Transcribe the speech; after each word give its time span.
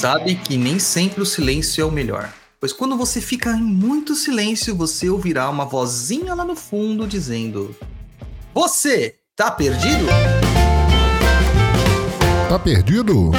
Sabe 0.00 0.34
que 0.34 0.56
nem 0.56 0.78
sempre 0.78 1.20
o 1.20 1.26
silêncio 1.26 1.82
é 1.82 1.84
o 1.84 1.92
melhor. 1.92 2.32
Pois 2.58 2.72
quando 2.72 2.96
você 2.96 3.20
fica 3.20 3.50
em 3.50 3.60
muito 3.60 4.14
silêncio, 4.14 4.74
você 4.74 5.10
ouvirá 5.10 5.50
uma 5.50 5.66
vozinha 5.66 6.32
lá 6.32 6.42
no 6.42 6.56
fundo 6.56 7.06
dizendo: 7.06 7.76
Você 8.54 9.16
tá 9.36 9.50
perdido? 9.50 10.06
Tá 12.48 12.58
perdido? 12.58 13.30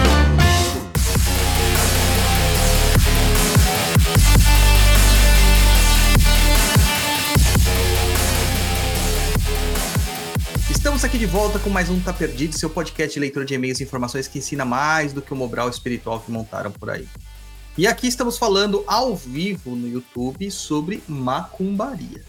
Estamos 11.01 11.15
aqui 11.15 11.25
de 11.25 11.31
volta 11.31 11.57
com 11.57 11.69
mais 11.71 11.89
um 11.89 11.99
Tá 11.99 12.13
Perdido, 12.13 12.55
seu 12.55 12.69
podcast 12.69 13.11
de 13.15 13.19
leitura 13.19 13.43
de 13.43 13.55
e-mails 13.55 13.79
e 13.79 13.83
informações 13.83 14.27
que 14.27 14.37
ensina 14.37 14.63
mais 14.63 15.11
do 15.11 15.19
que 15.19 15.33
o 15.33 15.35
Mobral 15.35 15.67
espiritual 15.67 16.19
que 16.19 16.29
montaram 16.29 16.71
por 16.71 16.91
aí. 16.91 17.07
E 17.75 17.87
aqui 17.87 18.05
estamos 18.05 18.37
falando 18.37 18.83
ao 18.85 19.15
vivo 19.15 19.75
no 19.75 19.87
YouTube 19.87 20.51
sobre 20.51 21.01
macumbaria. 21.07 22.23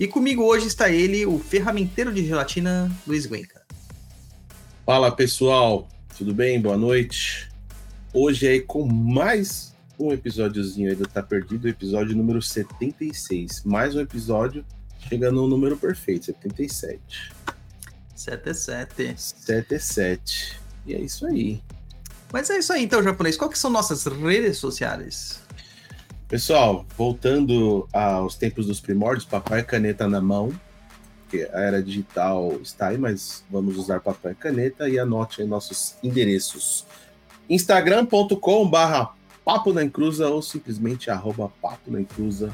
E 0.00 0.08
comigo 0.08 0.42
hoje 0.42 0.66
está 0.66 0.88
ele, 0.88 1.26
o 1.26 1.38
ferramenteiro 1.38 2.10
de 2.10 2.26
gelatina, 2.26 2.90
Luiz 3.06 3.26
Guenca. 3.26 3.60
Fala 4.86 5.12
pessoal, 5.12 5.86
tudo 6.16 6.32
bem? 6.32 6.58
Boa 6.58 6.78
noite. 6.78 7.50
Hoje 8.14 8.48
aí 8.48 8.60
com 8.62 8.86
mais 8.86 9.74
um 9.98 10.10
episódiozinho 10.10 10.88
aí 10.88 10.96
do 10.96 11.06
Tá 11.06 11.22
Perdido, 11.22 11.68
episódio 11.68 12.16
número 12.16 12.40
76. 12.40 13.62
Mais 13.66 13.94
um 13.94 14.00
episódio 14.00 14.64
chegando 15.06 15.42
no 15.42 15.48
número 15.48 15.76
perfeito, 15.76 16.24
77. 16.24 17.36
77. 18.16 19.14
77. 19.16 20.60
E 20.86 20.94
é 20.94 21.00
isso 21.00 21.26
aí. 21.26 21.62
Mas 22.32 22.50
é 22.50 22.58
isso 22.58 22.72
aí 22.72 22.82
então, 22.82 23.02
japonês. 23.02 23.36
Qual 23.36 23.50
que 23.50 23.58
são 23.58 23.70
nossas 23.70 24.04
redes 24.06 24.58
sociais? 24.58 25.40
Pessoal, 26.28 26.84
voltando 26.96 27.88
aos 27.92 28.34
tempos 28.34 28.66
dos 28.66 28.80
primórdios, 28.80 29.24
papel 29.24 29.58
e 29.58 29.62
caneta 29.62 30.08
na 30.08 30.20
mão, 30.20 30.52
porque 31.22 31.48
a 31.52 31.60
era 31.60 31.82
digital 31.82 32.52
está 32.60 32.88
aí, 32.88 32.98
mas 32.98 33.44
vamos 33.48 33.76
usar 33.76 34.00
papel 34.00 34.32
e 34.32 34.34
caneta 34.34 34.88
e 34.88 34.98
anote 34.98 35.40
aí 35.40 35.46
nossos 35.46 35.94
endereços. 36.02 36.84
instagram.com 37.48 38.68
barra 38.68 39.14
papo 39.44 39.72
na 39.72 39.84
encruza 39.84 40.28
ou 40.28 40.42
simplesmente 40.42 41.10
arroba 41.10 41.48
papo 41.62 41.92
na 41.92 42.00
encruza. 42.00 42.52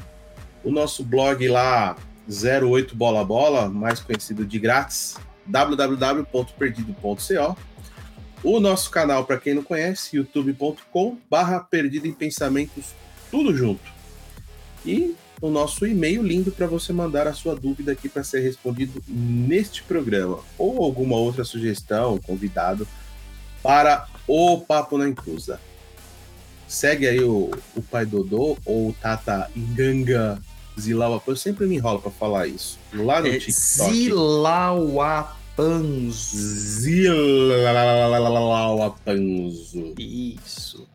O 0.63 0.69
nosso 0.69 1.03
blog 1.03 1.47
lá, 1.47 1.97
08 2.29 2.95
bola 2.95 3.25
bola, 3.25 3.67
mais 3.69 3.99
conhecido 3.99 4.45
de 4.45 4.59
grátis, 4.59 5.17
www.perdido.co. 5.45 7.57
O 8.43 8.59
nosso 8.59 8.91
canal, 8.91 9.25
para 9.25 9.37
quem 9.37 9.53
não 9.53 9.63
conhece, 9.63 10.17
youtube.com 10.17 11.17
barra 11.29 11.61
Perdido 11.61 12.07
em 12.07 12.13
Pensamentos, 12.13 12.93
tudo 13.31 13.55
junto. 13.55 13.93
E 14.85 15.15
o 15.41 15.49
nosso 15.49 15.85
e-mail 15.85 16.21
lindo 16.21 16.51
para 16.51 16.67
você 16.67 16.91
mandar 16.91 17.27
a 17.27 17.33
sua 17.33 17.55
dúvida 17.55 17.93
aqui 17.93 18.09
para 18.09 18.23
ser 18.23 18.41
respondido 18.41 19.01
neste 19.07 19.83
programa. 19.83 20.39
Ou 20.57 20.83
alguma 20.83 21.15
outra 21.15 21.43
sugestão, 21.43 22.17
convidado, 22.17 22.87
para 23.61 24.07
o 24.27 24.59
Papo 24.59 24.97
na 24.97 25.07
Inclusa. 25.07 25.59
Segue 26.67 27.07
aí 27.07 27.21
o, 27.21 27.51
o 27.75 27.81
Pai 27.81 28.05
Dodô 28.05 28.57
ou 28.65 28.89
o 28.89 28.93
Tata 28.93 29.49
Nganga 29.55 30.41
Zilauapan. 30.79 31.31
Eu 31.31 31.35
sempre 31.35 31.65
me 31.67 31.75
enrolo 31.75 31.99
para 31.99 32.11
falar 32.11 32.47
isso. 32.47 32.79
Lá 32.93 33.19
no 33.21 33.27
É 33.27 33.37
TikTok. 33.39 33.91
Zilauapanzo. 33.93 36.37
Zilauapanzo. 38.77 39.93
Isso. 39.97 40.87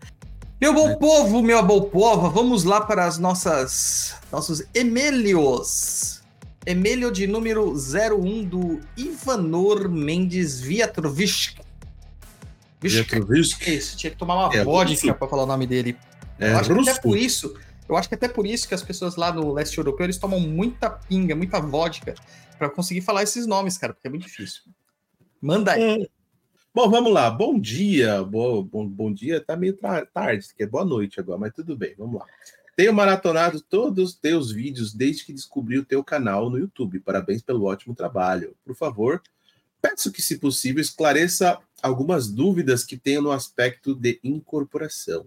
Meu 0.61 0.75
bom 0.75 0.97
povo, 0.97 1.41
meu 1.41 1.63
bom 1.65 1.83
povo, 1.83 2.31
vamos 2.31 2.65
lá 2.65 2.81
para 2.81 3.07
as 3.07 3.17
nossas 3.19 4.17
nossos 4.33 4.63
Emelios. 4.75 6.21
Emílio 6.67 7.11
de 7.13 7.27
número 7.27 7.73
01 7.73 8.45
do 8.45 8.81
Ivanor 8.97 9.89
Mendes 9.89 10.61
Viatrovich. 10.61 11.57
Viatrovich. 12.81 13.57
Isso, 13.75 13.97
tinha 13.97 14.11
que 14.11 14.17
tomar 14.19 14.35
uma 14.49 14.55
É 14.55 14.65
vodka 14.65 15.15
para 15.15 15.29
falar 15.29 15.45
o 15.45 15.47
nome 15.47 15.67
dele. 15.67 15.97
É 16.39 16.53
eu 16.53 16.59
acho 16.59 16.69
que 16.71 16.75
russo? 16.77 16.91
até 16.91 17.01
por 17.01 17.17
isso, 17.17 17.55
eu 17.89 17.97
acho 17.97 18.09
que 18.09 18.15
até 18.15 18.29
por 18.29 18.47
isso 18.47 18.69
que 18.69 18.75
as 18.75 18.83
pessoas 18.83 19.17
lá 19.17 19.33
no 19.33 19.53
leste 19.53 19.79
europeu 19.79 20.05
eles 20.05 20.19
tomam 20.19 20.39
muita 20.41 20.91
pinga, 20.91 21.35
muita 21.35 21.61
vodka 21.61 22.15
para 22.59 22.69
conseguir 22.69 23.01
falar 23.01 23.23
esses 23.23 23.47
nomes, 23.47 23.79
cara, 23.79 23.95
porque 23.95 24.09
é 24.09 24.11
muito 24.11 24.27
difícil. 24.27 24.63
Manda 25.41 25.73
aí. 25.73 26.09
Bom, 26.75 26.91
vamos 26.91 27.13
lá. 27.13 27.31
Bom 27.31 27.59
dia. 27.59 28.23
Bom, 28.23 28.63
bom, 28.63 28.87
bom 28.87 29.13
dia. 29.13 29.41
Tá 29.41 29.57
meio 29.57 29.77
tarde, 30.13 30.47
que 30.57 30.63
é 30.63 30.67
boa 30.67 30.85
noite 30.85 31.19
agora, 31.19 31.39
mas 31.39 31.55
tudo 31.55 31.77
bem. 31.77 31.95
Vamos 31.97 32.21
lá. 32.21 32.27
Tenho 32.77 32.93
maratonado 32.93 33.61
todos 33.61 34.11
os 34.11 34.17
teus 34.17 34.53
vídeos 34.53 34.93
desde 34.93 35.25
que 35.25 35.33
descobri 35.33 35.79
o 35.79 35.85
teu 35.85 36.05
canal 36.05 36.49
no 36.51 36.59
YouTube. 36.59 37.01
Parabéns 37.01 37.43
pelo 37.43 37.65
ótimo 37.65 37.95
trabalho. 37.95 38.55
Por 38.65 38.77
favor, 38.77 39.23
peço 39.81 40.13
que, 40.13 40.23
se 40.23 40.39
possível, 40.39 40.81
esclareça 40.81 41.59
algumas 41.83 42.29
dúvidas 42.29 42.85
que 42.85 42.97
tenho 42.97 43.23
no 43.23 43.33
aspecto 43.33 43.95
de 43.95 44.21
incorporação. 44.23 45.27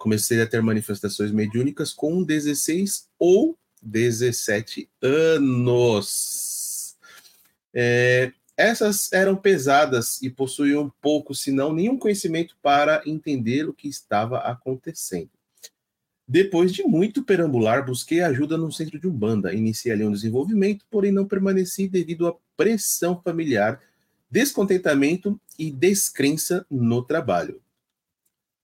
Comecei 0.00 0.40
a 0.40 0.46
ter 0.46 0.62
manifestações 0.62 1.30
mediúnicas 1.30 1.92
com 1.92 2.24
16 2.24 3.06
ou 3.18 3.54
17 3.82 4.88
anos. 5.02 6.96
É, 7.74 8.32
essas 8.56 9.12
eram 9.12 9.36
pesadas 9.36 10.22
e 10.22 10.30
possuíam 10.30 10.90
pouco, 11.02 11.34
se 11.34 11.52
não 11.52 11.74
nenhum 11.74 11.98
conhecimento 11.98 12.56
para 12.62 13.02
entender 13.04 13.68
o 13.68 13.74
que 13.74 13.88
estava 13.88 14.38
acontecendo. 14.38 15.28
Depois 16.26 16.72
de 16.72 16.82
muito 16.82 17.22
perambular, 17.22 17.84
busquei 17.84 18.22
ajuda 18.22 18.56
no 18.56 18.72
centro 18.72 18.98
de 18.98 19.06
Umbanda. 19.06 19.52
Iniciei 19.52 19.92
ali 19.92 20.06
um 20.06 20.12
desenvolvimento, 20.12 20.86
porém 20.90 21.12
não 21.12 21.26
permaneci 21.26 21.86
devido 21.86 22.26
à 22.26 22.34
pressão 22.56 23.20
familiar, 23.22 23.78
descontentamento 24.30 25.38
e 25.58 25.70
descrença 25.70 26.64
no 26.70 27.02
trabalho. 27.02 27.60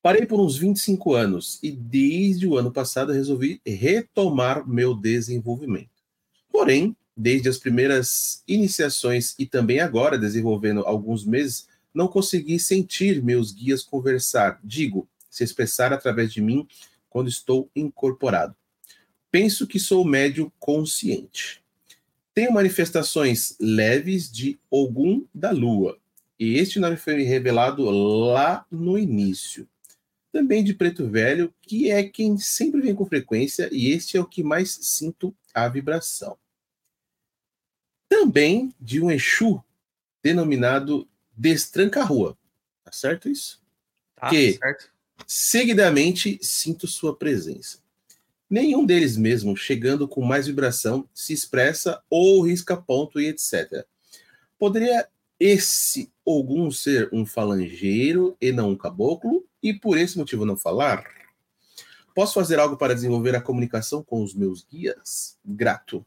Parei 0.07 0.25
por 0.25 0.39
uns 0.39 0.57
25 0.57 1.15
anos 1.15 1.59
e 1.61 1.73
desde 1.73 2.47
o 2.47 2.57
ano 2.57 2.71
passado 2.71 3.11
resolvi 3.11 3.61
retomar 3.67 4.65
meu 4.65 4.95
desenvolvimento. 4.95 5.91
Porém, 6.49 6.97
desde 7.17 7.49
as 7.49 7.59
primeiras 7.59 8.41
iniciações 8.47 9.35
e 9.37 9.45
também 9.45 9.81
agora 9.81 10.17
desenvolvendo 10.17 10.87
alguns 10.87 11.25
meses, 11.25 11.67
não 11.93 12.07
consegui 12.07 12.61
sentir 12.61 13.21
meus 13.21 13.51
guias 13.51 13.83
conversar, 13.83 14.61
digo, 14.63 15.09
se 15.29 15.43
expressar 15.43 15.93
através 15.93 16.33
de 16.33 16.41
mim 16.41 16.69
quando 17.11 17.29
estou 17.29 17.69
incorporado. 17.75 18.55
Penso 19.29 19.67
que 19.67 19.81
sou 19.81 20.05
médio 20.05 20.53
consciente. 20.61 21.61
Tenho 22.33 22.53
manifestações 22.53 23.57
leves 23.59 24.31
de 24.31 24.57
Ogum 24.71 25.25
da 25.35 25.51
Lua, 25.51 25.99
e 26.39 26.59
este 26.59 26.79
nome 26.79 26.97
foi 26.97 27.25
revelado 27.25 27.83
lá 27.91 28.65
no 28.71 28.97
início. 28.97 29.67
Também 30.37 30.63
de 30.63 30.75
Preto 30.75 31.09
Velho, 31.09 31.55
que 31.63 31.91
é 31.91 32.03
quem 32.05 32.37
sempre 32.37 32.83
vem 32.83 32.95
com 32.95 33.07
frequência, 33.07 33.71
e 33.73 33.91
este 33.91 34.17
é 34.17 34.21
o 34.21 34.27
que 34.27 34.43
mais 34.43 34.71
sinto 34.83 35.35
a 35.55 35.67
vibração 35.69 36.37
também 38.09 38.75
de 38.81 39.01
um 39.01 39.11
Exu 39.11 39.63
denominado 40.23 41.09
Destranca-Rua. 41.37 42.37
Tá 42.85 42.93
certo 42.93 43.29
isso? 43.29 43.63
Tá, 44.15 44.31
que- 44.31 44.55
certo? 44.55 44.91
Seguidamente 45.27 46.39
sinto 46.43 46.87
sua 46.87 47.17
presença. 47.17 47.79
Nenhum 48.49 48.85
deles 48.85 49.17
mesmo, 49.17 49.57
chegando 49.57 50.07
com 50.07 50.23
mais 50.23 50.47
vibração, 50.47 51.09
se 51.15 51.33
expressa 51.33 52.03
ou 52.11 52.43
risca 52.43 52.77
ponto 52.77 53.19
e 53.21 53.27
etc. 53.27 53.87
Poderia 54.59 55.09
esse 55.41 56.13
algum 56.27 56.71
ser 56.71 57.09
um 57.13 57.25
falangeiro 57.25 58.37
e 58.41 58.53
não 58.53 58.71
um 58.71 58.77
caboclo, 58.77 59.46
e 59.63 59.75
por 59.75 59.99
esse 59.99 60.19
motivo 60.19 60.45
não 60.45 60.57
falar? 60.57 61.05
Posso 62.15 62.35
fazer 62.35 62.59
algo 62.59 62.77
para 62.77 62.95
desenvolver 62.95 63.35
a 63.37 63.43
comunicação 63.43 64.03
com 64.03 64.23
os 64.23 64.35
meus 64.35 64.65
guias? 64.65 65.39
Grato. 65.45 66.05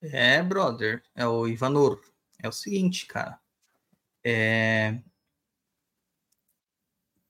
É, 0.00 0.42
brother, 0.42 1.02
é 1.14 1.26
o 1.26 1.48
Ivanor. 1.48 2.00
É 2.40 2.48
o 2.48 2.52
seguinte, 2.52 3.06
cara. 3.06 3.40
É... 4.24 5.00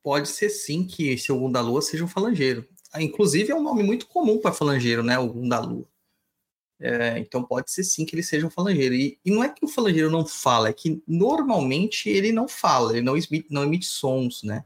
Pode 0.03 0.29
ser 0.29 0.51
sim 0.51 0.87
que 0.87 1.09
esse 1.09 1.33
Ogum 1.33 1.51
da 1.51 1.61
Lua 1.61 1.83
seja 1.83 2.05
um 2.05 2.09
falangeiro. 2.09 2.69
Ah, 2.93 3.03
Inclusive, 3.03 3.51
é 3.51 3.55
um 3.55 3.63
nome 3.63 3.83
muito 3.83 4.07
comum 4.07 4.41
para 4.41 4.53
falangeiro, 4.53 5.03
né? 5.03 5.19
Ogum 5.19 5.49
da 5.49 5.59
Lua. 5.59 5.89
É, 6.79 7.19
então, 7.19 7.43
pode 7.43 7.71
ser 7.71 7.85
sim 7.85 8.05
que 8.05 8.15
ele 8.15 8.23
seja 8.23 8.47
um 8.47 8.51
falangeiro. 8.51 8.95
E, 8.95 9.19
e 9.25 9.31
não 9.31 9.43
é 9.43 9.49
que 9.49 9.65
o 9.65 9.69
falangeiro 9.69 10.11
não 10.11 10.27
fala, 10.27 10.69
é 10.69 10.73
que 10.73 11.03
normalmente 11.07 12.09
ele 12.09 12.33
não 12.33 12.47
fala, 12.47 12.93
ele 12.93 13.03
não 13.03 13.17
emite, 13.17 13.47
não 13.51 13.65
emite 13.65 13.87
sons, 13.87 14.43
né? 14.43 14.65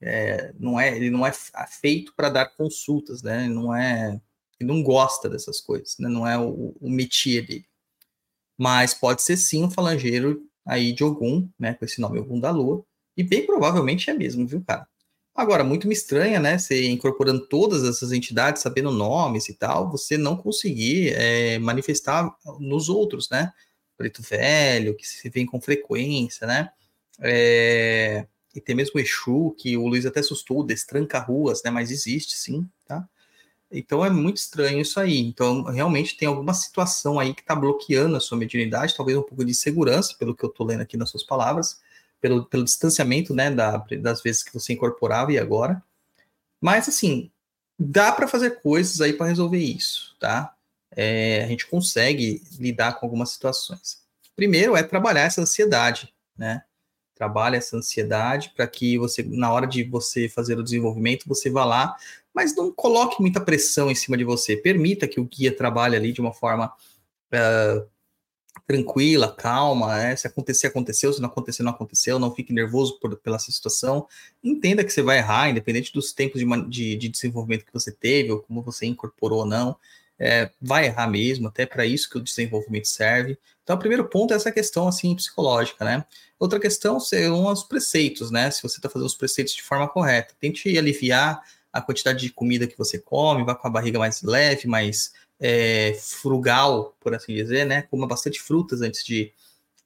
É, 0.00 0.52
não 0.58 0.78
é, 0.80 0.94
ele 0.96 1.10
não 1.10 1.26
é 1.26 1.32
feito 1.68 2.14
para 2.14 2.28
dar 2.30 2.46
consultas, 2.56 3.22
né? 3.22 3.44
Ele 3.44 3.54
não 3.54 3.74
é 3.74 4.20
ele 4.60 4.68
não 4.68 4.82
gosta 4.82 5.28
dessas 5.28 5.60
coisas, 5.60 5.96
né? 5.98 6.08
Não 6.08 6.26
é 6.26 6.38
o, 6.38 6.76
o 6.80 6.90
métier 6.90 7.46
dele. 7.46 7.66
Mas 8.58 8.94
pode 8.94 9.22
ser 9.22 9.36
sim 9.36 9.64
um 9.64 9.70
falangeiro 9.70 10.48
aí 10.66 10.92
de 10.92 11.04
Ogum, 11.04 11.48
né? 11.58 11.74
Com 11.74 11.84
esse 11.84 12.00
nome 12.00 12.18
Ogum 12.20 12.40
da 12.40 12.50
Lua. 12.50 12.84
E 13.16 13.22
bem 13.22 13.46
provavelmente 13.46 14.10
é 14.10 14.14
mesmo, 14.14 14.46
viu, 14.46 14.62
cara? 14.64 14.88
Agora, 15.34 15.64
muito 15.64 15.88
me 15.88 15.94
estranha, 15.94 16.38
né? 16.38 16.58
Você 16.58 16.88
incorporando 16.88 17.46
todas 17.46 17.82
essas 17.82 18.12
entidades, 18.12 18.62
sabendo 18.62 18.92
nomes 18.92 19.48
e 19.48 19.54
tal, 19.54 19.90
você 19.90 20.16
não 20.16 20.36
conseguir 20.36 21.12
é, 21.14 21.58
manifestar 21.58 22.32
nos 22.60 22.88
outros, 22.88 23.28
né? 23.28 23.52
Preto 23.96 24.22
Velho, 24.22 24.94
que 24.96 25.06
se 25.06 25.28
vê 25.28 25.44
com 25.44 25.60
frequência, 25.60 26.46
né? 26.46 26.70
É, 27.20 28.26
e 28.54 28.60
tem 28.60 28.76
mesmo 28.76 28.92
o 28.96 29.00
Exu, 29.00 29.54
que 29.58 29.76
o 29.76 29.86
Luiz 29.88 30.06
até 30.06 30.20
assustou, 30.20 30.64
destranca 30.64 31.18
ruas, 31.18 31.62
né? 31.64 31.70
Mas 31.70 31.90
existe 31.90 32.36
sim, 32.36 32.68
tá? 32.86 33.08
Então 33.72 34.04
é 34.04 34.10
muito 34.10 34.36
estranho 34.36 34.80
isso 34.80 35.00
aí. 35.00 35.18
Então, 35.18 35.64
realmente 35.64 36.16
tem 36.16 36.28
alguma 36.28 36.54
situação 36.54 37.18
aí 37.18 37.34
que 37.34 37.40
está 37.40 37.56
bloqueando 37.56 38.16
a 38.16 38.20
sua 38.20 38.38
mediunidade, 38.38 38.94
talvez 38.96 39.18
um 39.18 39.22
pouco 39.22 39.44
de 39.44 39.54
segurança, 39.54 40.14
pelo 40.16 40.34
que 40.34 40.44
eu 40.44 40.50
estou 40.50 40.66
lendo 40.66 40.82
aqui 40.82 40.96
nas 40.96 41.10
suas 41.10 41.24
palavras, 41.24 41.80
pelo, 42.24 42.46
pelo 42.46 42.64
distanciamento, 42.64 43.34
né, 43.34 43.50
da, 43.50 43.76
das 44.00 44.22
vezes 44.22 44.42
que 44.42 44.54
você 44.54 44.72
incorporava 44.72 45.30
e 45.30 45.38
agora. 45.38 45.82
Mas, 46.58 46.88
assim, 46.88 47.30
dá 47.78 48.10
para 48.10 48.26
fazer 48.26 48.62
coisas 48.62 49.02
aí 49.02 49.12
para 49.12 49.26
resolver 49.26 49.58
isso, 49.58 50.16
tá? 50.18 50.54
É, 50.90 51.44
a 51.44 51.46
gente 51.46 51.66
consegue 51.66 52.42
lidar 52.58 52.94
com 52.94 53.04
algumas 53.04 53.28
situações. 53.28 54.02
Primeiro 54.34 54.74
é 54.74 54.82
trabalhar 54.82 55.24
essa 55.24 55.42
ansiedade, 55.42 56.14
né? 56.34 56.62
Trabalha 57.14 57.58
essa 57.58 57.76
ansiedade 57.76 58.54
para 58.56 58.66
que 58.66 58.96
você, 58.96 59.22
na 59.22 59.52
hora 59.52 59.66
de 59.66 59.84
você 59.84 60.26
fazer 60.26 60.58
o 60.58 60.64
desenvolvimento, 60.64 61.28
você 61.28 61.50
vá 61.50 61.66
lá 61.66 61.94
mas 62.34 62.56
não 62.56 62.72
coloque 62.72 63.20
muita 63.20 63.40
pressão 63.40 63.88
em 63.88 63.94
cima 63.94 64.16
de 64.16 64.24
você. 64.24 64.56
Permita 64.56 65.06
que 65.06 65.20
o 65.20 65.24
guia 65.24 65.56
trabalhe 65.56 65.94
ali 65.94 66.12
de 66.12 66.20
uma 66.20 66.32
forma 66.32 66.66
uh, 67.32 67.88
tranquila, 68.66 69.32
calma. 69.32 69.96
Né? 69.96 70.16
Se 70.16 70.26
acontecer, 70.26 70.66
aconteceu. 70.66 71.12
Se 71.12 71.20
não 71.20 71.28
acontecer, 71.28 71.62
não 71.62 71.72
aconteceu. 71.72 72.18
Não 72.18 72.34
fique 72.34 72.52
nervoso 72.52 72.98
por, 73.00 73.16
pela 73.16 73.38
situação. 73.38 74.06
Entenda 74.42 74.84
que 74.84 74.92
você 74.92 75.02
vai 75.02 75.18
errar, 75.18 75.50
independente 75.50 75.92
dos 75.92 76.12
tempos 76.12 76.40
de, 76.40 76.68
de, 76.68 76.96
de 76.96 77.08
desenvolvimento 77.08 77.64
que 77.64 77.72
você 77.72 77.92
teve 77.92 78.32
ou 78.32 78.40
como 78.40 78.62
você 78.62 78.86
incorporou 78.86 79.40
ou 79.40 79.46
não. 79.46 79.76
É, 80.18 80.50
vai 80.60 80.86
errar 80.86 81.08
mesmo, 81.08 81.48
até 81.48 81.66
para 81.66 81.84
isso 81.84 82.08
que 82.08 82.18
o 82.18 82.22
desenvolvimento 82.22 82.86
serve. 82.86 83.36
Então, 83.62 83.76
o 83.76 83.78
primeiro 83.78 84.08
ponto 84.08 84.32
é 84.32 84.36
essa 84.36 84.52
questão 84.52 84.86
assim 84.86 85.14
psicológica, 85.16 85.84
né? 85.84 86.04
Outra 86.38 86.60
questão 86.60 87.00
são 87.00 87.46
os 87.50 87.64
preceitos, 87.64 88.30
né? 88.30 88.50
Se 88.50 88.62
você 88.62 88.76
está 88.76 88.88
fazendo 88.88 89.06
os 89.06 89.14
preceitos 89.14 89.54
de 89.54 89.62
forma 89.62 89.88
correta, 89.88 90.34
tente 90.38 90.76
aliviar 90.78 91.42
a 91.72 91.80
quantidade 91.80 92.20
de 92.20 92.30
comida 92.30 92.68
que 92.68 92.78
você 92.78 92.98
come, 92.98 93.42
vá 93.42 93.54
com 93.54 93.66
a 93.66 93.70
barriga 93.70 93.98
mais 93.98 94.22
leve, 94.22 94.68
mais 94.68 95.12
é, 95.46 95.92
frugal, 96.00 96.96
por 96.98 97.14
assim 97.14 97.34
dizer, 97.34 97.66
né? 97.66 97.82
Coma 97.82 98.06
bastante 98.06 98.40
frutas 98.40 98.80
antes 98.80 99.04
de 99.04 99.30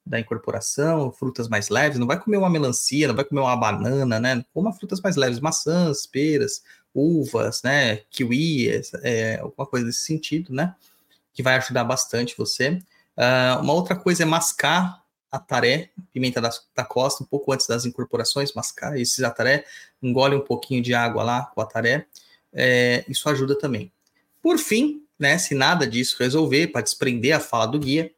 da 0.06 0.18
incorporação, 0.20 1.10
frutas 1.10 1.48
mais 1.48 1.68
leves. 1.68 1.98
Não 1.98 2.06
vai 2.06 2.18
comer 2.18 2.36
uma 2.36 2.48
melancia, 2.48 3.08
não 3.08 3.14
vai 3.16 3.24
comer 3.24 3.40
uma 3.40 3.56
banana, 3.56 4.20
né? 4.20 4.44
Coma 4.54 4.72
frutas 4.72 5.00
mais 5.00 5.16
leves, 5.16 5.40
maçãs, 5.40 6.06
peras, 6.06 6.62
uvas, 6.94 7.60
né? 7.64 7.96
Kiwi, 8.08 8.70
é, 9.02 9.40
alguma 9.40 9.66
coisa 9.66 9.84
desse 9.84 10.04
sentido, 10.04 10.54
né? 10.54 10.76
Que 11.34 11.42
vai 11.42 11.56
ajudar 11.56 11.82
bastante 11.82 12.36
você. 12.38 12.80
Uh, 13.16 13.60
uma 13.60 13.72
outra 13.72 13.96
coisa 13.96 14.22
é 14.22 14.26
mascar 14.26 15.02
ataré, 15.30 15.90
pimenta 16.12 16.40
da, 16.40 16.50
da, 16.74 16.84
costa, 16.84 17.24
um 17.24 17.26
pouco 17.26 17.52
antes 17.52 17.66
das 17.66 17.84
incorporações, 17.84 18.54
mascar 18.54 18.96
esses 18.96 19.24
ataré, 19.24 19.64
engole 20.00 20.36
um 20.36 20.40
pouquinho 20.40 20.80
de 20.80 20.94
água 20.94 21.24
lá 21.24 21.46
com 21.46 21.60
o 21.60 21.64
ataré, 21.64 22.06
é, 22.52 23.04
isso 23.08 23.28
ajuda 23.28 23.58
também. 23.58 23.92
Por 24.40 24.56
fim, 24.56 25.04
né, 25.18 25.38
se 25.38 25.54
nada 25.54 25.86
disso 25.86 26.16
resolver, 26.18 26.68
para 26.68 26.82
desprender 26.82 27.34
a 27.34 27.40
fala 27.40 27.66
do 27.66 27.78
guia, 27.78 28.12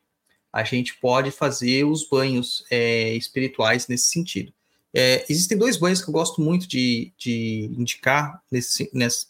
a 0.52 0.64
gente 0.64 0.98
pode 0.98 1.30
fazer 1.30 1.84
os 1.84 2.08
banhos 2.08 2.64
é, 2.70 3.14
espirituais 3.14 3.86
nesse 3.86 4.06
sentido. 4.06 4.52
É, 4.92 5.24
existem 5.28 5.56
dois 5.56 5.76
banhos 5.76 6.02
que 6.02 6.08
eu 6.08 6.12
gosto 6.12 6.40
muito 6.40 6.66
de, 6.66 7.12
de 7.16 7.70
indicar 7.78 8.42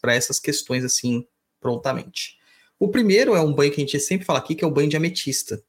para 0.01 0.15
essas 0.15 0.39
questões 0.39 0.83
assim 0.83 1.25
prontamente. 1.59 2.39
O 2.79 2.87
primeiro 2.87 3.35
é 3.35 3.41
um 3.41 3.53
banho 3.53 3.71
que 3.71 3.79
a 3.79 3.85
gente 3.85 3.99
sempre 3.99 4.25
fala 4.25 4.39
aqui, 4.39 4.55
que 4.55 4.63
é 4.63 4.67
o 4.67 4.71
banho 4.71 4.89
de 4.89 4.97
ametista. 4.97 5.63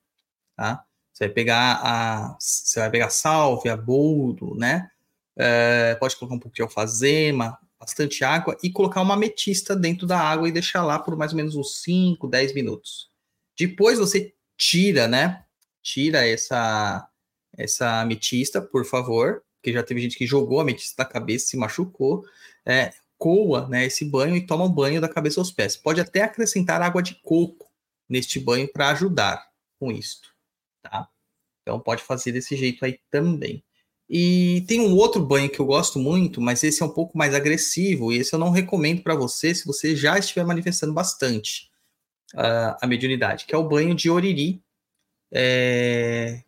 Tá? 0.56 0.82
Você 1.12 1.26
vai 1.26 1.34
pegar 1.34 1.80
a, 1.82 2.36
você 2.40 2.80
vai 2.80 2.90
pegar 2.90 3.10
sálvia, 3.10 3.76
boldo, 3.76 4.54
né? 4.54 4.90
É, 5.36 5.94
pode 5.96 6.16
colocar 6.16 6.36
um 6.36 6.38
pouco 6.38 6.54
de 6.54 6.62
alfazema, 6.62 7.58
bastante 7.82 8.22
água 8.24 8.56
e 8.62 8.70
colocar 8.70 9.02
uma 9.02 9.14
ametista 9.14 9.74
dentro 9.74 10.06
da 10.06 10.16
água 10.16 10.48
e 10.48 10.52
deixar 10.52 10.84
lá 10.84 11.00
por 11.00 11.16
mais 11.16 11.32
ou 11.32 11.36
menos 11.36 11.56
uns 11.56 11.82
5, 11.82 12.28
10 12.28 12.54
minutos. 12.54 13.10
Depois 13.58 13.98
você 13.98 14.32
tira, 14.56 15.08
né? 15.08 15.44
Tira 15.82 16.26
essa 16.26 17.08
essa 17.58 18.00
ametista, 18.00 18.62
por 18.62 18.86
favor, 18.86 19.42
porque 19.56 19.72
já 19.72 19.82
teve 19.82 20.00
gente 20.00 20.16
que 20.16 20.26
jogou 20.26 20.60
a 20.60 20.62
ametista 20.62 21.02
da 21.02 21.08
cabeça, 21.08 21.48
se 21.48 21.56
machucou. 21.56 22.24
É, 22.64 22.92
coa, 23.18 23.68
né, 23.68 23.84
esse 23.84 24.04
banho 24.04 24.36
e 24.36 24.46
toma 24.46 24.64
um 24.64 24.72
banho 24.72 25.00
da 25.00 25.08
cabeça 25.08 25.40
aos 25.40 25.50
pés. 25.50 25.76
Pode 25.76 26.00
até 26.00 26.22
acrescentar 26.22 26.80
água 26.80 27.02
de 27.02 27.16
coco 27.16 27.68
neste 28.08 28.38
banho 28.38 28.70
para 28.72 28.90
ajudar 28.90 29.44
com 29.78 29.90
isto, 29.90 30.32
tá? 30.82 31.08
Então 31.62 31.78
pode 31.80 32.02
fazer 32.02 32.32
desse 32.32 32.56
jeito 32.56 32.84
aí 32.84 32.98
também. 33.10 33.62
E 34.14 34.62
tem 34.68 34.78
um 34.78 34.94
outro 34.94 35.24
banho 35.24 35.48
que 35.48 35.58
eu 35.58 35.64
gosto 35.64 35.98
muito, 35.98 36.38
mas 36.38 36.62
esse 36.62 36.82
é 36.82 36.84
um 36.84 36.90
pouco 36.90 37.16
mais 37.16 37.34
agressivo, 37.34 38.12
e 38.12 38.18
esse 38.18 38.34
eu 38.34 38.38
não 38.38 38.50
recomendo 38.50 39.02
para 39.02 39.14
você 39.14 39.54
se 39.54 39.64
você 39.64 39.96
já 39.96 40.18
estiver 40.18 40.44
manifestando 40.44 40.92
bastante 40.92 41.70
uh, 42.34 42.76
a 42.78 42.86
mediunidade, 42.86 43.46
que 43.46 43.54
é 43.54 43.58
o 43.58 43.66
banho 43.66 43.94
de 43.94 44.10
oriri. 44.10 44.62
É... 45.32 46.42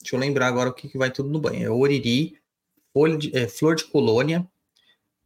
Deixa 0.00 0.16
eu 0.16 0.18
lembrar 0.18 0.48
agora 0.48 0.70
o 0.70 0.74
que, 0.74 0.88
que 0.88 0.98
vai 0.98 1.12
tudo 1.12 1.28
no 1.28 1.40
banho. 1.40 1.64
É 1.64 1.70
oriri, 1.70 2.36
de, 3.16 3.36
é, 3.36 3.46
flor 3.46 3.76
de 3.76 3.84
colônia, 3.84 4.44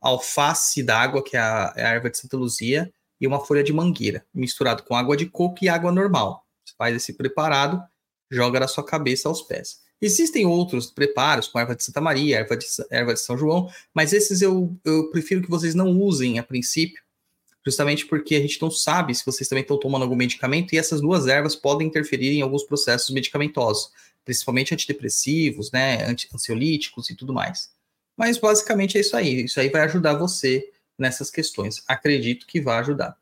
alface 0.02 0.82
d'água, 0.82 1.24
que 1.24 1.38
é 1.38 1.40
a, 1.40 1.72
é 1.74 1.86
a 1.86 1.90
erva 1.92 2.10
de 2.10 2.18
Santa 2.18 2.36
Luzia, 2.36 2.92
e 3.18 3.26
uma 3.26 3.40
folha 3.40 3.64
de 3.64 3.72
mangueira, 3.72 4.26
misturado 4.34 4.82
com 4.82 4.94
água 4.94 5.16
de 5.16 5.24
coco 5.24 5.64
e 5.64 5.70
água 5.70 5.90
normal. 5.90 6.44
Você 6.66 6.74
faz 6.76 6.94
esse 6.94 7.14
preparado 7.14 7.82
joga 8.30 8.60
na 8.60 8.68
sua 8.68 8.84
cabeça 8.84 9.28
aos 9.28 9.40
pés. 9.40 9.82
Existem 10.04 10.44
outros 10.44 10.90
preparos, 10.90 11.48
com 11.48 11.58
erva 11.58 11.74
de 11.74 11.82
Santa 11.82 11.98
Maria, 11.98 12.40
erva 12.40 12.58
de, 12.58 12.66
erva 12.90 13.14
de 13.14 13.20
São 13.20 13.38
João, 13.38 13.70
mas 13.94 14.12
esses 14.12 14.42
eu, 14.42 14.78
eu 14.84 15.10
prefiro 15.10 15.40
que 15.40 15.48
vocês 15.48 15.74
não 15.74 15.98
usem 15.98 16.38
a 16.38 16.42
princípio, 16.42 17.02
justamente 17.64 18.04
porque 18.04 18.34
a 18.34 18.40
gente 18.40 18.60
não 18.60 18.70
sabe 18.70 19.14
se 19.14 19.24
vocês 19.24 19.48
também 19.48 19.62
estão 19.62 19.80
tomando 19.80 20.02
algum 20.02 20.14
medicamento 20.14 20.74
e 20.74 20.78
essas 20.78 21.00
duas 21.00 21.26
ervas 21.26 21.56
podem 21.56 21.86
interferir 21.86 22.36
em 22.36 22.42
alguns 22.42 22.64
processos 22.64 23.08
medicamentosos, 23.14 23.92
principalmente 24.26 24.74
antidepressivos, 24.74 25.72
né, 25.72 26.04
ansiolíticos 26.34 27.08
e 27.08 27.14
tudo 27.14 27.32
mais. 27.32 27.72
Mas 28.14 28.36
basicamente 28.36 28.98
é 28.98 29.00
isso 29.00 29.16
aí. 29.16 29.46
Isso 29.46 29.58
aí 29.58 29.70
vai 29.70 29.80
ajudar 29.84 30.18
você 30.18 30.70
nessas 30.98 31.30
questões. 31.30 31.82
Acredito 31.88 32.46
que 32.46 32.60
vai 32.60 32.78
ajudar. 32.80 33.16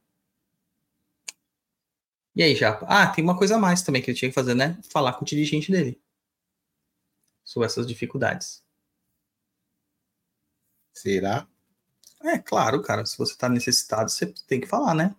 E 2.35 2.43
aí, 2.43 2.57
Japa? 2.57 2.87
Ah, 2.89 3.07
tem 3.07 3.23
uma 3.23 3.39
coisa 3.39 3.55
a 3.55 3.59
mais 3.59 3.83
também 3.83 4.03
que 4.03 4.11
ele 4.11 4.19
tinha 4.19 4.31
que 4.31 4.35
fazer, 4.35 4.55
né? 4.57 4.77
Falar 4.91 5.13
com 5.13 5.25
o 5.25 5.29
dirigente 5.29 5.71
dele 5.71 6.03
sobre 7.45 7.67
essas 7.67 7.87
dificuldades. 7.87 8.63
Será? 10.93 11.47
É, 12.23 12.39
claro, 12.39 12.83
cara. 12.83 13.05
Se 13.05 13.19
você 13.19 13.37
tá 13.37 13.49
necessitado, 13.49 14.11
você 14.11 14.27
tem 14.47 14.61
que 14.61 14.67
falar, 14.67 14.95
né? 14.95 15.15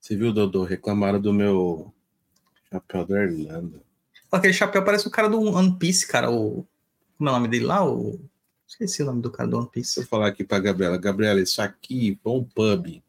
Você 0.00 0.16
viu, 0.16 0.32
Dodô? 0.32 0.64
Reclamaram 0.64 1.20
do 1.20 1.32
meu 1.32 1.92
chapéu 2.70 3.04
da 3.04 3.24
Irlanda. 3.24 3.82
Aquele 4.30 4.52
chapéu 4.52 4.84
parece 4.84 5.08
o 5.08 5.10
cara 5.10 5.28
do 5.28 5.40
One 5.40 5.76
Piece, 5.78 6.06
cara. 6.06 6.30
O... 6.30 6.66
Como 7.16 7.28
é 7.28 7.32
o 7.32 7.34
nome 7.34 7.48
dele 7.48 7.64
lá? 7.64 7.84
O... 7.84 8.20
Esqueci 8.66 9.02
o 9.02 9.06
nome 9.06 9.22
do 9.22 9.30
cara 9.30 9.48
do 9.48 9.58
One 9.58 9.68
Piece. 9.68 9.96
Vou 9.96 10.06
falar 10.06 10.28
aqui 10.28 10.44
pra 10.44 10.58
Gabriela. 10.58 10.98
Gabriela, 10.98 11.40
isso 11.40 11.60
aqui, 11.62 12.20
bom 12.22 12.44
pub. 12.44 13.02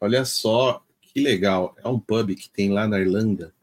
Olha 0.00 0.24
só 0.24 0.84
que 1.00 1.20
legal. 1.20 1.74
É 1.82 1.88
um 1.88 1.98
pub 1.98 2.34
que 2.34 2.48
tem 2.48 2.70
lá 2.70 2.86
na 2.86 3.00
Irlanda. 3.00 3.54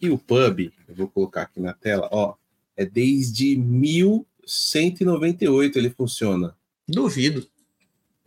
E 0.00 0.08
o 0.10 0.18
pub, 0.18 0.72
eu 0.88 0.94
vou 0.94 1.08
colocar 1.08 1.42
aqui 1.42 1.60
na 1.60 1.72
tela, 1.72 2.08
ó, 2.12 2.34
é 2.76 2.84
desde 2.84 3.56
1198 3.56 5.78
ele 5.78 5.90
funciona. 5.90 6.56
Duvido. 6.86 7.48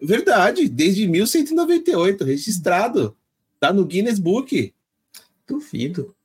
Verdade, 0.02 0.68
desde 0.70 1.08
1198, 1.08 2.24
registrado. 2.24 3.16
Tá 3.60 3.74
no 3.74 3.86
Guinness 3.86 4.20
Book. 4.20 4.74
Duvido. 5.48 6.16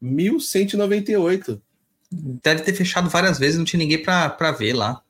1198. 0.00 1.60
Deve 2.10 2.62
ter 2.62 2.74
fechado 2.74 3.08
várias 3.08 3.38
vezes, 3.38 3.58
não 3.58 3.64
tinha 3.64 3.78
ninguém 3.78 4.02
para 4.02 4.50
ver 4.52 4.74
lá. 4.74 5.02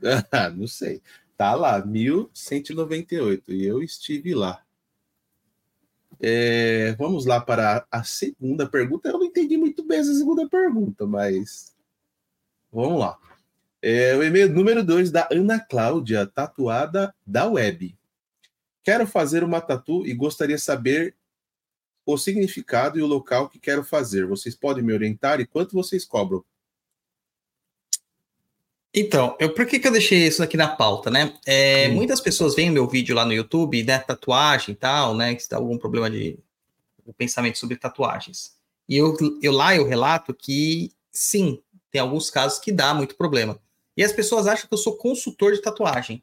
não 0.56 0.66
sei. 0.66 1.00
Tá 1.36 1.54
lá, 1.54 1.84
1198. 1.84 3.52
E 3.52 3.66
eu 3.66 3.82
estive 3.82 4.34
lá. 4.34 4.62
É, 6.24 6.92
vamos 6.92 7.26
lá 7.26 7.40
para 7.40 7.84
a 7.90 8.04
segunda 8.04 8.68
pergunta. 8.68 9.08
Eu 9.08 9.18
não 9.18 9.24
entendi 9.24 9.56
muito 9.56 9.84
bem 9.84 9.98
essa 9.98 10.14
segunda 10.14 10.48
pergunta, 10.48 11.04
mas 11.04 11.74
vamos 12.72 13.00
lá. 13.00 13.18
É, 13.82 14.14
o 14.14 14.22
e-mail 14.22 14.48
número 14.48 14.84
2 14.84 15.10
da 15.10 15.28
Ana 15.32 15.58
Cláudia, 15.58 16.24
tatuada 16.24 17.12
da 17.26 17.48
web. 17.48 17.98
Quero 18.84 19.04
fazer 19.04 19.42
uma 19.42 19.60
tatu 19.60 20.06
e 20.06 20.14
gostaria 20.14 20.56
saber 20.58 21.16
o 22.06 22.16
significado 22.16 22.96
e 22.96 23.02
o 23.02 23.06
local 23.06 23.48
que 23.48 23.58
quero 23.58 23.82
fazer. 23.82 24.24
Vocês 24.24 24.54
podem 24.54 24.84
me 24.84 24.92
orientar 24.92 25.40
e 25.40 25.46
quanto 25.46 25.74
vocês 25.74 26.04
cobram? 26.04 26.44
Então, 28.94 29.34
eu, 29.40 29.54
por 29.54 29.66
que, 29.66 29.78
que 29.78 29.88
eu 29.88 29.92
deixei 29.92 30.26
isso 30.26 30.42
aqui 30.42 30.56
na 30.56 30.68
pauta, 30.68 31.10
né? 31.10 31.34
É, 31.46 31.88
muitas 31.88 32.20
pessoas 32.20 32.54
veem 32.54 32.70
meu 32.70 32.86
vídeo 32.86 33.14
lá 33.14 33.24
no 33.24 33.32
YouTube, 33.32 33.82
né? 33.82 33.98
Tatuagem 33.98 34.72
e 34.72 34.76
tal, 34.76 35.14
né? 35.14 35.34
Que 35.34 35.40
está 35.40 35.56
algum 35.56 35.78
problema 35.78 36.10
de 36.10 36.38
o 37.04 37.12
pensamento 37.12 37.58
sobre 37.58 37.76
tatuagens. 37.76 38.54
E 38.88 38.96
eu, 38.96 39.16
eu 39.42 39.52
lá 39.52 39.74
eu 39.74 39.86
relato 39.86 40.34
que 40.34 40.92
sim, 41.10 41.60
tem 41.90 42.00
alguns 42.00 42.30
casos 42.30 42.58
que 42.58 42.70
dá 42.70 42.94
muito 42.94 43.16
problema. 43.16 43.58
E 43.96 44.04
as 44.04 44.12
pessoas 44.12 44.46
acham 44.46 44.68
que 44.68 44.74
eu 44.74 44.78
sou 44.78 44.96
consultor 44.96 45.52
de 45.52 45.60
tatuagem. 45.60 46.22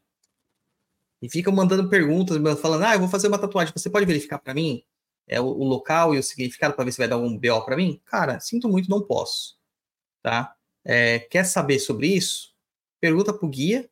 E 1.20 1.28
ficam 1.28 1.52
mandando 1.52 1.88
perguntas, 1.88 2.38
falando: 2.60 2.84
ah, 2.84 2.94
eu 2.94 3.00
vou 3.00 3.08
fazer 3.08 3.28
uma 3.28 3.38
tatuagem, 3.38 3.72
você 3.76 3.90
pode 3.90 4.06
verificar 4.06 4.38
para 4.38 4.54
mim 4.54 4.82
é, 5.26 5.40
o, 5.40 5.46
o, 5.46 5.64
local 5.64 6.14
e 6.14 6.18
o 6.18 6.22
significado 6.22 6.74
para 6.74 6.84
ver 6.84 6.92
se 6.92 6.98
vai 6.98 7.08
dar 7.08 7.16
algum 7.16 7.36
BO 7.36 7.64
para 7.64 7.76
mim? 7.76 8.00
Cara, 8.04 8.40
sinto 8.40 8.68
muito, 8.68 8.90
não 8.90 9.02
posso. 9.02 9.58
Tá? 10.22 10.54
É, 10.84 11.18
quer 11.18 11.44
saber 11.44 11.78
sobre 11.78 12.08
isso? 12.08 12.49
Pergunta 13.00 13.32
pro 13.32 13.48
guia 13.48 13.88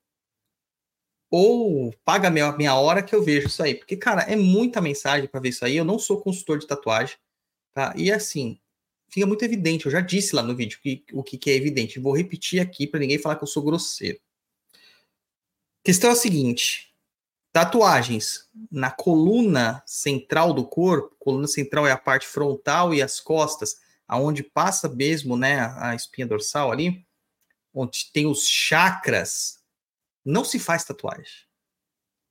ou 1.30 1.92
paga 2.04 2.30
minha, 2.30 2.52
minha 2.52 2.74
hora 2.74 3.02
que 3.02 3.14
eu 3.14 3.22
vejo 3.22 3.48
isso 3.48 3.62
aí. 3.62 3.74
Porque, 3.74 3.96
cara, 3.96 4.22
é 4.22 4.36
muita 4.36 4.80
mensagem 4.80 5.28
para 5.28 5.40
ver 5.40 5.50
isso 5.50 5.64
aí. 5.64 5.76
Eu 5.76 5.84
não 5.84 5.98
sou 5.98 6.20
consultor 6.20 6.58
de 6.58 6.66
tatuagem, 6.66 7.16
tá? 7.74 7.92
E 7.96 8.10
assim, 8.10 8.58
fica 9.08 9.26
muito 9.26 9.44
evidente. 9.44 9.86
Eu 9.86 9.92
já 9.92 10.00
disse 10.00 10.34
lá 10.34 10.42
no 10.42 10.56
vídeo 10.56 10.78
que, 10.82 11.04
o 11.12 11.22
que, 11.22 11.36
que 11.36 11.50
é 11.50 11.54
evidente. 11.54 11.98
Vou 11.98 12.16
repetir 12.16 12.60
aqui 12.60 12.86
para 12.86 13.00
ninguém 13.00 13.18
falar 13.18 13.36
que 13.36 13.44
eu 13.44 13.48
sou 13.48 13.62
grosseiro. 13.62 14.18
A 14.74 15.84
questão 15.84 16.10
é 16.10 16.12
a 16.14 16.16
seguinte: 16.16 16.94
tatuagens 17.52 18.48
na 18.70 18.90
coluna 18.90 19.82
central 19.86 20.52
do 20.54 20.66
corpo, 20.66 21.14
coluna 21.18 21.46
central 21.46 21.86
é 21.86 21.92
a 21.92 21.98
parte 21.98 22.26
frontal 22.26 22.94
e 22.94 23.02
as 23.02 23.20
costas, 23.20 23.76
aonde 24.06 24.42
passa 24.42 24.88
mesmo, 24.88 25.36
né, 25.36 25.60
a 25.76 25.94
espinha 25.94 26.26
dorsal 26.26 26.72
ali 26.72 27.06
onde 27.74 28.10
tem 28.12 28.26
os 28.26 28.46
chakras, 28.46 29.58
não 30.24 30.44
se 30.44 30.58
faz 30.58 30.84
tatuagem. 30.84 31.48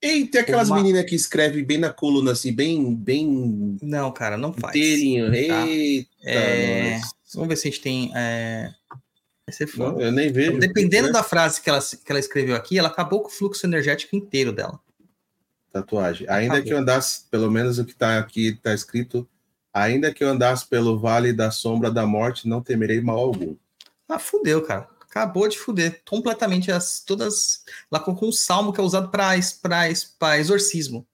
E 0.01 0.25
tem 0.27 0.41
aquelas 0.41 0.69
Uma... 0.69 0.77
meninas 0.77 1.05
que 1.05 1.15
escrevem 1.15 1.63
bem 1.63 1.79
na 1.79 1.91
coluna, 1.91 2.31
assim, 2.31 2.53
bem. 2.53 2.95
bem... 2.95 3.77
Não, 3.81 4.11
cara, 4.11 4.37
não 4.37 4.53
faz. 4.53 4.75
Inteirinho. 4.75 5.25
Tá? 5.25 5.67
Eita, 5.67 6.09
é... 6.23 7.01
Vamos 7.33 7.49
ver 7.49 7.55
se 7.55 7.67
a 7.67 7.71
gente 7.71 7.81
tem. 7.81 8.11
É... 8.15 8.71
Não, 9.77 9.99
eu 9.99 10.11
nem 10.11 10.31
vejo. 10.31 10.59
Dependendo 10.59 11.11
da 11.11 11.23
frase 11.23 11.61
que 11.61 11.69
ela, 11.69 11.79
que 11.81 12.11
ela 12.11 12.19
escreveu 12.19 12.55
aqui, 12.55 12.77
ela 12.77 12.89
acabou 12.89 13.21
com 13.21 13.29
o 13.29 13.31
fluxo 13.31 13.65
energético 13.65 14.15
inteiro 14.15 14.51
dela. 14.51 14.77
Tatuagem. 15.71 16.27
Ainda 16.29 16.55
acabou. 16.55 16.67
que 16.67 16.73
eu 16.73 16.77
andasse, 16.77 17.23
pelo 17.31 17.49
menos 17.49 17.79
o 17.79 17.85
que 17.85 17.93
está 17.93 18.19
aqui, 18.19 18.49
está 18.49 18.73
escrito: 18.73 19.27
ainda 19.73 20.13
que 20.13 20.21
eu 20.21 20.27
andasse 20.27 20.67
pelo 20.67 20.99
vale 20.99 21.31
da 21.31 21.49
sombra 21.49 21.89
da 21.89 22.05
morte, 22.05 22.47
não 22.47 22.61
temerei 22.61 22.99
mal 22.99 23.19
algum. 23.19 23.55
Ah, 24.09 24.19
fudeu, 24.19 24.61
cara 24.61 24.96
acabou 25.09 25.47
de 25.47 25.57
fuder 25.57 26.01
completamente 26.07 26.71
as 26.71 27.01
todas. 27.01 27.63
Ela 27.91 28.01
colocou 28.01 28.29
um 28.29 28.31
salmo 28.31 28.71
que 28.73 28.79
é 28.79 28.83
usado 28.83 29.09
para 29.09 30.37
exorcismo. 30.37 31.07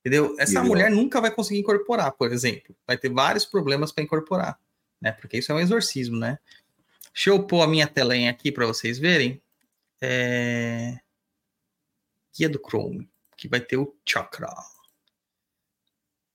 Entendeu? 0.00 0.34
Essa 0.38 0.58
e 0.58 0.62
mulher 0.62 0.90
nunca 0.90 1.20
vai 1.20 1.30
conseguir 1.30 1.60
incorporar, 1.60 2.12
por 2.12 2.32
exemplo. 2.32 2.74
Vai 2.86 2.98
ter 2.98 3.08
vários 3.08 3.44
problemas 3.44 3.92
para 3.92 4.02
incorporar, 4.02 4.58
né? 5.00 5.12
Porque 5.12 5.38
isso 5.38 5.52
é 5.52 5.54
um 5.54 5.60
exorcismo, 5.60 6.16
né? 6.16 6.38
Deixa 7.12 7.30
eu 7.30 7.44
pôr 7.44 7.62
a 7.62 7.68
minha 7.68 7.86
telinha 7.86 8.30
aqui 8.30 8.50
para 8.50 8.66
vocês 8.66 8.98
verem. 8.98 9.40
É... 10.00 10.98
Guia 12.36 12.48
do 12.48 12.58
Chrome, 12.58 13.08
que 13.36 13.46
vai 13.46 13.60
ter 13.60 13.76
o 13.76 13.94
chakra. 14.04 14.52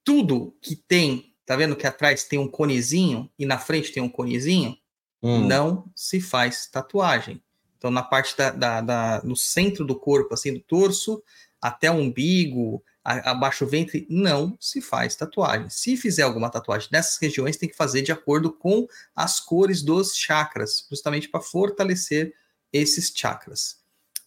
Tudo 0.03 0.55
que 0.61 0.75
tem, 0.75 1.35
tá 1.45 1.55
vendo 1.57 1.75
que 1.75 1.85
atrás 1.85 2.23
tem 2.23 2.39
um 2.39 2.47
conezinho 2.47 3.29
e 3.37 3.45
na 3.45 3.57
frente 3.57 3.91
tem 3.91 4.01
um 4.01 4.07
conezinho? 4.07 4.77
Hum. 5.21 5.45
não 5.47 5.89
se 5.95 6.19
faz 6.19 6.67
tatuagem. 6.67 7.41
Então, 7.77 7.91
na 7.91 8.01
parte 8.01 8.36
da, 8.36 8.51
da, 8.51 8.81
da, 8.81 9.21
no 9.24 9.36
centro 9.36 9.86
do 9.86 9.95
corpo, 9.95 10.33
assim, 10.33 10.53
do 10.53 10.59
torso, 10.59 11.24
até 11.62 11.89
o 11.91 11.95
umbigo, 11.95 12.83
a, 13.03 13.31
abaixo 13.31 13.65
do 13.65 13.71
ventre, 13.71 14.05
não 14.09 14.57
se 14.59 14.81
faz 14.81 15.15
tatuagem. 15.15 15.69
Se 15.69 15.95
fizer 15.95 16.24
alguma 16.24 16.50
tatuagem 16.50 16.89
nessas 16.91 17.17
regiões, 17.21 17.57
tem 17.57 17.69
que 17.69 17.75
fazer 17.75 18.01
de 18.01 18.12
acordo 18.12 18.51
com 18.51 18.88
as 19.15 19.39
cores 19.39 19.81
dos 19.81 20.15
chakras, 20.15 20.86
justamente 20.89 21.29
para 21.29 21.39
fortalecer 21.39 22.33
esses 22.74 23.12
chakras, 23.15 23.77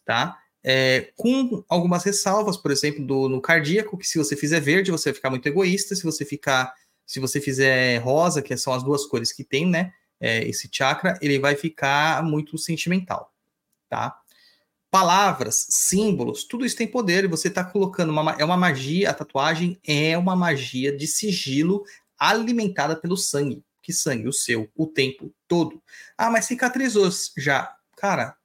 tá? 0.04 0.38
É, 0.62 1.12
com 1.16 1.64
algumas 1.68 2.04
ressalvas, 2.04 2.56
por 2.56 2.70
exemplo, 2.70 3.04
do, 3.04 3.28
no 3.28 3.40
cardíaco, 3.40 3.96
que 3.96 4.06
se 4.06 4.18
você 4.18 4.36
fizer 4.36 4.60
verde, 4.60 4.90
você 4.90 5.10
vai 5.10 5.14
ficar 5.14 5.30
muito 5.30 5.46
egoísta, 5.46 5.94
se 5.94 6.02
você 6.02 6.24
ficar, 6.24 6.72
se 7.06 7.18
você 7.18 7.40
fizer 7.40 7.98
rosa, 7.98 8.42
que 8.42 8.56
são 8.56 8.72
as 8.72 8.82
duas 8.82 9.06
cores 9.06 9.32
que 9.32 9.42
tem, 9.42 9.66
né? 9.66 9.92
É, 10.20 10.46
esse 10.46 10.68
chakra, 10.70 11.18
ele 11.22 11.38
vai 11.38 11.56
ficar 11.56 12.22
muito 12.22 12.58
sentimental, 12.58 13.32
tá? 13.88 14.20
Palavras, 14.90 15.66
símbolos, 15.70 16.44
tudo 16.44 16.66
isso 16.66 16.76
tem 16.76 16.86
poder 16.86 17.24
e 17.24 17.28
você 17.28 17.48
está 17.48 17.64
colocando 17.64 18.10
uma, 18.10 18.32
é 18.38 18.44
uma 18.44 18.56
magia, 18.56 19.08
a 19.10 19.14
tatuagem 19.14 19.80
é 19.86 20.18
uma 20.18 20.36
magia 20.36 20.94
de 20.94 21.06
sigilo 21.06 21.84
alimentada 22.18 22.96
pelo 22.96 23.16
sangue. 23.16 23.64
Que 23.80 23.92
sangue? 23.92 24.28
O 24.28 24.32
seu, 24.32 24.68
o 24.76 24.86
tempo 24.86 25.32
todo. 25.48 25.82
Ah, 26.18 26.28
mas 26.28 26.44
cicatrizou 26.44 27.08
já. 27.38 27.74
Cara, 27.96 28.36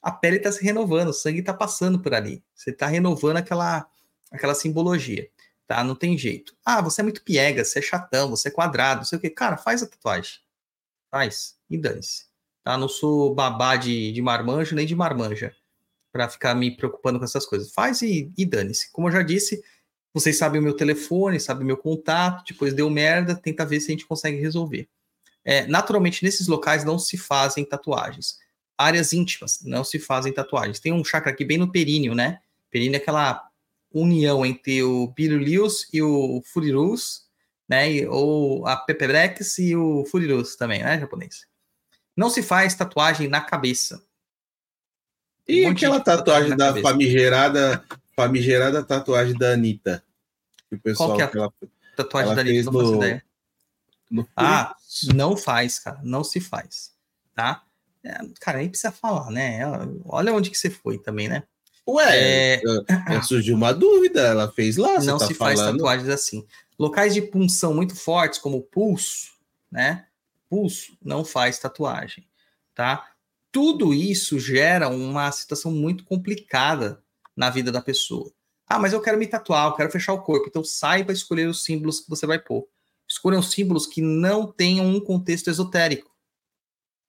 a 0.00 0.12
pele 0.12 0.36
está 0.36 0.52
se 0.52 0.62
renovando, 0.62 1.08
o 1.08 1.14
sangue 1.14 1.40
está 1.40 1.54
passando 1.54 1.98
por 1.98 2.14
ali. 2.14 2.44
Você 2.54 2.70
está 2.70 2.86
renovando 2.86 3.38
aquela, 3.38 3.88
aquela 4.30 4.54
simbologia, 4.54 5.28
tá? 5.66 5.82
Não 5.82 5.96
tem 5.96 6.16
jeito. 6.18 6.54
Ah, 6.64 6.82
você 6.82 7.00
é 7.00 7.04
muito 7.04 7.24
piega, 7.24 7.64
você 7.64 7.78
é 7.78 7.82
chatão, 7.82 8.30
você 8.30 8.48
é 8.48 8.52
quadrado, 8.52 8.98
não 8.98 9.04
sei 9.06 9.18
o 9.18 9.20
quê. 9.20 9.30
Cara, 9.30 9.56
faz 9.56 9.82
a 9.82 9.86
tatuagem 9.86 10.45
faz 11.16 11.54
e 11.70 11.78
dane-se. 11.78 12.26
Tá? 12.62 12.76
Não 12.76 12.88
sou 12.88 13.34
babá 13.34 13.76
de, 13.76 14.12
de 14.12 14.20
marmanjo 14.20 14.76
nem 14.76 14.86
de 14.86 14.94
marmanja 14.94 15.54
para 16.12 16.28
ficar 16.28 16.54
me 16.54 16.76
preocupando 16.76 17.18
com 17.18 17.24
essas 17.24 17.46
coisas. 17.46 17.72
Faz 17.72 18.02
e, 18.02 18.30
e 18.36 18.44
dane-se. 18.44 18.92
Como 18.92 19.08
eu 19.08 19.12
já 19.12 19.22
disse, 19.22 19.62
vocês 20.12 20.36
sabem 20.36 20.60
o 20.60 20.64
meu 20.64 20.74
telefone, 20.74 21.40
sabem 21.40 21.64
o 21.64 21.66
meu 21.66 21.76
contato, 21.76 22.44
depois 22.46 22.74
deu 22.74 22.90
merda, 22.90 23.34
tenta 23.34 23.64
ver 23.64 23.80
se 23.80 23.88
a 23.88 23.92
gente 23.92 24.06
consegue 24.06 24.38
resolver. 24.38 24.88
É, 25.44 25.66
naturalmente, 25.66 26.22
nesses 26.22 26.48
locais 26.48 26.84
não 26.84 26.98
se 26.98 27.16
fazem 27.16 27.64
tatuagens. 27.64 28.38
Áreas 28.76 29.12
íntimas 29.12 29.60
não 29.64 29.84
se 29.84 29.98
fazem 29.98 30.32
tatuagens. 30.32 30.80
Tem 30.80 30.92
um 30.92 31.04
chakra 31.04 31.32
aqui 31.32 31.44
bem 31.44 31.56
no 31.56 31.72
períneo, 31.72 32.14
né? 32.14 32.40
Períneo 32.70 32.96
é 32.96 33.00
aquela 33.00 33.42
união 33.90 34.44
entre 34.44 34.82
o 34.82 35.12
Pirulius 35.14 35.88
e 35.92 36.02
o 36.02 36.42
Furirus, 36.44 37.25
né? 37.68 38.06
Ou 38.08 38.66
a 38.66 38.76
Pepebrex 38.76 39.58
e 39.58 39.76
o 39.76 40.04
Furirus 40.06 40.56
também, 40.56 40.82
né, 40.82 40.98
japonês. 40.98 41.46
Não 42.16 42.30
se 42.30 42.42
faz 42.42 42.74
tatuagem 42.74 43.28
na 43.28 43.40
cabeça. 43.40 44.02
E 45.46 45.66
um 45.66 45.70
aquela 45.70 46.00
tatuagem, 46.00 46.56
da 46.56 46.74
famigerada, 46.80 47.84
famigerada 48.16 48.82
tatuagem 48.82 49.34
da 49.34 49.52
Anitta? 49.52 50.02
Que 50.68 50.74
o 50.74 50.80
pessoal, 50.80 51.10
Qual 51.10 51.16
que 51.16 51.22
é 51.22 51.40
a 51.40 51.42
ela, 51.42 51.52
tatuagem 51.94 52.32
ela 52.32 52.42
da 52.42 52.50
Anitta? 52.50 52.70
Não 52.70 52.94
ideia. 52.96 53.24
No... 54.10 54.28
Ah, 54.36 54.74
não 55.14 55.36
faz, 55.36 55.78
cara. 55.78 56.00
Não 56.02 56.24
se 56.24 56.40
faz, 56.40 56.92
tá? 57.34 57.64
É, 58.02 58.18
cara, 58.40 58.58
nem 58.58 58.68
precisa 58.68 58.92
falar, 58.92 59.30
né? 59.30 59.60
Olha 60.04 60.32
onde 60.32 60.50
que 60.50 60.56
você 60.56 60.70
foi 60.70 60.98
também, 60.98 61.28
né? 61.28 61.42
Ué, 61.88 62.56
é... 62.56 62.62
é 63.08 63.22
surgiu 63.22 63.54
uma 63.54 63.72
dúvida, 63.72 64.20
ela 64.20 64.50
fez 64.50 64.76
lá. 64.76 64.98
Não 65.00 65.18
tá 65.18 65.26
se 65.26 65.34
falando. 65.34 65.56
faz 65.56 65.70
tatuagens 65.70 66.08
assim. 66.08 66.44
Locais 66.78 67.14
de 67.14 67.22
punção 67.22 67.72
muito 67.72 67.94
fortes, 67.94 68.38
como 68.38 68.58
o 68.58 68.62
pulso, 68.62 69.32
né? 69.70 70.06
Pulso 70.48 70.96
não 71.02 71.24
faz 71.24 71.58
tatuagem, 71.58 72.26
tá? 72.74 73.08
Tudo 73.52 73.94
isso 73.94 74.38
gera 74.38 74.88
uma 74.88 75.30
situação 75.32 75.70
muito 75.70 76.04
complicada 76.04 77.02
na 77.36 77.50
vida 77.50 77.70
da 77.70 77.80
pessoa. 77.80 78.30
Ah, 78.66 78.78
mas 78.78 78.92
eu 78.92 79.00
quero 79.00 79.16
me 79.16 79.26
tatuar, 79.26 79.68
eu 79.68 79.74
quero 79.74 79.90
fechar 79.90 80.12
o 80.12 80.22
corpo. 80.22 80.46
Então 80.48 80.64
saiba 80.64 81.12
escolher 81.12 81.48
os 81.48 81.62
símbolos 81.62 82.00
que 82.00 82.10
você 82.10 82.26
vai 82.26 82.38
pôr. 82.38 82.66
Escolham 83.08 83.40
símbolos 83.40 83.86
que 83.86 84.02
não 84.02 84.50
tenham 84.50 84.86
um 84.86 85.00
contexto 85.00 85.48
esotérico. 85.48 86.15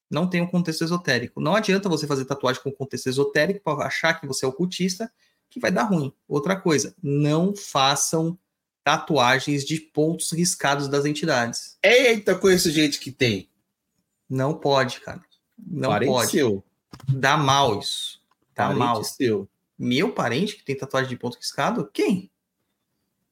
Não 0.10 0.30
tem 0.30 0.42
um 0.42 0.48
contexto 0.48 0.84
esotérico. 0.84 1.42
Não 1.42 1.56
adianta 1.56 1.90
você 1.90 2.08
fazer 2.08 2.26
tatuagem 2.26 2.62
com 2.62 2.72
contexto 2.72 3.08
esotérico 3.08 3.62
para 3.64 3.86
achar 3.86 4.14
que 4.20 4.26
você 4.26 4.46
é 4.46 4.48
ocultista, 4.48 5.12
que 5.50 5.60
vai 5.60 5.72
dar 5.72 5.84
ruim. 5.84 6.14
Outra 6.28 6.56
coisa, 6.56 6.96
não 7.02 7.56
façam 7.56 8.38
tatuagens 8.84 9.66
de 9.66 9.80
pontos 9.80 10.32
riscados 10.32 10.88
das 10.88 11.06
entidades. 11.06 11.78
Eita, 11.84 12.36
conheço 12.36 12.72
gente 12.72 13.00
que 13.00 13.12
tem. 13.12 13.50
Não 14.30 14.54
pode, 14.54 15.02
cara. 15.02 15.22
Não 15.58 15.90
parente 15.90 16.12
pode. 16.12 16.32
Seu. 16.32 16.64
Dá 17.10 17.36
mal 17.36 17.80
isso. 17.80 18.22
Dá 18.56 18.68
parente 18.68 18.80
mal. 18.80 19.04
Seu. 19.04 19.48
Meu 19.78 20.14
parente 20.14 20.56
que 20.56 20.64
tem 20.64 20.78
tatuagem 20.78 21.10
de 21.10 21.18
ponto 21.18 21.38
riscado? 21.38 21.90
Quem? 21.92 22.32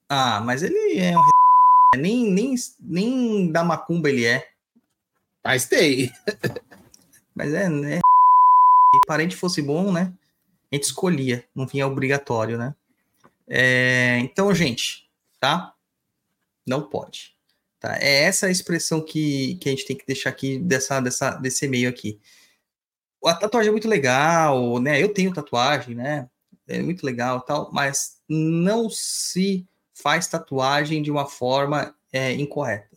Ah, 0.09 0.41
mas 0.41 0.61
ele 0.61 0.99
é 0.99 1.17
um 1.17 1.23
nem, 1.97 2.31
nem, 2.31 2.55
nem 2.79 3.51
da 3.51 3.63
macumba 3.63 4.09
ele 4.09 4.25
é. 4.25 4.47
Mas 5.43 5.67
tem. 5.67 6.11
mas 7.35 7.53
é, 7.53 7.69
né? 7.69 7.99
Se 8.93 9.05
parente 9.05 9.35
fosse 9.35 9.61
bom, 9.61 9.91
né? 9.91 10.13
A 10.71 10.75
gente 10.75 10.85
escolhia, 10.85 11.45
não 11.53 11.67
vinha 11.67 11.85
obrigatório, 11.85 12.57
né? 12.57 12.75
É, 13.47 14.17
então, 14.19 14.53
gente, 14.53 15.07
tá? 15.39 15.73
Não 16.67 16.81
pode. 16.81 17.35
Tá? 17.79 17.97
É 17.99 18.23
essa 18.23 18.47
a 18.47 18.51
expressão 18.51 19.01
que, 19.01 19.55
que 19.57 19.69
a 19.69 19.71
gente 19.71 19.85
tem 19.85 19.95
que 19.95 20.05
deixar 20.07 20.29
aqui 20.29 20.57
dessa, 20.57 20.99
dessa, 20.99 21.31
desse 21.31 21.65
e-mail 21.65 21.89
aqui. 21.89 22.19
a 23.23 23.33
tatuagem 23.35 23.69
é 23.69 23.71
muito 23.71 23.87
legal, 23.87 24.79
né? 24.79 25.01
Eu 25.01 25.13
tenho 25.13 25.33
tatuagem, 25.33 25.95
né? 25.95 26.29
É 26.67 26.81
muito 26.81 27.05
legal 27.05 27.41
tal, 27.41 27.71
mas 27.71 28.17
não 28.27 28.89
se 28.89 29.67
faz 29.93 30.27
tatuagem 30.27 31.01
de 31.03 31.11
uma 31.11 31.27
forma 31.27 31.95
é, 32.11 32.31
incorreta. 32.33 32.94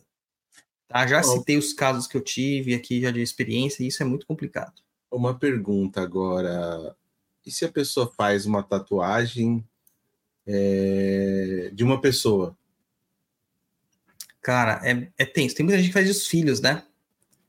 Tá? 0.89 1.05
Já 1.05 1.19
oh. 1.19 1.23
citei 1.23 1.55
os 1.55 1.71
casos 1.71 2.07
que 2.07 2.17
eu 2.17 2.21
tive 2.21 2.73
aqui 2.73 2.99
já 2.99 3.11
de 3.11 3.21
experiência, 3.21 3.83
e 3.83 3.87
isso 3.87 4.01
é 4.03 4.05
muito 4.05 4.25
complicado. 4.25 4.81
Uma 5.09 5.37
pergunta 5.37 6.01
agora. 6.01 6.95
E 7.45 7.51
se 7.51 7.63
a 7.63 7.71
pessoa 7.71 8.11
faz 8.17 8.45
uma 8.45 8.61
tatuagem 8.63 9.63
é, 10.45 11.69
de 11.71 11.83
uma 11.83 12.01
pessoa? 12.01 12.57
Cara, 14.41 14.81
é, 14.83 15.07
é 15.17 15.25
tenso. 15.25 15.55
Tem 15.55 15.63
muita 15.63 15.77
gente 15.77 15.89
que 15.89 15.93
faz 15.93 16.09
os 16.09 16.27
filhos, 16.27 16.59
né? 16.59 16.83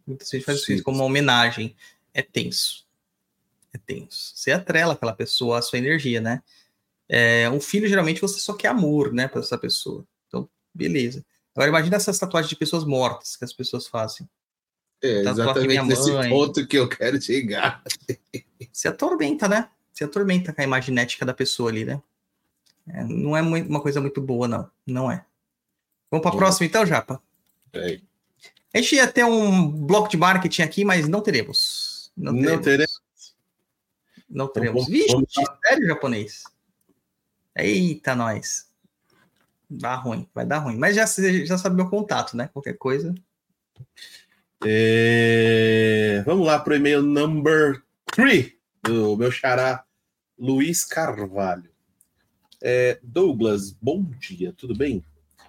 Muita 0.06 0.24
gente 0.24 0.44
faz 0.44 0.60
os 0.60 0.64
filhos 0.64 0.82
como 0.82 0.98
uma 0.98 1.04
homenagem. 1.04 1.74
É 2.12 2.20
tenso. 2.20 2.86
É 3.72 3.78
tenso. 3.78 4.32
Você 4.34 4.52
atrela 4.52 4.92
aquela 4.92 5.14
pessoa 5.14 5.58
a 5.58 5.62
sua 5.62 5.78
energia, 5.78 6.20
né? 6.20 6.42
É, 7.08 7.48
um 7.50 7.60
filho, 7.60 7.88
geralmente, 7.88 8.20
você 8.20 8.38
só 8.38 8.52
quer 8.52 8.68
amor, 8.68 9.12
né, 9.12 9.26
para 9.26 9.40
essa 9.40 9.58
pessoa. 9.58 10.06
Então, 10.28 10.48
beleza. 10.72 11.24
Agora, 11.54 11.68
imagina 11.68 11.96
essas 11.96 12.18
tatuagens 12.18 12.48
de 12.48 12.56
pessoas 12.56 12.84
mortas 12.84 13.36
que 13.36 13.44
as 13.44 13.52
pessoas 13.52 13.86
fazem. 13.86 14.28
É, 15.02 15.20
exatamente 15.20 15.82
nesse 15.82 16.12
ponto 16.28 16.66
que 16.66 16.78
eu 16.78 16.88
quero 16.88 17.20
chegar. 17.20 17.82
Você 18.70 18.88
atormenta, 18.88 19.48
né? 19.48 19.68
Você 19.92 20.04
atormenta 20.04 20.52
com 20.52 20.60
a 20.60 20.64
imaginética 20.64 21.24
da 21.24 21.34
pessoa 21.34 21.70
ali, 21.70 21.84
né? 21.84 22.00
É, 22.88 23.04
não 23.04 23.36
é 23.36 23.42
muito, 23.42 23.68
uma 23.68 23.80
coisa 23.80 24.00
muito 24.00 24.20
boa, 24.20 24.46
não. 24.46 24.70
Não 24.86 25.10
é. 25.10 25.24
Vamos 26.10 26.22
para 26.22 26.34
a 26.34 26.38
próxima, 26.38 26.66
então, 26.66 26.84
Japa? 26.84 27.20
É. 27.72 28.00
A 28.72 28.78
gente 28.78 28.94
ia 28.94 29.06
ter 29.06 29.24
um 29.24 29.68
bloco 29.68 30.08
de 30.08 30.16
marketing 30.16 30.62
aqui, 30.62 30.84
mas 30.84 31.08
não 31.08 31.20
teremos. 31.20 32.12
Não 32.16 32.32
teremos. 32.32 32.52
Não 32.52 32.62
teremos. 32.62 33.00
Não 34.28 34.48
teremos. 34.48 34.82
Então, 34.82 34.92
Vixe, 34.92 35.12
vamos... 35.12 35.32
sério, 35.66 35.86
japonês? 35.86 36.44
Eita, 37.56 38.14
nós. 38.14 38.69
Dá 39.70 39.94
ruim, 39.94 40.28
vai 40.34 40.44
dar 40.44 40.58
ruim. 40.58 40.76
Mas 40.76 40.96
já, 40.96 41.06
já 41.44 41.56
sabe 41.56 41.76
meu 41.76 41.88
contato, 41.88 42.36
né? 42.36 42.48
Qualquer 42.52 42.76
coisa. 42.76 43.14
É... 44.66 46.22
Vamos 46.26 46.44
lá 46.44 46.58
para 46.58 46.72
o 46.72 46.76
e-mail 46.76 47.02
number 47.02 47.80
3 48.06 48.52
do 48.82 49.16
meu 49.16 49.30
xará 49.30 49.84
Luiz 50.36 50.84
Carvalho. 50.84 51.70
É, 52.60 52.98
Douglas, 53.02 53.72
bom 53.72 54.02
dia, 54.02 54.52
tudo 54.52 54.76
bem? 54.76 55.04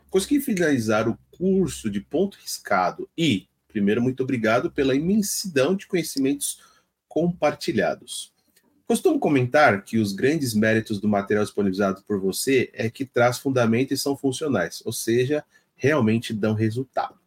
Consegui 0.10 0.40
finalizar 0.40 1.10
o 1.10 1.18
curso 1.32 1.90
de 1.90 2.00
ponto 2.00 2.38
riscado 2.38 3.10
e, 3.18 3.48
primeiro, 3.68 4.02
muito 4.02 4.22
obrigado 4.24 4.72
pela 4.72 4.96
imensidão 4.96 5.76
de 5.76 5.88
conhecimentos 5.88 6.62
compartilhados. 7.08 8.31
Costumo 8.92 9.18
comentar 9.18 9.86
que 9.86 9.98
os 9.98 10.12
grandes 10.12 10.54
méritos 10.54 11.00
do 11.00 11.08
material 11.08 11.46
disponibilizado 11.46 12.04
por 12.04 12.20
você 12.20 12.70
é 12.74 12.90
que 12.90 13.06
traz 13.06 13.38
fundamento 13.38 13.94
e 13.94 13.98
são 13.98 14.18
funcionais, 14.18 14.84
ou 14.86 14.92
seja, 14.92 15.46
realmente 15.78 16.34
dão 16.34 16.54
resultado. 16.54 17.18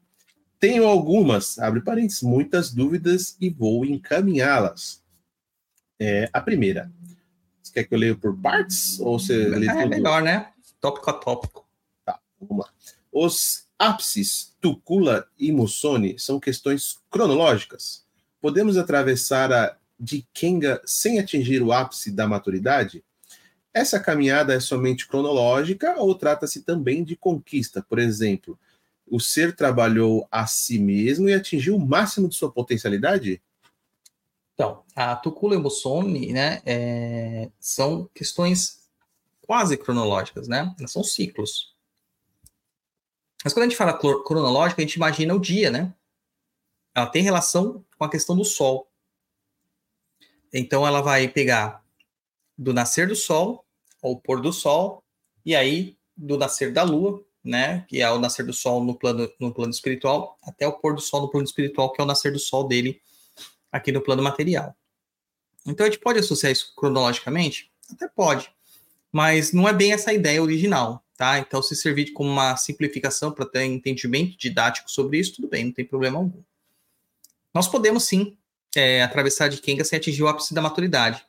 Tenho 0.60 0.84
algumas, 0.84 1.58
abre 1.58 1.80
parênteses, 1.80 2.20
muitas 2.20 2.70
dúvidas 2.70 3.34
e 3.40 3.48
vou 3.48 3.82
encaminhá-las. 3.86 5.02
É, 5.98 6.28
a 6.34 6.38
primeira, 6.42 6.92
você 7.62 7.72
quer 7.72 7.84
que 7.84 7.94
eu 7.94 7.98
leia 7.98 8.14
por 8.14 8.36
partes? 8.36 9.00
Ou 9.00 9.18
você 9.18 9.44
é, 9.44 9.48
lê 9.48 9.66
é 9.66 9.86
melhor, 9.86 10.22
né? 10.22 10.52
Tópico 10.82 11.08
a 11.08 11.14
tópico. 11.14 11.66
Tá, 12.04 12.20
vamos 12.38 12.66
lá. 12.66 12.70
Os 13.10 13.66
ápices, 13.78 14.54
Tucula 14.60 15.26
e 15.38 15.50
Mussoni 15.50 16.18
são 16.18 16.38
questões 16.38 16.98
cronológicas. 17.08 18.04
Podemos 18.38 18.76
atravessar 18.76 19.50
a 19.50 19.78
de 19.98 20.26
Kenga 20.32 20.80
sem 20.84 21.18
atingir 21.18 21.62
o 21.62 21.72
ápice 21.72 22.10
da 22.10 22.26
maturidade? 22.26 23.04
Essa 23.72 23.98
caminhada 23.98 24.54
é 24.54 24.60
somente 24.60 25.06
cronológica 25.06 25.96
ou 25.98 26.14
trata-se 26.14 26.62
também 26.62 27.02
de 27.02 27.16
conquista? 27.16 27.84
Por 27.88 27.98
exemplo, 27.98 28.58
o 29.06 29.18
ser 29.18 29.54
trabalhou 29.54 30.26
a 30.30 30.46
si 30.46 30.78
mesmo 30.78 31.28
e 31.28 31.34
atingiu 31.34 31.76
o 31.76 31.86
máximo 31.86 32.28
de 32.28 32.36
sua 32.36 32.50
potencialidade? 32.50 33.42
Então, 34.54 34.84
a 34.94 35.16
Tukula 35.16 35.56
e 35.56 35.58
o 35.58 36.02
né, 36.32 36.62
é, 36.64 37.50
são 37.58 38.08
questões 38.14 38.88
quase 39.42 39.76
cronológicas, 39.76 40.46
né? 40.46 40.74
São 40.86 41.02
ciclos. 41.02 41.74
Mas 43.42 43.52
quando 43.52 43.64
a 43.64 43.68
gente 43.68 43.76
fala 43.76 43.98
cronológica, 43.98 44.80
a 44.80 44.84
gente 44.84 44.94
imagina 44.94 45.34
o 45.34 45.40
dia, 45.40 45.70
né? 45.70 45.92
Ela 46.94 47.06
tem 47.06 47.22
relação 47.22 47.84
com 47.98 48.04
a 48.04 48.10
questão 48.10 48.36
do 48.36 48.44
Sol. 48.44 48.88
Então 50.56 50.86
ela 50.86 51.02
vai 51.02 51.26
pegar 51.26 51.84
do 52.56 52.72
nascer 52.72 53.08
do 53.08 53.16
sol 53.16 53.66
ao 54.00 54.16
pôr 54.16 54.40
do 54.40 54.52
sol 54.52 55.02
e 55.44 55.56
aí 55.56 55.98
do 56.16 56.38
nascer 56.38 56.72
da 56.72 56.84
lua, 56.84 57.24
né, 57.42 57.84
que 57.88 58.00
é 58.00 58.08
o 58.08 58.20
nascer 58.20 58.46
do 58.46 58.52
sol 58.52 58.82
no 58.82 58.94
plano 58.94 59.28
no 59.40 59.52
plano 59.52 59.72
espiritual, 59.72 60.38
até 60.40 60.66
o 60.66 60.72
pôr 60.72 60.94
do 60.94 61.00
sol 61.00 61.22
no 61.22 61.28
plano 61.28 61.44
espiritual, 61.44 61.92
que 61.92 62.00
é 62.00 62.04
o 62.04 62.06
nascer 62.06 62.32
do 62.32 62.38
sol 62.38 62.68
dele 62.68 63.02
aqui 63.72 63.90
no 63.90 64.00
plano 64.00 64.22
material. 64.22 64.76
Então 65.66 65.84
a 65.84 65.90
gente 65.90 65.98
pode 65.98 66.20
associar 66.20 66.52
isso 66.52 66.72
cronologicamente? 66.76 67.72
Até 67.90 68.06
pode, 68.06 68.48
mas 69.10 69.52
não 69.52 69.68
é 69.68 69.72
bem 69.72 69.92
essa 69.92 70.12
ideia 70.12 70.40
original, 70.40 71.04
tá? 71.16 71.40
Então 71.40 71.60
se 71.60 71.74
servir 71.74 72.12
como 72.12 72.30
uma 72.30 72.56
simplificação 72.56 73.32
para 73.32 73.44
ter 73.44 73.64
entendimento 73.64 74.38
didático 74.38 74.88
sobre 74.88 75.18
isso, 75.18 75.34
tudo 75.34 75.48
bem, 75.48 75.64
não 75.64 75.72
tem 75.72 75.84
problema 75.84 76.18
algum. 76.18 76.42
Nós 77.52 77.66
podemos 77.66 78.04
sim 78.04 78.36
é, 78.76 79.02
atravessar 79.02 79.48
de 79.48 79.60
Kenga 79.60 79.84
sem 79.84 79.96
atingir 79.96 80.22
o 80.22 80.28
ápice 80.28 80.54
da 80.54 80.62
maturidade, 80.62 81.24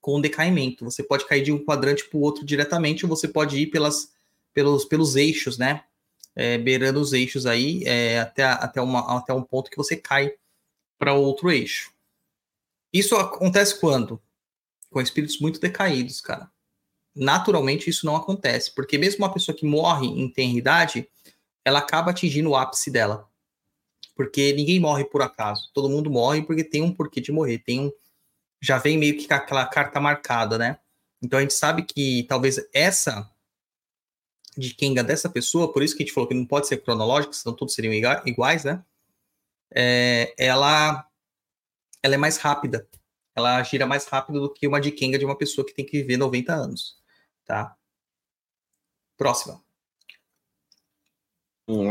com 0.00 0.20
decaimento. 0.20 0.84
Você 0.84 1.02
pode 1.02 1.26
cair 1.26 1.42
de 1.42 1.52
um 1.52 1.64
quadrante 1.64 2.04
para 2.08 2.18
o 2.18 2.20
outro 2.20 2.44
diretamente, 2.44 3.04
ou 3.04 3.08
você 3.08 3.28
pode 3.28 3.58
ir 3.58 3.66
pelas, 3.68 4.12
pelos, 4.54 4.84
pelos 4.84 5.16
eixos, 5.16 5.58
né? 5.58 5.84
É, 6.34 6.56
beirando 6.56 7.00
os 7.00 7.12
eixos 7.12 7.46
aí, 7.46 7.82
é, 7.84 8.20
até, 8.20 8.44
até, 8.44 8.80
uma, 8.80 9.18
até 9.18 9.32
um 9.32 9.42
ponto 9.42 9.70
que 9.70 9.76
você 9.76 9.96
cai 9.96 10.32
para 10.96 11.14
outro 11.14 11.50
eixo. 11.50 11.92
Isso 12.92 13.16
acontece 13.16 13.78
quando? 13.80 14.22
Com 14.88 15.00
espíritos 15.00 15.40
muito 15.40 15.60
decaídos, 15.60 16.20
cara. 16.20 16.50
Naturalmente 17.14 17.90
isso 17.90 18.06
não 18.06 18.14
acontece, 18.14 18.72
porque 18.72 18.96
mesmo 18.96 19.24
uma 19.24 19.32
pessoa 19.32 19.56
que 19.56 19.66
morre 19.66 20.06
em 20.06 20.28
tenridade, 20.30 21.08
ela 21.64 21.80
acaba 21.80 22.12
atingindo 22.12 22.50
o 22.50 22.56
ápice 22.56 22.90
dela 22.90 23.27
porque 24.18 24.52
ninguém 24.52 24.80
morre 24.80 25.04
por 25.04 25.22
acaso. 25.22 25.70
Todo 25.72 25.88
mundo 25.88 26.10
morre 26.10 26.42
porque 26.42 26.64
tem 26.64 26.82
um 26.82 26.92
porquê 26.92 27.20
de 27.20 27.30
morrer. 27.30 27.60
Tem 27.60 27.78
um. 27.78 27.92
Já 28.60 28.76
vem 28.76 28.98
meio 28.98 29.16
que 29.16 29.28
com 29.28 29.34
aquela 29.34 29.64
carta 29.64 30.00
marcada, 30.00 30.58
né? 30.58 30.80
Então 31.22 31.38
a 31.38 31.42
gente 31.42 31.54
sabe 31.54 31.84
que 31.84 32.24
talvez 32.24 32.58
essa 32.74 33.30
de 34.56 34.74
Kenga 34.74 35.04
dessa 35.04 35.30
pessoa, 35.30 35.72
por 35.72 35.84
isso 35.84 35.96
que 35.96 36.02
a 36.02 36.06
gente 36.06 36.12
falou 36.12 36.28
que 36.28 36.34
não 36.34 36.44
pode 36.44 36.66
ser 36.66 36.78
cronológico, 36.78 37.32
senão 37.32 37.54
todos 37.54 37.74
seriam 37.74 37.94
iguais, 38.26 38.64
né? 38.64 38.84
É, 39.72 40.34
ela, 40.36 41.08
ela 42.02 42.14
é 42.16 42.18
mais 42.18 42.38
rápida. 42.38 42.88
Ela 43.36 43.62
gira 43.62 43.86
mais 43.86 44.04
rápido 44.06 44.40
do 44.40 44.52
que 44.52 44.66
uma 44.66 44.80
de 44.80 44.90
Kenga 44.90 45.16
de 45.16 45.24
uma 45.24 45.38
pessoa 45.38 45.64
que 45.64 45.72
tem 45.72 45.86
que 45.86 45.98
viver 45.98 46.16
90 46.16 46.52
anos, 46.52 47.00
tá? 47.44 47.76
Próxima. 49.16 49.62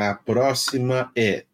A 0.01 0.15
próxima 0.15 1.09
é 1.15 1.45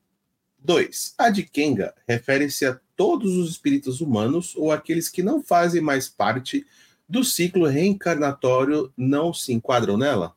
2. 0.63 1.15
A 1.17 1.29
de 1.29 1.43
Kenga 1.43 1.93
refere-se 2.07 2.65
a 2.65 2.79
todos 2.95 3.35
os 3.35 3.51
espíritos 3.51 3.99
humanos 3.99 4.55
ou 4.55 4.71
aqueles 4.71 5.09
que 5.09 5.21
não 5.21 5.43
fazem 5.43 5.81
mais 5.81 6.07
parte 6.07 6.65
do 7.07 7.23
ciclo 7.23 7.67
reencarnatório 7.67 8.91
não 8.95 9.33
se 9.33 9.51
enquadram 9.51 9.97
nela? 9.97 10.35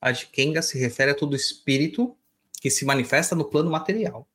A 0.00 0.12
de 0.12 0.26
Kenga 0.26 0.60
se 0.60 0.78
refere 0.78 1.12
a 1.12 1.14
todo 1.14 1.34
espírito 1.34 2.14
que 2.60 2.70
se 2.70 2.84
manifesta 2.84 3.34
no 3.34 3.44
plano 3.44 3.70
material. 3.70 4.28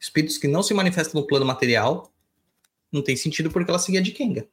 Espíritos 0.00 0.36
que 0.36 0.48
não 0.48 0.62
se 0.62 0.74
manifestam 0.74 1.20
no 1.20 1.26
plano 1.26 1.46
material 1.46 2.12
não 2.90 3.02
tem 3.02 3.16
sentido 3.16 3.50
porque 3.50 3.70
ela 3.70 3.78
seguia 3.78 4.00
a 4.00 4.02
de 4.02 4.10
Kenga. 4.10 4.48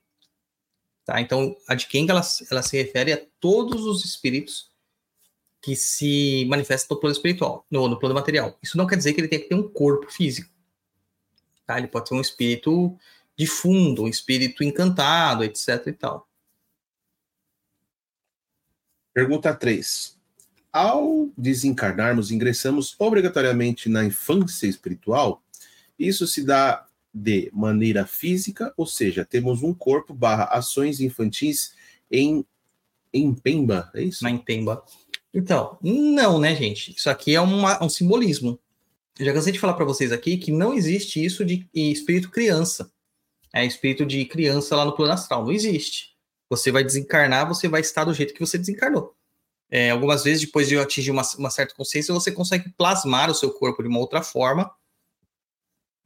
Tá? 1.04 1.20
Então, 1.20 1.58
a 1.68 1.74
de 1.74 1.88
Kenga 1.88 2.14
ela, 2.14 2.22
ela 2.52 2.62
se 2.62 2.78
refere 2.78 3.12
a 3.12 3.26
todos 3.40 3.84
os 3.84 4.06
espíritos 4.06 4.68
que 5.62 5.76
se 5.76 6.45
manifesta 6.50 6.93
no 6.93 7.00
plano 7.00 7.15
espiritual, 7.15 7.65
no, 7.69 7.88
no 7.88 8.00
plano 8.00 8.15
material. 8.15 8.58
Isso 8.62 8.78
não 8.78 8.88
quer 8.88 8.95
dizer 8.95 9.13
que 9.13 9.22
ele 9.22 9.28
tem 9.28 9.39
que 9.39 9.50
ter 9.50 9.56
um 9.56 9.67
corpo 9.67 10.12
físico. 10.12 10.50
Tá? 11.65 11.78
Ele 11.78 11.88
pode 11.88 12.08
ser 12.08 12.15
um 12.15 12.22
espírito 12.22 12.98
de 13.38 13.45
fundo, 13.45 14.04
um 14.04 14.08
espírito 14.08 14.63
encantado, 14.63 15.43
etc 15.43 15.88
e 15.88 15.93
tal. 15.93 16.28
Pergunta 19.13 19.54
3. 19.54 20.17
Ao 20.72 21.30
desencarnarmos, 21.38 22.32
ingressamos 22.32 22.95
obrigatoriamente 23.00 23.89
na 23.89 24.06
infância 24.06 24.67
espiritual? 24.67 25.43
Isso 25.98 26.28
se 26.28 26.43
dá 26.43 26.88
de 27.13 27.50
maneira 27.52 28.06
física, 28.06 28.74
ou 28.78 28.86
seja, 28.86 29.26
temos 29.26 29.63
um 29.63 29.74
corpo 29.74 30.13
barra 30.13 30.45
ações 30.45 31.02
infantis 31.02 31.74
em, 32.10 32.45
em 33.12 33.34
Pemba, 33.34 33.91
é 33.93 34.04
isso? 34.04 34.24
Na 34.24 34.38
Pemba. 34.38 34.84
Então, 35.34 35.78
não, 35.82 36.39
né, 36.39 36.56
gente? 36.56 36.96
Isso 36.96 37.10
aqui 37.10 37.36
é 37.36 37.42
uma, 37.42 37.84
um 37.84 37.89
simbolismo. 37.89 38.60
Eu 39.18 39.26
já 39.26 39.34
cansei 39.34 39.52
de 39.52 39.60
falar 39.60 39.74
para 39.74 39.86
vocês 39.86 40.12
aqui 40.12 40.38
que 40.38 40.52
não 40.52 40.74
existe 40.74 41.24
isso 41.24 41.46
de 41.46 41.70
espírito 41.74 42.32
criança. 42.32 42.92
é 43.54 43.65
espírito 43.65 44.06
de 44.06 44.26
criança 44.26 44.76
lá 44.76 44.86
no 44.86 44.96
plano 44.96 45.13
astral. 45.13 45.44
Não 45.44 45.52
existe. 45.52 46.15
Você 46.50 46.72
vai 46.72 46.84
desencarnar, 46.84 47.48
você 47.48 47.68
vai 47.68 47.82
estar 47.82 48.06
do 48.06 48.13
jeito 48.13 48.34
que 48.34 48.39
você 48.39 48.58
desencarnou. 48.58 49.15
É, 49.70 49.92
algumas 49.92 50.24
vezes, 50.24 50.46
depois 50.46 50.68
de 50.68 50.78
atingir 50.78 51.12
uma, 51.12 51.22
uma, 51.38 51.52
certa 51.52 51.76
consciência, 51.76 52.13
você 52.13 52.32
consegue 52.32 52.70
plasmar 52.70 53.30
o 53.30 53.36
seu 53.36 53.52
corpo 53.52 53.84
de 53.84 53.89
uma 53.89 54.00
outra 54.00 54.24
forma 54.24 54.74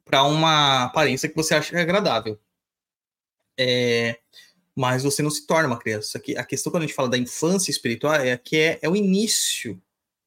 para 0.04 0.24
uma 0.24 0.84
aparência 0.84 1.30
que 1.30 1.36
você 1.36 1.56
acha 1.56 1.80
agradável. 1.80 2.38
É, 3.58 4.20
mas 4.76 5.04
você 5.04 5.22
não 5.22 5.30
se 5.30 5.46
torna 5.46 5.68
uma 5.68 5.80
criança. 5.80 6.22
A 6.38 6.44
questão 6.44 6.72
quando 6.72 6.84
a 6.84 6.88
gente 6.88 6.96
fala 6.96 7.10
da 7.10 7.18
infância 7.18 7.70
espiritual 7.70 8.16
é 8.16 8.36
que 8.38 8.58
é, 8.58 8.80
é 8.82 8.90
o 8.90 8.96
início 8.96 9.82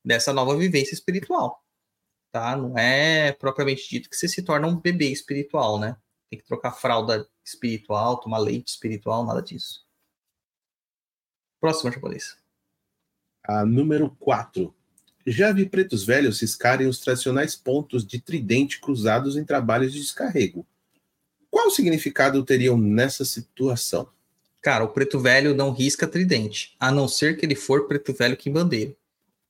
dessa 0.05 0.33
nova 0.33 0.57
vivência 0.57 0.95
espiritual. 0.95 1.65
Tá? 2.31 2.57
Não 2.57 2.79
é 2.79 3.33
propriamente 3.33 3.89
dito 3.89 4.09
que 4.09 4.17
você 4.17 4.29
se 4.29 4.43
torna 4.43 4.67
um 4.67 4.79
bebê 4.79 5.09
espiritual, 5.09 5.81
né? 5.81 5.97
Tem 6.31 6.39
que 6.39 6.45
trocar 6.45 6.73
fralda 6.73 7.29
espiritual, 7.45 8.19
tomar 8.19 8.39
leite 8.39 8.69
espiritual, 8.69 9.25
nada 9.25 9.43
disso. 9.43 9.85
Próxima 11.61 11.91
japonês. 11.91 12.37
A 13.43 13.65
número 13.65 14.11
4. 14.21 14.75
Já 15.27 15.53
vi 15.53 15.69
pretos 15.69 16.05
velhos 16.05 16.39
ciscarem 16.39 16.87
os 16.87 17.01
tradicionais 17.01 17.57
pontos 17.57 18.07
de 18.07 18.21
tridente 18.21 18.81
cruzados 18.81 19.37
em 19.37 19.45
trabalhos 19.45 19.93
de 19.93 20.01
descarrego. 20.01 20.65
Qual 21.51 21.71
significado 21.71 22.45
teriam 22.45 22.77
nessa 22.77 23.25
situação? 23.25 24.09
Cara, 24.67 24.83
o 24.83 24.89
preto 24.89 25.21
velho 25.21 25.55
não 25.55 25.71
risca 25.71 26.09
tridente, 26.09 26.75
a 26.81 26.91
não 26.91 27.07
ser 27.07 27.37
que 27.37 27.47
ele 27.47 27.55
for 27.55 27.87
preto 27.87 28.13
velho 28.13 28.37
quimbandeiro. 28.37 28.97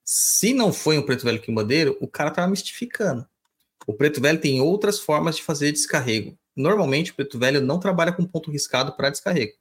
Se 0.05 0.53
não 0.53 0.71
foi 0.71 0.99
um 0.99 1.03
preto 1.03 1.25
velho 1.25 1.41
quimbandeiro, 1.41 1.97
o 2.03 2.07
cara 2.07 2.31
tava 2.31 2.49
mistificando. 2.49 3.27
O 3.87 3.95
preto 3.95 4.21
velho 4.21 4.39
tem 4.39 4.61
outras 4.61 5.01
formas 5.01 5.37
de 5.37 5.43
fazer 5.43 5.73
descarrego. 5.73 6.39
Normalmente, 6.55 7.13
o 7.13 7.15
preto 7.15 7.39
velho 7.39 7.63
não 7.63 7.81
trabalha 7.81 8.13
com 8.13 8.27
ponto 8.27 8.51
riscado 8.51 8.93
para 8.93 9.09
descarrego. 9.09 9.55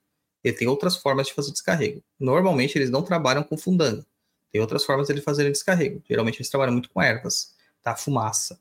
Ele 0.44 0.58
tem 0.58 0.68
outras 0.68 0.98
formas 0.98 1.28
de 1.28 1.34
fazer 1.34 1.54
descarrego. 1.54 2.04
Normalmente, 2.20 2.78
eles 2.78 2.90
não 2.90 3.02
trabalham 3.02 3.42
com 3.42 3.56
fundanga. 3.58 4.06
Tem 4.52 4.60
outras 4.60 4.84
formas 4.84 5.08
de 5.08 5.14
ele 5.14 5.22
fazerem 5.22 5.54
descarrego. 5.54 6.04
Geralmente, 6.06 6.36
eles 6.36 6.50
trabalham 6.50 6.74
muito 6.74 6.90
com 6.90 7.02
ervas, 7.02 7.54
tá? 7.82 7.96
Fumaça. 7.96 8.60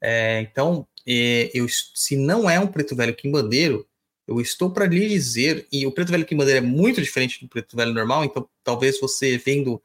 É, 0.00 0.40
então, 0.40 0.88
é, 1.06 1.50
eu, 1.52 1.66
se 1.68 2.16
não 2.16 2.48
é 2.48 2.58
um 2.58 2.66
preto 2.66 2.96
velho 2.96 3.14
quimbandeiro, 3.14 3.86
eu 4.30 4.40
estou 4.40 4.70
para 4.70 4.86
lhe 4.86 5.08
dizer, 5.08 5.66
e 5.72 5.84
o 5.84 5.90
preto 5.90 6.12
velho 6.12 6.24
queimadeira 6.24 6.58
é 6.58 6.62
muito 6.62 7.02
diferente 7.02 7.40
do 7.40 7.48
preto 7.48 7.76
velho 7.76 7.92
normal, 7.92 8.24
então 8.24 8.48
talvez 8.62 9.00
você 9.00 9.36
vendo 9.36 9.82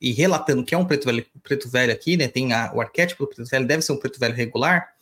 e 0.00 0.10
relatando 0.10 0.64
que 0.64 0.74
é 0.74 0.78
um 0.78 0.84
preto 0.84 1.04
velho, 1.04 1.24
preto 1.44 1.68
velho 1.68 1.92
aqui, 1.92 2.16
né? 2.16 2.26
Tem 2.26 2.52
a, 2.52 2.72
o 2.74 2.80
arquétipo 2.80 3.24
do 3.24 3.28
preto 3.28 3.48
velho, 3.48 3.64
deve 3.64 3.82
ser 3.82 3.92
um 3.92 3.96
preto 3.96 4.18
velho 4.18 4.34
regular 4.34 4.92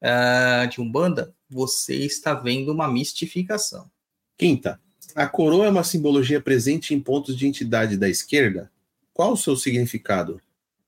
uh, 0.00 0.66
de 0.66 0.80
Umbanda, 0.80 1.34
você 1.48 1.94
está 1.94 2.32
vendo 2.32 2.72
uma 2.72 2.88
mistificação. 2.88 3.90
Quinta, 4.38 4.80
a 5.14 5.26
coroa 5.26 5.66
é 5.66 5.70
uma 5.70 5.84
simbologia 5.84 6.40
presente 6.40 6.94
em 6.94 7.00
pontos 7.00 7.36
de 7.36 7.46
entidade 7.46 7.98
da 7.98 8.08
esquerda? 8.08 8.72
Qual 9.12 9.34
o 9.34 9.36
seu 9.36 9.56
significado? 9.56 10.40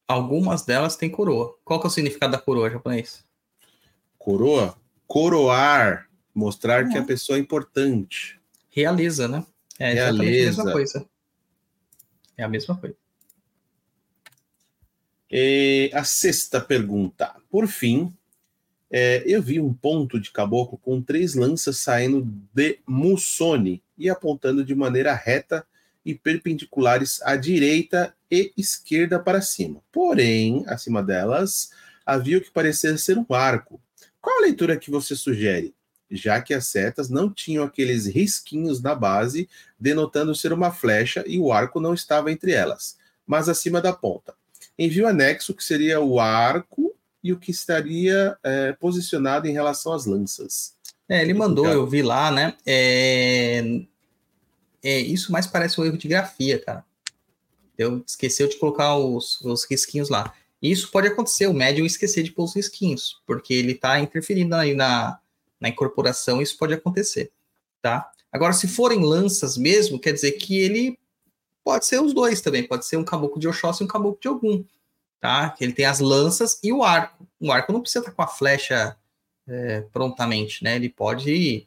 Algumas 0.09 0.62
delas 0.62 0.96
têm 0.96 1.11
coroa. 1.11 1.54
Qual 1.62 1.78
que 1.78 1.87
é 1.87 1.88
o 1.88 1.92
significado 1.92 2.33
da 2.33 2.38
coroa 2.38 2.70
japonês? 2.70 3.22
Coroa? 4.18 4.74
Coroar 5.07 6.09
Mostrar 6.35 6.88
que 6.88 6.99
a 6.99 7.05
pessoa 7.05 7.38
é 7.38 7.40
importante. 7.40 8.40
Realiza, 8.70 9.29
né? 9.29 9.44
É 9.79 9.92
exatamente 9.92 10.31
Realiza. 10.31 10.62
a 10.62 10.64
mesma 10.64 10.73
coisa. 10.73 11.07
É 12.37 12.42
a 12.42 12.49
mesma 12.49 12.77
coisa. 12.77 12.97
E 15.31 15.90
a 15.92 16.05
sexta 16.05 16.61
pergunta. 16.61 17.35
Por 17.51 17.66
fim, 17.66 18.12
é, 18.90 19.23
eu 19.27 19.42
vi 19.42 19.59
um 19.59 19.73
ponto 19.73 20.20
de 20.20 20.31
caboclo 20.31 20.79
com 20.79 21.03
três 21.03 21.35
lanças 21.35 21.79
saindo 21.79 22.23
de 22.53 22.79
Mussone 22.87 23.83
e 23.99 24.09
apontando 24.09 24.64
de 24.64 24.75
maneira 24.75 25.14
reta 25.14 25.66
e 26.05 26.14
perpendiculares 26.14 27.20
à 27.23 27.35
direita 27.35 28.14
e 28.31 28.53
esquerda 28.57 29.18
para 29.18 29.40
cima. 29.40 29.81
Porém, 29.90 30.64
acima 30.66 31.03
delas, 31.03 31.70
havia 32.05 32.38
o 32.38 32.40
que 32.40 32.51
parecia 32.51 32.97
ser 32.99 33.18
um 33.18 33.27
arco. 33.35 33.81
Qual 34.20 34.38
a 34.38 34.42
leitura 34.42 34.77
que 34.77 34.90
você 34.90 35.16
sugere? 35.16 35.75
Já 36.14 36.40
que 36.40 36.55
as 36.55 36.66
setas 36.66 37.09
não 37.09 37.31
tinham 37.31 37.64
aqueles 37.64 38.07
risquinhos 38.07 38.81
na 38.81 38.94
base, 38.94 39.48
denotando 39.79 40.35
ser 40.35 40.53
uma 40.53 40.70
flecha 40.70 41.24
e 41.27 41.38
o 41.38 41.53
arco 41.53 41.81
não 41.81 41.92
estava 41.92 42.31
entre 42.31 42.53
elas, 42.53 42.96
mas 43.27 43.48
acima 43.48 43.81
da 43.81 43.92
ponta. 43.92 44.35
Envio 44.79 45.07
anexo, 45.07 45.55
que 45.55 45.62
seria 45.62 46.00
o 46.00 46.18
arco 46.18 46.94
e 47.22 47.33
o 47.33 47.38
que 47.38 47.50
estaria 47.50 48.37
é, 48.42 48.72
posicionado 48.72 49.46
em 49.46 49.53
relação 49.53 49.92
às 49.92 50.05
lanças. 50.05 50.74
É, 51.09 51.22
ele 51.22 51.35
mandou, 51.35 51.66
eu 51.66 51.87
vi 51.87 52.03
lá, 52.03 52.31
né? 52.31 52.55
É... 52.66 53.62
é, 54.83 55.00
isso 55.00 55.31
mais 55.31 55.46
parece 55.46 55.81
um 55.81 55.85
erro 55.85 55.98
de 55.98 56.09
grafia, 56.09 56.59
cara. 56.59 56.85
Eu 57.77 58.03
esqueceu 58.07 58.48
de 58.48 58.57
colocar 58.57 58.96
os, 58.96 59.40
os 59.42 59.64
risquinhos 59.64 60.09
lá. 60.09 60.33
Isso 60.62 60.90
pode 60.90 61.09
acontecer, 61.09 61.46
o 61.46 61.53
médium 61.53 61.85
esquecer 61.85 62.22
de 62.22 62.33
pôr 62.33 62.44
os 62.44 62.57
risquinhos, 62.57 63.20
porque 63.27 63.53
ele 63.53 63.72
está 63.72 64.00
interferindo 64.00 64.55
aí 64.55 64.74
na, 64.74 65.18
na 65.64 65.70
incorporação, 65.70 66.42
isso 66.42 66.59
pode 66.59 66.74
acontecer, 66.74 67.33
tá? 67.81 68.12
Agora, 68.31 68.53
se 68.53 68.68
forem 68.68 69.03
lanças 69.03 69.57
mesmo, 69.57 69.98
quer 69.98 70.12
dizer 70.12 70.33
que 70.33 70.59
ele 70.59 70.98
pode 71.64 71.87
ser 71.87 72.03
os 72.03 72.12
dois 72.12 72.42
também, 72.42 72.68
pode 72.68 72.85
ser 72.85 72.98
um 72.98 73.05
caboclo 73.05 73.40
de 73.40 73.48
Oxóssi 73.48 73.83
e 73.83 73.87
um 73.87 73.88
caboclo 73.88 74.18
de 74.20 74.29
Ogum, 74.29 74.62
tá? 75.18 75.57
Ele 75.59 75.72
tem 75.72 75.87
as 75.87 76.00
lanças 76.00 76.61
e 76.62 76.70
o 76.70 76.83
arco. 76.83 77.27
O 77.40 77.50
arco 77.50 77.72
não 77.72 77.81
precisa 77.81 78.00
estar 78.00 78.12
com 78.12 78.20
a 78.20 78.27
flecha 78.27 78.94
é, 79.48 79.81
prontamente, 79.90 80.62
né? 80.62 80.77
Ele 80.77 80.90
pode 80.90 81.66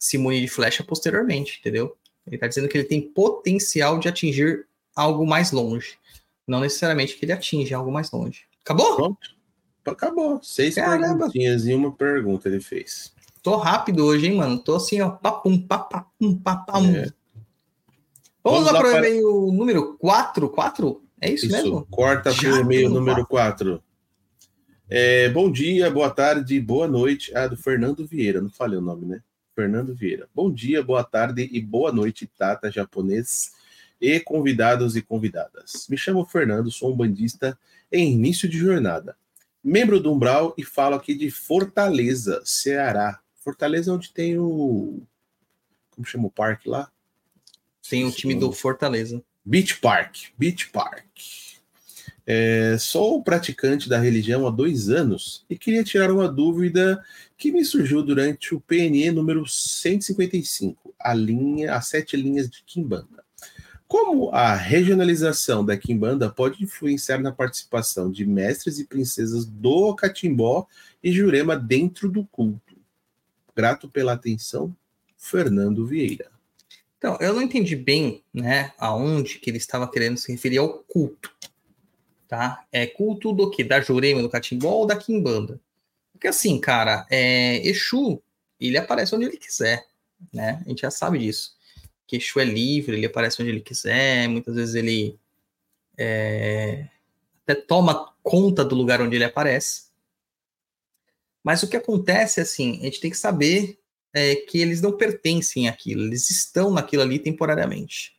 se 0.00 0.18
munir 0.18 0.40
de 0.40 0.48
flecha 0.48 0.82
posteriormente, 0.82 1.60
entendeu? 1.60 1.96
Ele 2.26 2.34
está 2.34 2.48
dizendo 2.48 2.68
que 2.68 2.76
ele 2.76 2.88
tem 2.88 3.00
potencial 3.00 4.00
de 4.00 4.08
atingir 4.08 4.66
algo 4.96 5.24
mais 5.24 5.52
longe. 5.52 5.96
Não 6.44 6.58
necessariamente 6.58 7.14
que 7.16 7.24
ele 7.24 7.32
atinge 7.32 7.72
algo 7.72 7.92
mais 7.92 8.10
longe. 8.10 8.46
Acabou? 8.62 8.96
Pronto. 8.96 9.41
Acabou. 9.84 10.40
Seis 10.42 10.74
Caramba. 10.74 11.18
perguntinhas 11.18 11.66
e 11.66 11.74
uma 11.74 11.92
pergunta 11.92 12.48
ele 12.48 12.60
fez. 12.60 13.12
Tô 13.42 13.56
rápido 13.56 14.04
hoje, 14.04 14.26
hein, 14.26 14.36
mano? 14.36 14.58
Tô 14.58 14.76
assim, 14.76 15.00
ó, 15.00 15.10
papum, 15.10 15.58
papum, 15.58 16.38
papum. 16.38 16.94
É. 16.94 17.10
Vamos, 18.44 18.64
Vamos 18.64 18.72
lá 18.72 18.78
para 18.78 18.88
o 18.88 18.96
e-mail 18.98 19.52
número 19.52 19.96
4? 19.98 20.48
4? 20.48 21.02
É 21.20 21.32
isso, 21.32 21.46
isso. 21.46 21.56
mesmo? 21.56 21.86
Corta 21.90 22.32
para 22.32 22.52
o 22.52 22.60
e-mail 22.60 22.88
número 22.88 23.26
4. 23.26 23.82
É, 24.88 25.28
bom 25.30 25.50
dia, 25.50 25.90
boa 25.90 26.10
tarde, 26.10 26.60
boa 26.60 26.86
noite. 26.86 27.34
Ah, 27.34 27.48
do 27.48 27.56
Fernando 27.56 28.06
Vieira, 28.06 28.40
não 28.40 28.50
falei 28.50 28.78
o 28.78 28.82
nome, 28.82 29.06
né? 29.06 29.22
Fernando 29.54 29.94
Vieira. 29.94 30.28
Bom 30.34 30.52
dia, 30.52 30.82
boa 30.82 31.02
tarde 31.02 31.48
e 31.52 31.60
boa 31.60 31.90
noite, 31.92 32.26
Tata 32.26 32.70
japonês 32.70 33.52
e 34.00 34.20
convidados 34.20 34.96
e 34.96 35.02
convidadas. 35.02 35.86
Me 35.88 35.96
chamo 35.96 36.24
Fernando, 36.24 36.70
sou 36.70 36.92
um 36.92 36.96
bandista 36.96 37.58
em 37.90 38.12
início 38.12 38.48
de 38.48 38.58
jornada 38.58 39.16
membro 39.62 40.00
do 40.00 40.12
Umbral 40.12 40.54
e 40.56 40.64
falo 40.64 40.94
aqui 40.94 41.14
de 41.14 41.30
Fortaleza, 41.30 42.40
Ceará. 42.44 43.20
Fortaleza 43.36 43.90
é 43.90 43.94
onde 43.94 44.12
tem 44.12 44.38
o. 44.38 45.02
Como 45.90 46.06
chama 46.06 46.26
o 46.26 46.30
parque 46.30 46.68
lá? 46.68 46.90
Tem 47.88 48.04
o 48.04 48.10
time 48.10 48.34
do 48.34 48.52
Fortaleza. 48.52 49.22
Beach 49.44 49.80
Park. 49.80 50.28
Beach 50.38 50.70
Park. 50.70 51.04
É, 52.24 52.76
sou 52.78 53.22
praticante 53.22 53.88
da 53.88 53.98
religião 53.98 54.46
há 54.46 54.50
dois 54.50 54.88
anos 54.88 55.44
e 55.50 55.58
queria 55.58 55.82
tirar 55.82 56.10
uma 56.12 56.28
dúvida 56.28 57.04
que 57.36 57.50
me 57.50 57.64
surgiu 57.64 58.00
durante 58.02 58.54
o 58.54 58.60
PNE 58.60 59.10
número 59.10 59.44
155, 59.44 60.94
a 61.00 61.12
linha, 61.12 61.74
as 61.74 61.88
sete 61.88 62.16
linhas 62.16 62.48
de 62.48 62.62
Kimbanda. 62.64 63.21
Como 63.92 64.30
a 64.30 64.54
regionalização 64.54 65.62
da 65.62 65.76
Quimbanda 65.76 66.30
pode 66.30 66.64
influenciar 66.64 67.18
na 67.18 67.30
participação 67.30 68.10
de 68.10 68.24
mestres 68.24 68.78
e 68.78 68.86
princesas 68.86 69.44
do 69.44 69.94
Catimbó 69.94 70.66
e 71.04 71.12
Jurema 71.12 71.54
dentro 71.54 72.08
do 72.08 72.24
culto? 72.24 72.74
Grato 73.54 73.90
pela 73.90 74.14
atenção, 74.14 74.74
Fernando 75.18 75.86
Vieira. 75.86 76.30
Então, 76.96 77.18
eu 77.20 77.34
não 77.34 77.42
entendi 77.42 77.76
bem, 77.76 78.24
né, 78.32 78.72
aonde 78.78 79.38
que 79.38 79.50
ele 79.50 79.58
estava 79.58 79.86
querendo 79.86 80.16
se 80.16 80.32
referir 80.32 80.56
ao 80.56 80.70
culto, 80.70 81.30
tá? 82.26 82.64
É 82.72 82.86
culto 82.86 83.30
do 83.30 83.50
que? 83.50 83.62
Da 83.62 83.82
Jurema, 83.82 84.22
do 84.22 84.30
Catimbó 84.30 84.70
ou 84.70 84.86
da 84.86 84.96
Quimbanda? 84.96 85.60
Porque 86.14 86.28
assim, 86.28 86.58
cara, 86.58 87.06
é, 87.10 87.58
Exu, 87.68 88.22
ele 88.58 88.78
aparece 88.78 89.14
onde 89.14 89.26
ele 89.26 89.36
quiser, 89.36 89.84
né? 90.32 90.62
A 90.64 90.68
gente 90.70 90.80
já 90.80 90.90
sabe 90.90 91.18
disso 91.18 91.60
que 92.06 92.16
Exu 92.16 92.40
é 92.40 92.44
livre, 92.44 92.96
ele 92.96 93.06
aparece 93.06 93.40
onde 93.40 93.50
ele 93.50 93.60
quiser, 93.60 94.28
muitas 94.28 94.54
vezes 94.54 94.74
ele 94.74 95.18
é, 95.96 96.88
até 97.42 97.54
toma 97.54 98.12
conta 98.22 98.64
do 98.64 98.74
lugar 98.74 99.00
onde 99.00 99.16
ele 99.16 99.24
aparece. 99.24 99.90
Mas 101.42 101.62
o 101.62 101.68
que 101.68 101.76
acontece 101.76 102.40
assim, 102.40 102.80
a 102.80 102.84
gente 102.84 103.00
tem 103.00 103.10
que 103.10 103.16
saber 103.16 103.78
é, 104.12 104.36
que 104.36 104.58
eles 104.58 104.80
não 104.80 104.96
pertencem 104.96 105.68
àquilo, 105.68 106.02
eles 106.02 106.30
estão 106.30 106.70
naquilo 106.70 107.02
ali 107.02 107.18
temporariamente. 107.18 108.16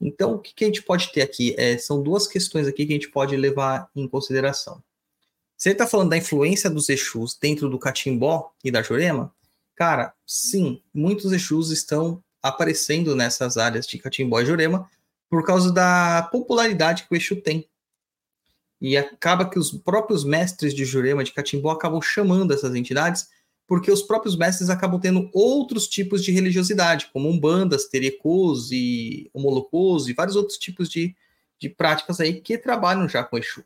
Então, 0.00 0.34
o 0.34 0.38
que, 0.38 0.54
que 0.54 0.64
a 0.64 0.66
gente 0.66 0.82
pode 0.82 1.12
ter 1.12 1.22
aqui? 1.22 1.54
É, 1.58 1.78
são 1.78 2.02
duas 2.02 2.26
questões 2.26 2.66
aqui 2.66 2.86
que 2.86 2.92
a 2.92 2.96
gente 2.96 3.10
pode 3.10 3.36
levar 3.36 3.90
em 3.94 4.08
consideração. 4.08 4.82
Se 5.56 5.68
ele 5.68 5.74
está 5.74 5.86
falando 5.86 6.10
da 6.10 6.16
influência 6.16 6.68
dos 6.68 6.88
Exus 6.88 7.38
dentro 7.38 7.68
do 7.68 7.78
Catimbó 7.78 8.52
e 8.62 8.70
da 8.70 8.82
Jurema, 8.82 9.34
Cara, 9.74 10.14
sim, 10.24 10.80
muitos 10.92 11.32
Exus 11.32 11.70
estão 11.70 12.22
aparecendo 12.44 13.16
nessas 13.16 13.56
áreas 13.56 13.86
de 13.86 13.98
Catimbó 13.98 14.38
e 14.38 14.44
Jurema 14.44 14.86
por 15.30 15.46
causa 15.46 15.72
da 15.72 16.28
popularidade 16.30 17.04
que 17.04 17.14
o 17.14 17.16
Exu 17.16 17.40
tem. 17.40 17.66
E 18.78 18.98
acaba 18.98 19.48
que 19.48 19.58
os 19.58 19.72
próprios 19.72 20.24
mestres 20.24 20.74
de 20.74 20.84
Jurema 20.84 21.24
de 21.24 21.32
Catimbó 21.32 21.70
acabam 21.70 22.02
chamando 22.02 22.52
essas 22.52 22.74
entidades 22.74 23.28
porque 23.66 23.90
os 23.90 24.02
próprios 24.02 24.36
mestres 24.36 24.68
acabam 24.68 25.00
tendo 25.00 25.30
outros 25.32 25.88
tipos 25.88 26.22
de 26.22 26.30
religiosidade, 26.32 27.08
como 27.14 27.30
umbandas, 27.30 27.86
terecos 27.86 28.70
e 28.70 29.30
homolocos 29.32 30.06
e 30.06 30.12
vários 30.12 30.36
outros 30.36 30.58
tipos 30.58 30.90
de, 30.90 31.16
de 31.58 31.70
práticas 31.70 32.20
aí 32.20 32.42
que 32.42 32.58
trabalham 32.58 33.08
já 33.08 33.24
com 33.24 33.38
Exu, 33.38 33.64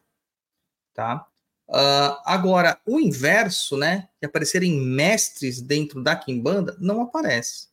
tá? 0.95 1.27
Uh, 1.69 2.15
agora, 2.25 2.81
o 2.87 3.01
inverso, 3.01 3.77
né, 3.77 4.09
de 4.21 4.27
aparecerem 4.27 4.81
mestres 4.81 5.61
dentro 5.61 6.01
da 6.01 6.15
Kimbanda, 6.15 6.77
não 6.79 7.03
aparece. 7.03 7.67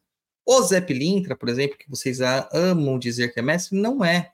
O 0.46 0.62
Zé 0.62 0.80
Pilintra, 0.80 1.36
por 1.36 1.50
exemplo, 1.50 1.78
que 1.78 1.90
vocês 1.90 2.20
amam 2.54 3.00
dizer 3.00 3.34
que 3.34 3.40
é 3.40 3.44
mestre, 3.44 3.78
não 3.78 4.06
é. 4.06 4.32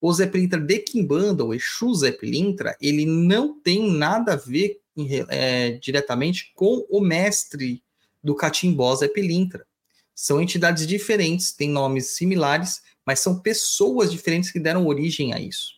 O 0.00 0.12
Zé 0.12 0.26
Pilintra 0.26 0.60
de 0.60 0.80
Kimbanda, 0.80 1.44
o 1.44 1.54
Exu 1.54 1.94
Zé 1.94 2.10
Pilintra, 2.10 2.76
ele 2.80 3.06
não 3.06 3.58
tem 3.60 3.90
nada 3.90 4.34
a 4.34 4.36
ver 4.36 4.80
é, 5.30 5.70
diretamente 5.72 6.52
com 6.54 6.84
o 6.90 7.00
mestre 7.00 7.82
do 8.22 8.34
Catimbó 8.34 8.94
Zé 8.96 9.08
Pilintra. 9.08 9.66
São 10.14 10.42
entidades 10.42 10.86
diferentes, 10.86 11.52
têm 11.52 11.70
nomes 11.70 12.10
similares, 12.16 12.82
mas 13.06 13.20
são 13.20 13.40
pessoas 13.40 14.10
diferentes 14.10 14.50
que 14.50 14.60
deram 14.60 14.86
origem 14.86 15.32
a 15.32 15.40
isso. 15.40 15.72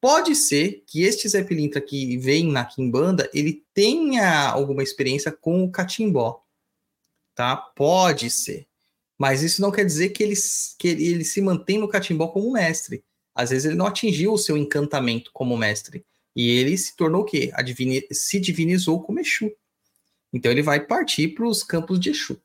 Pode 0.00 0.36
ser 0.36 0.84
que 0.86 1.02
este 1.02 1.28
Zé 1.28 1.42
Pilintra 1.42 1.80
que 1.80 2.16
vem 2.18 2.46
na 2.46 2.64
Kimbanda, 2.64 3.28
ele 3.34 3.64
tenha 3.74 4.48
alguma 4.48 4.82
experiência 4.82 5.32
com 5.32 5.64
o 5.64 5.70
catimbó, 5.70 6.44
tá? 7.34 7.56
Pode 7.56 8.30
ser. 8.30 8.67
Mas 9.18 9.42
isso 9.42 9.60
não 9.60 9.72
quer 9.72 9.84
dizer 9.84 10.10
que 10.10 10.22
ele, 10.22 10.34
que 10.78 10.88
ele 10.88 11.24
se 11.24 11.40
mantém 11.40 11.78
no 11.78 11.88
catimbó 11.88 12.28
como 12.28 12.52
mestre. 12.52 13.04
Às 13.34 13.50
vezes 13.50 13.64
ele 13.64 13.74
não 13.74 13.86
atingiu 13.86 14.32
o 14.32 14.38
seu 14.38 14.56
encantamento 14.56 15.30
como 15.32 15.56
mestre. 15.56 16.04
E 16.36 16.50
ele 16.50 16.78
se 16.78 16.94
tornou 16.94 17.22
o 17.22 17.24
quê? 17.24 17.50
Adivini 17.54 18.06
se 18.12 18.38
divinizou 18.38 19.02
como 19.02 19.18
Exu. 19.18 19.50
Então 20.32 20.52
ele 20.52 20.62
vai 20.62 20.78
partir 20.78 21.28
para 21.34 21.46
os 21.46 21.64
campos 21.64 21.98
de 21.98 22.10
Exu. 22.10 22.40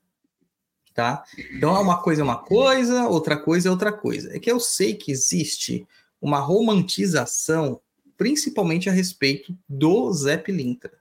Tá? 0.96 1.24
Então 1.56 1.80
uma 1.80 2.02
coisa 2.02 2.22
é 2.22 2.24
uma 2.24 2.38
coisa, 2.38 3.08
outra 3.08 3.38
coisa 3.38 3.68
é 3.68 3.72
outra 3.72 3.92
coisa. 3.92 4.36
É 4.36 4.40
que 4.40 4.52
eu 4.52 4.60
sei 4.60 4.96
que 4.96 5.12
existe 5.12 5.88
uma 6.20 6.40
romantização, 6.40 7.80
principalmente 8.18 8.90
a 8.90 8.94
respeito 8.94 9.56
do 9.68 10.12
Zé 10.12 10.38
Pilintra. 10.38 10.94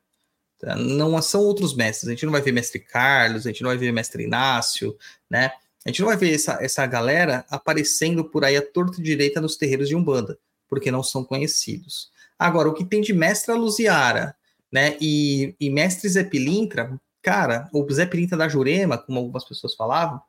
Tá? 0.59 0.77
Não 0.77 1.21
são 1.23 1.43
outros 1.43 1.75
mestres. 1.75 2.09
A 2.09 2.13
gente 2.13 2.25
não 2.25 2.33
vai 2.33 2.43
ver 2.43 2.53
mestre 2.53 2.79
Carlos, 2.79 3.47
a 3.47 3.51
gente 3.51 3.63
não 3.63 3.71
vai 3.71 3.79
ver 3.79 3.93
mestre 3.93 4.25
Inácio, 4.25 4.97
né? 5.31 5.51
A 5.85 5.89
gente 5.89 6.01
não 6.01 6.09
vai 6.09 6.17
ver 6.17 6.35
essa, 6.35 6.59
essa 6.63 6.87
galera 6.87 7.45
aparecendo 7.51 8.25
por 8.25 8.45
aí 8.45 8.57
a 8.57 8.63
torta 8.67 9.03
direita 9.03 9.41
nos 9.41 9.57
terreiros 9.57 9.89
de 9.89 9.97
Umbanda, 9.97 10.39
porque 10.69 10.91
não 10.91 11.03
são 11.03 11.25
conhecidos. 11.25 12.11
Agora, 12.39 12.69
o 12.69 12.75
que 12.75 12.85
tem 12.85 13.01
de 13.01 13.13
mestra 13.13 13.55
Luziara, 13.55 14.37
né, 14.71 14.97
e, 15.01 15.55
e 15.61 15.69
mestre 15.69 16.09
Zé 16.09 16.25
Pilintra, 16.25 16.99
cara, 17.21 17.69
o 17.73 17.87
Zé 17.93 18.07
Pilintra 18.07 18.39
da 18.39 18.49
Jurema, 18.49 18.97
como 18.97 19.19
algumas 19.19 19.45
pessoas 19.45 19.75
falavam, 19.75 20.21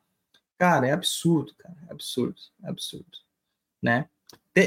cara, 0.58 0.88
é 0.88 0.92
absurdo, 0.92 1.54
cara, 1.56 1.76
é 1.88 1.92
absurdo, 1.92 2.36
é 2.62 2.68
absurdo, 2.68 3.18
né? 3.82 4.08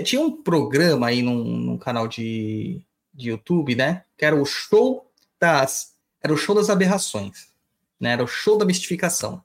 Tinha 0.04 0.22
um 0.22 0.44
programa 0.44 1.08
aí 1.08 1.22
num, 1.22 1.44
num 1.44 1.78
canal 1.78 2.08
de, 2.10 2.82
de 3.14 3.30
YouTube, 3.30 3.74
né? 3.74 4.04
Que 4.18 4.26
era 4.26 4.36
o 4.36 4.46
show 4.46 5.10
das. 5.40 5.96
Era 6.22 6.34
o 6.34 6.38
show 6.38 6.54
das 6.54 6.70
aberrações. 6.70 7.54
Né? 7.98 8.12
Era 8.12 8.24
o 8.24 8.28
show 8.28 8.58
da 8.58 8.66
mistificação. 8.66 9.42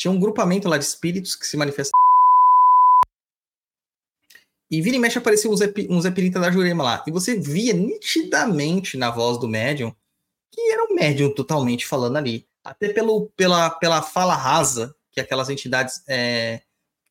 Tinha 0.00 0.10
um 0.10 0.18
grupamento 0.18 0.66
lá 0.66 0.78
de 0.78 0.84
espíritos 0.84 1.36
que 1.36 1.46
se 1.46 1.58
manifestavam. 1.58 2.00
E 4.70 4.80
vira 4.80 4.96
e 4.96 4.98
mexe 4.98 5.20
Zé, 5.20 5.74
um 5.90 6.00
Zé 6.00 6.10
Pirita 6.10 6.40
da 6.40 6.50
Jurema 6.50 6.82
lá. 6.82 7.04
E 7.06 7.10
você 7.10 7.38
via 7.38 7.74
nitidamente 7.74 8.96
na 8.96 9.10
voz 9.10 9.36
do 9.36 9.46
médium 9.46 9.94
que 10.50 10.72
era 10.72 10.84
um 10.84 10.94
médium 10.94 11.34
totalmente 11.34 11.86
falando 11.86 12.16
ali. 12.16 12.46
Até 12.64 12.94
pelo, 12.94 13.26
pela, 13.36 13.68
pela 13.68 14.00
fala 14.00 14.34
rasa 14.34 14.96
que 15.12 15.20
aquelas 15.20 15.50
entidades 15.50 16.02
é, 16.08 16.62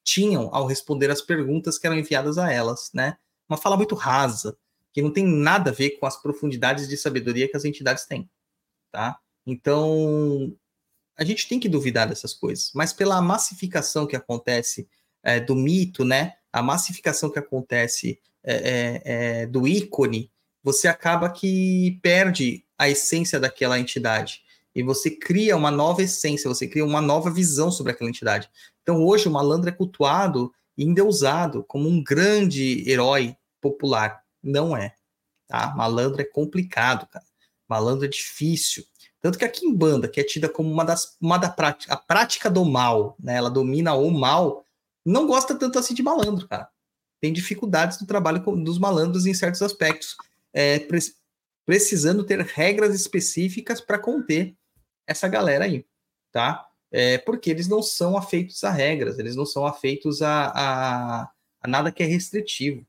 tinham 0.03 0.49
ao 0.51 0.65
responder 0.65 1.11
as 1.11 1.21
perguntas 1.21 1.77
que 1.77 1.85
eram 1.85 1.97
enviadas 1.97 2.39
a 2.39 2.51
elas, 2.51 2.89
né? 2.91 3.17
Uma 3.47 3.57
fala 3.57 3.77
muito 3.77 3.93
rasa, 3.93 4.57
que 4.91 5.01
não 5.01 5.13
tem 5.13 5.27
nada 5.27 5.69
a 5.69 5.73
ver 5.73 5.91
com 5.91 6.07
as 6.07 6.19
profundidades 6.19 6.87
de 6.87 6.97
sabedoria 6.97 7.47
que 7.47 7.55
as 7.55 7.65
entidades 7.65 8.05
têm, 8.07 8.27
tá? 8.91 9.19
Então, 9.45 10.57
a 11.19 11.25
gente 11.25 11.49
tem 11.49 11.59
que 11.59 11.67
duvidar 11.67 12.07
dessas 12.07 12.33
coisas, 12.33 12.71
mas 12.73 12.93
pela 12.93 13.21
massificação 13.21 14.07
que 14.07 14.15
acontece 14.15 14.87
é, 15.21 15.37
do 15.37 15.53
mito, 15.53 16.05
né? 16.05 16.35
A 16.51 16.63
massificação 16.63 17.29
que 17.29 17.37
acontece 17.37 18.21
é, 18.41 18.55
é, 18.55 19.01
é 19.41 19.45
do 19.45 19.67
ícone, 19.67 20.31
você 20.63 20.87
acaba 20.87 21.29
que 21.29 21.99
perde 22.01 22.63
a 22.77 22.89
essência 22.89 23.37
daquela 23.37 23.77
entidade 23.77 24.41
e 24.73 24.81
você 24.81 25.11
cria 25.11 25.57
uma 25.57 25.69
nova 25.69 26.01
essência, 26.01 26.47
você 26.47 26.67
cria 26.67 26.85
uma 26.85 27.01
nova 27.01 27.29
visão 27.29 27.69
sobre 27.69 27.91
aquela 27.91 28.09
entidade. 28.09 28.49
Então, 28.81 29.03
hoje, 29.03 29.27
o 29.27 29.31
malandro 29.31 29.69
é 29.69 29.73
cultuado 29.73 30.53
e 30.77 30.85
endeusado 30.85 31.65
como 31.65 31.89
um 31.89 32.01
grande 32.01 32.89
herói 32.89 33.35
popular. 33.59 34.23
Não 34.41 34.75
é. 34.75 34.95
Tá? 35.49 35.75
Malandro 35.75 36.21
é 36.21 36.25
complicado, 36.25 37.05
cara. 37.07 37.25
Malandro 37.69 38.05
é 38.05 38.09
difícil. 38.09 38.83
Tanto 39.21 39.37
que 39.37 39.45
a 39.45 39.49
Kimbanda, 39.49 40.07
que 40.07 40.19
é 40.19 40.23
tida 40.23 40.49
como 40.49 40.71
uma 40.71 40.83
das 40.83 41.17
uma 41.21 41.37
da 41.37 41.49
prática, 41.49 41.93
a 41.93 41.97
prática 41.97 42.49
do 42.49 42.65
mal, 42.65 43.15
né? 43.19 43.35
Ela 43.35 43.49
domina 43.49 43.93
o 43.93 44.09
mal, 44.09 44.65
não 45.05 45.27
gosta 45.27 45.55
tanto 45.55 45.77
assim 45.77 45.93
de 45.93 46.01
malandro, 46.03 46.47
cara. 46.47 46.69
Tem 47.21 47.33
dificuldades 47.33 47.99
no 47.99 48.07
trabalho 48.07 48.39
dos 48.63 48.79
malandros 48.79 49.25
em 49.25 49.33
certos 49.33 49.61
aspectos, 49.61 50.15
é, 50.53 50.79
precisando 51.65 52.23
ter 52.23 52.39
regras 52.41 52.95
específicas 52.95 53.81
para 53.81 53.99
conter 53.99 54.55
essa 55.05 55.27
galera 55.27 55.65
aí, 55.65 55.85
tá? 56.31 56.69
é, 56.91 57.17
porque 57.19 57.49
eles 57.49 57.67
não 57.67 57.81
são 57.81 58.17
afeitos 58.17 58.63
a 58.63 58.71
regras, 58.71 59.19
eles 59.19 59.35
não 59.35 59.45
são 59.45 59.65
afeitos 59.65 60.21
a, 60.21 60.51
a, 60.55 61.31
a 61.61 61.67
nada 61.67 61.91
que 61.91 62.03
é 62.03 62.05
restritivo. 62.05 62.85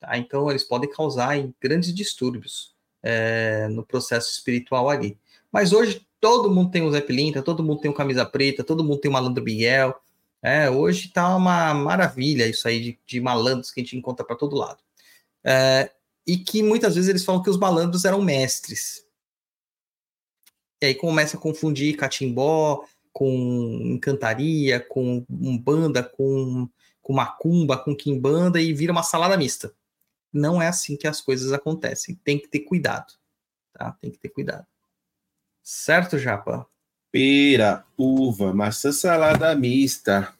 Tá? 0.00 0.16
Então, 0.18 0.50
eles 0.50 0.64
podem 0.64 0.90
causar 0.90 1.36
grandes 1.60 1.94
distúrbios 1.94 2.74
é, 3.06 3.68
no 3.68 3.84
processo 3.84 4.32
espiritual 4.32 4.90
ali. 4.90 5.16
Mas 5.52 5.72
hoje, 5.72 6.04
todo 6.20 6.52
mundo 6.52 6.72
tem 6.72 6.82
o 6.82 6.90
Zé 6.90 7.00
Pilintra, 7.00 7.40
todo 7.40 7.62
mundo 7.62 7.80
tem 7.80 7.90
o 7.90 7.94
Camisa 7.94 8.26
Preta, 8.26 8.64
todo 8.64 8.82
mundo 8.82 8.98
tem 8.98 9.08
o 9.08 9.14
Malandro 9.14 9.44
Miguel. 9.44 9.94
É, 10.42 10.68
hoje 10.68 11.08
tá 11.12 11.36
uma 11.36 11.72
maravilha 11.72 12.48
isso 12.48 12.66
aí 12.66 12.80
de, 12.80 12.98
de 13.06 13.20
malandros 13.20 13.70
que 13.70 13.80
a 13.80 13.84
gente 13.84 13.96
encontra 13.96 14.26
para 14.26 14.34
todo 14.34 14.56
lado. 14.56 14.82
É, 15.44 15.90
e 16.26 16.36
que 16.36 16.64
muitas 16.64 16.96
vezes 16.96 17.08
eles 17.08 17.24
falam 17.24 17.42
que 17.42 17.50
os 17.50 17.58
malandros 17.58 18.04
eram 18.04 18.20
mestres. 18.20 19.04
E 20.82 20.86
aí 20.86 20.94
começa 20.94 21.36
a 21.36 21.40
confundir 21.40 21.96
catimbó, 21.96 22.84
com 23.12 23.32
encantaria, 23.84 24.80
com 24.80 25.24
umbanda, 25.30 26.02
com, 26.02 26.68
com 27.00 27.12
macumba, 27.12 27.78
com 27.78 27.94
quimbanda 27.94 28.60
e 28.60 28.74
vira 28.74 28.92
uma 28.92 29.04
salada 29.04 29.36
mista. 29.36 29.72
Não 30.36 30.60
é 30.60 30.68
assim 30.68 30.96
que 30.96 31.08
as 31.08 31.20
coisas 31.20 31.52
acontecem. 31.52 32.14
Tem 32.22 32.38
que 32.38 32.46
ter 32.46 32.60
cuidado. 32.60 33.14
Tá? 33.72 33.92
Tem 34.00 34.10
que 34.10 34.18
ter 34.18 34.28
cuidado. 34.28 34.66
Certo, 35.62 36.18
Japa? 36.18 36.66
Pera, 37.10 37.84
uva, 37.96 38.52
maçã, 38.52 38.92
salada 38.92 39.54
mista. 39.54 40.34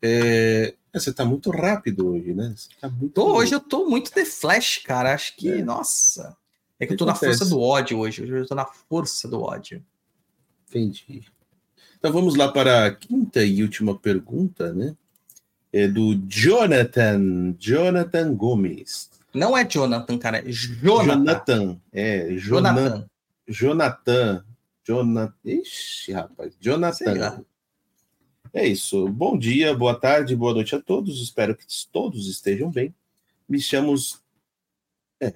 É, 0.00 0.74
você 0.92 1.12
tá 1.12 1.24
muito 1.24 1.50
rápido 1.50 2.12
hoje, 2.12 2.32
né? 2.32 2.54
Tá 2.80 2.88
muito... 2.88 3.12
Tô, 3.12 3.34
hoje 3.36 3.54
eu 3.54 3.60
tô 3.60 3.86
muito 3.86 4.14
de 4.14 4.24
flash, 4.24 4.78
cara. 4.78 5.12
Acho 5.12 5.36
que, 5.36 5.50
é. 5.50 5.64
nossa. 5.64 6.36
É 6.78 6.86
que 6.86 6.92
eu 6.92 6.96
tô 6.96 7.04
acontece? 7.04 7.26
na 7.26 7.32
força 7.32 7.50
do 7.50 7.60
ódio 7.60 7.98
hoje. 7.98 8.22
Hoje 8.22 8.32
eu 8.32 8.46
tô 8.46 8.54
na 8.54 8.66
força 8.66 9.26
do 9.26 9.42
ódio. 9.42 9.84
Entendi. 10.68 11.26
Então 11.98 12.12
vamos 12.12 12.36
lá 12.36 12.52
para 12.52 12.86
a 12.86 12.94
quinta 12.94 13.42
e 13.44 13.62
última 13.62 13.98
pergunta, 13.98 14.72
né? 14.72 14.94
É 15.76 15.88
do 15.88 16.14
Jonathan, 16.28 17.52
Jonathan 17.58 18.32
Gomes. 18.36 19.10
Não 19.34 19.58
é 19.58 19.64
Jonathan, 19.64 20.16
cara, 20.16 20.38
é 20.38 20.44
Jonathan. 20.48 21.16
Jonathan, 21.16 21.80
é, 21.92 22.36
Jonathan. 22.36 23.10
Jonathan. 23.48 24.44
Jonathan. 24.84 25.34
Ixi, 25.44 26.12
rapaz, 26.12 26.56
Jonathan. 26.60 27.44
É 28.52 28.64
isso. 28.64 29.08
Bom 29.08 29.36
dia, 29.36 29.74
boa 29.74 29.98
tarde, 29.98 30.36
boa 30.36 30.54
noite 30.54 30.76
a 30.76 30.80
todos. 30.80 31.20
Espero 31.20 31.56
que 31.56 31.66
todos 31.90 32.28
estejam 32.28 32.70
bem. 32.70 32.94
Me 33.48 33.60
chamo 33.60 33.96
é, 35.20 35.34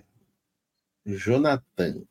Jonathan. 1.04 2.02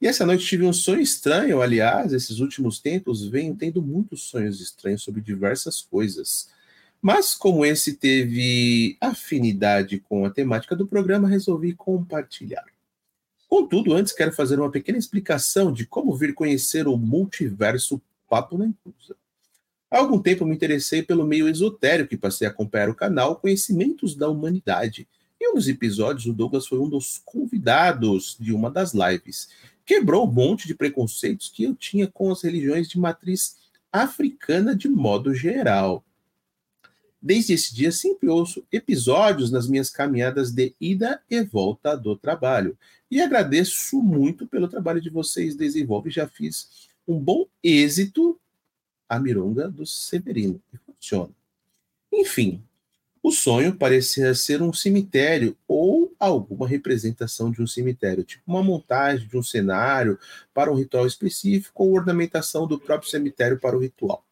E 0.00 0.08
essa 0.08 0.26
noite 0.26 0.44
tive 0.44 0.64
um 0.64 0.72
sonho 0.72 1.00
estranho, 1.00 1.62
aliás, 1.62 2.12
esses 2.12 2.40
últimos 2.40 2.80
tempos 2.80 3.28
venho 3.28 3.54
tendo 3.54 3.80
muitos 3.80 4.24
sonhos 4.24 4.60
estranhos 4.60 5.04
sobre 5.04 5.20
diversas 5.20 5.80
coisas. 5.80 6.58
Mas 7.02 7.34
como 7.34 7.64
esse 7.64 7.96
teve 7.96 8.96
afinidade 9.00 10.00
com 10.00 10.24
a 10.24 10.30
temática 10.30 10.76
do 10.76 10.86
programa, 10.86 11.28
resolvi 11.28 11.72
compartilhar. 11.72 12.66
Contudo, 13.48 13.94
antes 13.94 14.12
quero 14.12 14.32
fazer 14.32 14.60
uma 14.60 14.70
pequena 14.70 14.98
explicação 14.98 15.72
de 15.72 15.86
como 15.86 16.14
vir 16.16 16.34
conhecer 16.34 16.86
o 16.86 16.96
multiverso 16.96 18.00
Papo 18.28 18.56
na 18.56 18.66
Inclusa. 18.66 19.16
Há 19.90 19.98
algum 19.98 20.20
tempo 20.20 20.46
me 20.46 20.54
interessei 20.54 21.02
pelo 21.02 21.26
meio 21.26 21.48
esotérico 21.48 22.14
e 22.14 22.18
passei 22.18 22.46
a 22.46 22.50
acompanhar 22.50 22.88
o 22.88 22.94
canal 22.94 23.34
Conhecimentos 23.34 24.14
da 24.14 24.28
Humanidade. 24.28 25.08
Em 25.40 25.50
um 25.50 25.54
dos 25.54 25.66
episódios, 25.66 26.26
o 26.26 26.32
Douglas 26.32 26.68
foi 26.68 26.78
um 26.78 26.88
dos 26.88 27.20
convidados 27.24 28.36
de 28.38 28.52
uma 28.52 28.70
das 28.70 28.92
lives. 28.94 29.48
Quebrou 29.84 30.28
um 30.28 30.30
monte 30.30 30.68
de 30.68 30.74
preconceitos 30.76 31.48
que 31.48 31.64
eu 31.64 31.74
tinha 31.74 32.06
com 32.06 32.30
as 32.30 32.42
religiões 32.42 32.88
de 32.88 33.00
matriz 33.00 33.56
africana 33.90 34.76
de 34.76 34.88
modo 34.88 35.34
geral. 35.34 36.04
Desde 37.22 37.52
esse 37.52 37.74
dia, 37.74 37.92
sempre 37.92 38.28
ouço 38.28 38.64
episódios 38.72 39.50
nas 39.50 39.68
minhas 39.68 39.90
caminhadas 39.90 40.50
de 40.50 40.74
ida 40.80 41.20
e 41.30 41.42
volta 41.42 41.94
do 41.94 42.16
trabalho. 42.16 42.78
E 43.10 43.20
agradeço 43.20 44.00
muito 44.00 44.46
pelo 44.46 44.68
trabalho 44.68 45.00
de 45.00 45.10
vocês. 45.10 45.54
Desenvolve, 45.54 46.10
já 46.10 46.26
fiz 46.26 46.88
um 47.06 47.18
bom 47.18 47.46
êxito 47.62 48.40
a 49.08 49.18
Mironga 49.18 49.68
do 49.68 49.84
Severino. 49.84 50.62
E 50.72 50.78
funciona. 50.78 51.32
Enfim, 52.12 52.62
o 53.22 53.30
sonho 53.30 53.76
parecia 53.76 54.34
ser 54.34 54.62
um 54.62 54.72
cemitério 54.72 55.56
ou 55.68 56.14
alguma 56.18 56.66
representação 56.66 57.50
de 57.50 57.60
um 57.60 57.66
cemitério, 57.66 58.24
tipo 58.24 58.42
uma 58.46 58.62
montagem 58.62 59.26
de 59.26 59.36
um 59.36 59.42
cenário 59.42 60.18
para 60.54 60.72
um 60.72 60.74
ritual 60.76 61.06
específico 61.06 61.84
ou 61.84 61.92
ornamentação 61.92 62.66
do 62.66 62.78
próprio 62.78 63.10
cemitério 63.10 63.58
para 63.58 63.76
o 63.76 63.80
ritual. 63.80 64.24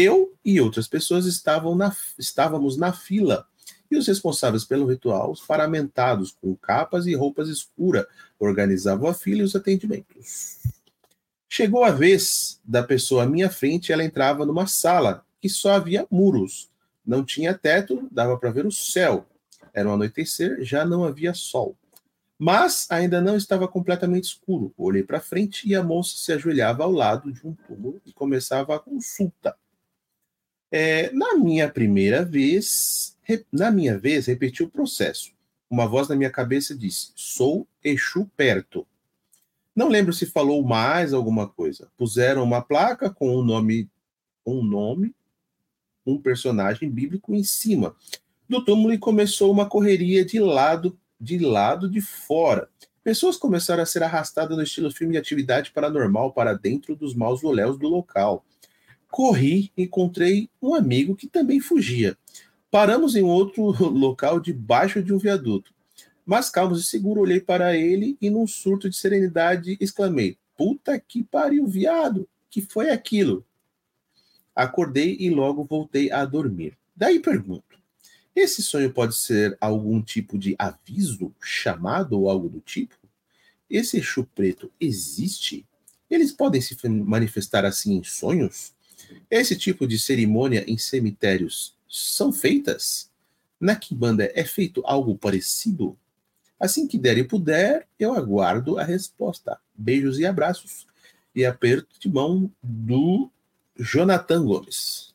Eu 0.00 0.32
e 0.44 0.60
outras 0.60 0.86
pessoas 0.86 1.26
estavam 1.26 1.74
na, 1.74 1.92
estávamos 2.16 2.76
na 2.76 2.92
fila 2.92 3.44
e 3.90 3.96
os 3.96 4.06
responsáveis 4.06 4.64
pelo 4.64 4.86
ritual, 4.86 5.34
paramentados 5.48 6.30
com 6.30 6.54
capas 6.54 7.04
e 7.08 7.16
roupas 7.16 7.48
escuras, 7.48 8.06
organizavam 8.38 9.08
a 9.08 9.14
fila 9.14 9.40
e 9.40 9.42
os 9.42 9.56
atendimentos. 9.56 10.58
Chegou 11.48 11.82
a 11.82 11.90
vez 11.90 12.60
da 12.64 12.80
pessoa 12.80 13.24
à 13.24 13.26
minha 13.26 13.50
frente, 13.50 13.92
ela 13.92 14.04
entrava 14.04 14.46
numa 14.46 14.68
sala 14.68 15.26
que 15.40 15.48
só 15.48 15.72
havia 15.72 16.06
muros. 16.08 16.70
Não 17.04 17.24
tinha 17.24 17.52
teto, 17.52 18.06
dava 18.08 18.38
para 18.38 18.52
ver 18.52 18.66
o 18.66 18.70
céu. 18.70 19.26
Era 19.74 19.88
um 19.88 19.94
anoitecer, 19.94 20.62
já 20.62 20.84
não 20.84 21.02
havia 21.02 21.34
sol. 21.34 21.74
Mas 22.38 22.86
ainda 22.88 23.20
não 23.20 23.36
estava 23.36 23.66
completamente 23.66 24.26
escuro. 24.26 24.72
Olhei 24.78 25.02
para 25.02 25.18
frente 25.18 25.68
e 25.68 25.74
a 25.74 25.82
moça 25.82 26.16
se 26.16 26.32
ajoelhava 26.32 26.84
ao 26.84 26.92
lado 26.92 27.32
de 27.32 27.44
um 27.44 27.52
túmulo 27.66 28.00
e 28.06 28.12
começava 28.12 28.76
a 28.76 28.78
consulta. 28.78 29.56
É, 30.70 31.10
na 31.12 31.34
minha 31.34 31.68
primeira 31.68 32.24
vez, 32.24 33.16
na 33.52 33.70
minha 33.70 33.98
vez, 33.98 34.26
repeti 34.26 34.62
o 34.62 34.68
processo. 34.68 35.32
Uma 35.70 35.86
voz 35.86 36.08
na 36.08 36.16
minha 36.16 36.30
cabeça 36.30 36.76
disse: 36.76 37.12
Sou 37.14 37.66
Exu 37.82 38.30
perto. 38.36 38.86
Não 39.74 39.88
lembro 39.88 40.12
se 40.12 40.26
falou 40.26 40.62
mais 40.64 41.12
alguma 41.12 41.48
coisa. 41.48 41.88
Puseram 41.96 42.42
uma 42.42 42.60
placa 42.60 43.08
com 43.10 43.36
um 43.36 43.44
nome, 43.44 43.88
um 44.44 44.62
nome, 44.62 45.14
um 46.04 46.18
personagem 46.18 46.90
bíblico 46.90 47.34
em 47.34 47.44
cima 47.44 47.94
do 48.48 48.64
túmulo 48.64 48.94
e 48.94 48.98
começou 48.98 49.52
uma 49.52 49.68
correria 49.68 50.24
de 50.24 50.40
lado 50.40 50.98
de 51.20 51.38
lado 51.38 51.88
de 51.88 52.00
fora. 52.00 52.68
Pessoas 53.02 53.36
começaram 53.36 53.82
a 53.82 53.86
ser 53.86 54.02
arrastadas 54.02 54.56
no 54.56 54.62
estilo 54.62 54.90
filme 54.90 55.12
de 55.12 55.18
atividade 55.18 55.70
paranormal 55.70 56.32
para 56.32 56.54
dentro 56.54 56.94
dos 56.94 57.14
mausoléus 57.14 57.78
do 57.78 57.88
local. 57.88 58.44
Corri, 59.10 59.72
encontrei 59.76 60.48
um 60.60 60.74
amigo 60.74 61.16
que 61.16 61.26
também 61.26 61.60
fugia. 61.60 62.16
Paramos 62.70 63.16
em 63.16 63.22
outro 63.22 63.64
local 63.88 64.38
debaixo 64.38 65.02
de 65.02 65.12
um 65.12 65.18
viaduto. 65.18 65.72
Mas 66.24 66.50
calmos 66.50 66.80
e 66.80 66.84
seguro, 66.84 67.22
olhei 67.22 67.40
para 67.40 67.74
ele 67.74 68.16
e, 68.20 68.28
num 68.28 68.46
surto 68.46 68.88
de 68.90 68.96
serenidade, 68.96 69.78
exclamei: 69.80 70.36
Puta 70.56 71.00
que 71.00 71.22
pariu, 71.22 71.66
viado! 71.66 72.28
Que 72.50 72.60
foi 72.60 72.90
aquilo? 72.90 73.44
Acordei 74.54 75.16
e 75.18 75.30
logo 75.30 75.64
voltei 75.64 76.12
a 76.12 76.24
dormir. 76.24 76.76
Daí 76.94 77.20
pergunto: 77.20 77.78
esse 78.38 78.62
sonho 78.62 78.92
pode 78.92 79.16
ser 79.16 79.58
algum 79.60 80.00
tipo 80.00 80.38
de 80.38 80.54
aviso, 80.58 81.34
chamado 81.40 82.12
ou 82.20 82.30
algo 82.30 82.48
do 82.48 82.60
tipo? 82.60 82.94
Esse 83.68 83.98
Exu 83.98 84.24
preto 84.32 84.70
existe? 84.80 85.66
Eles 86.08 86.30
podem 86.30 86.60
se 86.60 86.76
manifestar 86.88 87.64
assim 87.64 87.96
em 87.96 88.04
sonhos? 88.04 88.72
Esse 89.30 89.56
tipo 89.56 89.86
de 89.86 89.98
cerimônia 89.98 90.64
em 90.66 90.78
cemitérios 90.78 91.76
são 91.88 92.32
feitas? 92.32 93.10
Na 93.60 93.74
Kimbanda 93.74 94.30
é 94.34 94.44
feito 94.44 94.82
algo 94.84 95.16
parecido? 95.16 95.98
Assim 96.58 96.86
que 96.86 96.98
der 96.98 97.18
e 97.18 97.24
puder, 97.24 97.86
eu 97.98 98.14
aguardo 98.14 98.78
a 98.78 98.84
resposta. 98.84 99.58
Beijos 99.74 100.18
e 100.18 100.26
abraços. 100.26 100.86
E 101.34 101.44
aperto 101.44 102.00
de 102.00 102.08
mão 102.08 102.50
do 102.62 103.30
Jonathan 103.76 104.44
Gomes. 104.44 105.14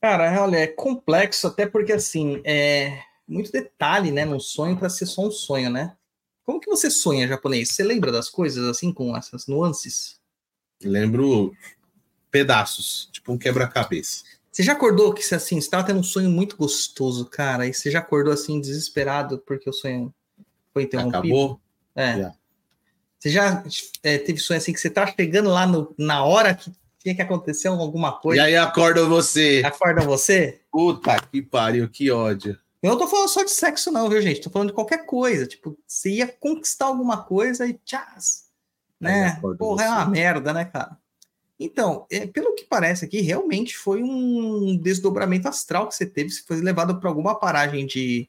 Cara, 0.00 0.42
olha, 0.42 0.58
é 0.58 0.66
complexo, 0.66 1.46
até 1.46 1.66
porque 1.66 1.92
assim, 1.92 2.40
é 2.44 3.02
muito 3.26 3.50
detalhe, 3.50 4.12
né, 4.12 4.24
no 4.24 4.38
sonho 4.38 4.76
para 4.76 4.90
ser 4.90 5.06
só 5.06 5.26
um 5.26 5.30
sonho, 5.30 5.70
né? 5.70 5.96
Como 6.44 6.60
que 6.60 6.68
você 6.68 6.90
sonha 6.90 7.26
japonês? 7.26 7.70
Você 7.70 7.82
lembra 7.82 8.12
das 8.12 8.28
coisas 8.28 8.68
assim 8.68 8.92
com 8.92 9.16
essas 9.16 9.46
nuances? 9.46 10.20
Lembro 10.88 11.54
pedaços, 12.30 13.08
tipo 13.12 13.32
um 13.32 13.38
quebra-cabeça. 13.38 14.24
Você 14.50 14.62
já 14.62 14.72
acordou 14.72 15.12
que 15.12 15.22
você 15.22 15.34
assim, 15.34 15.58
estava 15.58 15.84
tendo 15.84 16.00
um 16.00 16.04
sonho 16.04 16.30
muito 16.30 16.56
gostoso, 16.56 17.24
cara, 17.26 17.66
e 17.66 17.74
você 17.74 17.90
já 17.90 17.98
acordou 17.98 18.32
assim 18.32 18.60
desesperado 18.60 19.38
porque 19.38 19.68
o 19.68 19.72
sonho 19.72 20.14
foi 20.72 20.84
interrompido? 20.84 21.18
Acabou? 21.18 21.60
É. 21.94 22.18
Já. 22.18 22.34
Você 23.18 23.30
já 23.30 23.64
é, 24.02 24.18
teve 24.18 24.38
sonho 24.38 24.58
assim 24.58 24.72
que 24.72 24.78
você 24.78 24.90
tá 24.90 25.06
chegando 25.06 25.48
lá 25.48 25.66
no, 25.66 25.94
na 25.98 26.24
hora 26.24 26.54
que 26.54 26.70
tinha 26.98 27.14
que 27.14 27.22
acontecer 27.22 27.68
alguma 27.68 28.12
coisa? 28.12 28.42
E 28.42 28.44
aí 28.44 28.56
acorda 28.56 29.04
você. 29.06 29.62
Acorda 29.64 30.02
você? 30.02 30.60
Puta 30.70 31.18
que 31.20 31.40
pariu, 31.40 31.88
que 31.88 32.10
ódio. 32.10 32.58
Eu 32.82 32.90
não 32.90 32.98
tô 32.98 33.06
falando 33.06 33.28
só 33.28 33.42
de 33.42 33.50
sexo, 33.50 33.90
não, 33.90 34.10
viu, 34.10 34.20
gente? 34.20 34.42
Tô 34.42 34.50
falando 34.50 34.68
de 34.68 34.74
qualquer 34.74 35.06
coisa. 35.06 35.46
Tipo, 35.46 35.76
você 35.86 36.10
ia 36.10 36.28
conquistar 36.28 36.84
alguma 36.84 37.22
coisa 37.24 37.66
e 37.66 37.72
tchás. 37.84 38.43
Né? 39.04 39.40
Porra, 39.58 39.84
é 39.84 39.88
uma 39.88 40.06
merda, 40.06 40.52
né, 40.52 40.64
cara? 40.64 40.98
Então, 41.58 42.06
é, 42.10 42.26
pelo 42.26 42.54
que 42.54 42.64
parece 42.64 43.04
aqui, 43.04 43.20
realmente 43.20 43.76
foi 43.76 44.02
um 44.02 44.76
desdobramento 44.76 45.48
astral 45.48 45.88
que 45.88 45.94
você 45.94 46.04
teve, 46.04 46.30
você 46.30 46.42
foi 46.42 46.60
levado 46.60 46.98
para 46.98 47.08
alguma 47.08 47.38
paragem 47.38 47.86
de, 47.86 48.28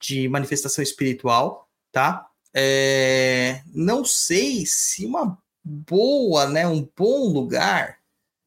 de 0.00 0.28
manifestação 0.28 0.82
espiritual, 0.82 1.68
tá? 1.90 2.28
É, 2.54 3.62
não 3.74 4.04
sei 4.04 4.66
se 4.66 5.06
uma 5.06 5.38
boa, 5.64 6.48
né, 6.48 6.66
um 6.66 6.88
bom 6.96 7.28
lugar, 7.28 7.98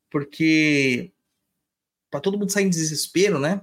porque 0.09 1.11
para 2.09 2.19
todo 2.19 2.37
mundo 2.37 2.51
sair 2.51 2.65
em 2.65 2.69
desespero, 2.69 3.39
né? 3.39 3.61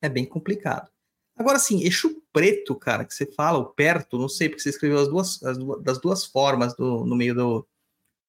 É 0.00 0.08
bem 0.08 0.24
complicado. 0.24 0.90
Agora, 1.36 1.58
sim, 1.58 1.82
eixo 1.82 2.22
preto, 2.32 2.74
cara, 2.74 3.04
que 3.04 3.14
você 3.14 3.26
fala, 3.26 3.58
o 3.58 3.66
perto, 3.66 4.18
não 4.18 4.28
sei, 4.28 4.48
porque 4.48 4.62
você 4.62 4.70
escreveu 4.70 4.98
as 4.98 5.08
duas, 5.08 5.42
as 5.42 5.58
duas 5.58 5.82
das 5.82 6.00
duas 6.00 6.24
formas 6.24 6.74
do, 6.74 7.04
no 7.04 7.14
meio 7.14 7.34
do, 7.34 7.68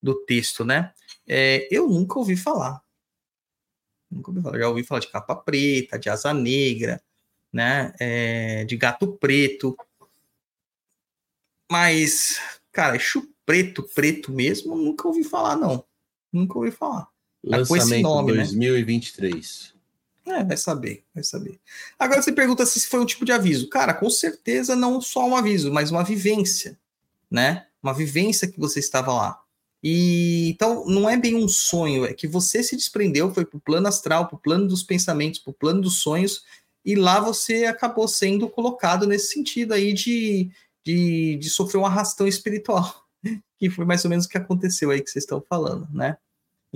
do 0.01 0.25
texto, 0.25 0.65
né? 0.65 0.93
É, 1.25 1.67
eu 1.71 1.87
nunca 1.87 2.19
ouvi 2.19 2.35
falar. 2.35 2.83
Nunca 4.11 4.31
ouvi 4.31 4.41
falar. 4.41 4.59
Já 4.59 4.69
ouvi 4.69 4.83
falar 4.83 4.99
de 4.99 5.07
capa 5.07 5.35
preta, 5.35 5.97
de 5.97 6.09
asa 6.09 6.33
negra, 6.33 7.01
né? 7.51 7.93
É, 7.99 8.65
de 8.65 8.75
gato 8.75 9.17
preto. 9.17 9.75
Mas, 11.71 12.39
cara, 12.71 12.97
Exu 12.97 13.33
preto, 13.45 13.83
preto 13.83 14.31
mesmo, 14.31 14.75
nunca 14.75 15.07
ouvi 15.07 15.23
falar, 15.23 15.55
não. 15.55 15.85
Nunca 16.31 16.57
ouvi 16.57 16.71
falar. 16.71 17.07
Lançamento 17.43 17.67
tá 17.67 17.67
com 17.67 17.77
esse 17.77 18.01
nome, 18.01 18.33
2023. 18.33 19.73
Né? 19.73 19.76
É, 20.27 20.43
vai 20.43 20.57
saber, 20.57 21.05
vai 21.15 21.23
saber. 21.23 21.59
Agora 21.97 22.21
você 22.21 22.31
pergunta 22.33 22.65
se 22.65 22.85
foi 22.87 22.99
um 22.99 23.05
tipo 23.05 23.23
de 23.23 23.31
aviso. 23.31 23.69
Cara, 23.69 23.93
com 23.93 24.09
certeza 24.09 24.75
não 24.75 24.99
só 24.99 25.25
um 25.25 25.35
aviso, 25.35 25.71
mas 25.71 25.89
uma 25.89 26.03
vivência, 26.03 26.77
né? 27.31 27.67
Uma 27.81 27.93
vivência 27.93 28.47
que 28.47 28.59
você 28.59 28.79
estava 28.79 29.13
lá. 29.13 29.41
E 29.81 30.49
então 30.49 30.85
não 30.85 31.09
é 31.09 31.15
bem 31.15 31.35
um 31.35 31.47
sonho, 31.47 32.05
é 32.05 32.13
que 32.13 32.27
você 32.27 32.61
se 32.61 32.75
desprendeu, 32.75 33.33
foi 33.33 33.45
para 33.45 33.57
o 33.57 33.61
plano 33.61 33.87
astral, 33.87 34.27
para 34.27 34.35
o 34.35 34.39
plano 34.39 34.67
dos 34.67 34.83
pensamentos, 34.83 35.39
para 35.39 35.51
o 35.51 35.53
plano 35.53 35.81
dos 35.81 36.01
sonhos, 36.01 36.43
e 36.83 36.95
lá 36.95 37.19
você 37.19 37.65
acabou 37.65 38.07
sendo 38.07 38.49
colocado 38.49 39.05
nesse 39.05 39.33
sentido 39.33 39.73
aí 39.73 39.93
de, 39.93 40.49
de, 40.83 41.37
de 41.37 41.49
sofrer 41.49 41.79
um 41.79 41.85
arrastão 41.85 42.27
espiritual, 42.27 43.05
que 43.57 43.69
foi 43.69 43.85
mais 43.85 44.03
ou 44.03 44.09
menos 44.09 44.25
o 44.25 44.29
que 44.29 44.37
aconteceu 44.37 44.89
aí 44.89 45.01
que 45.01 45.09
vocês 45.09 45.23
estão 45.23 45.41
falando, 45.47 45.87
né? 45.93 46.17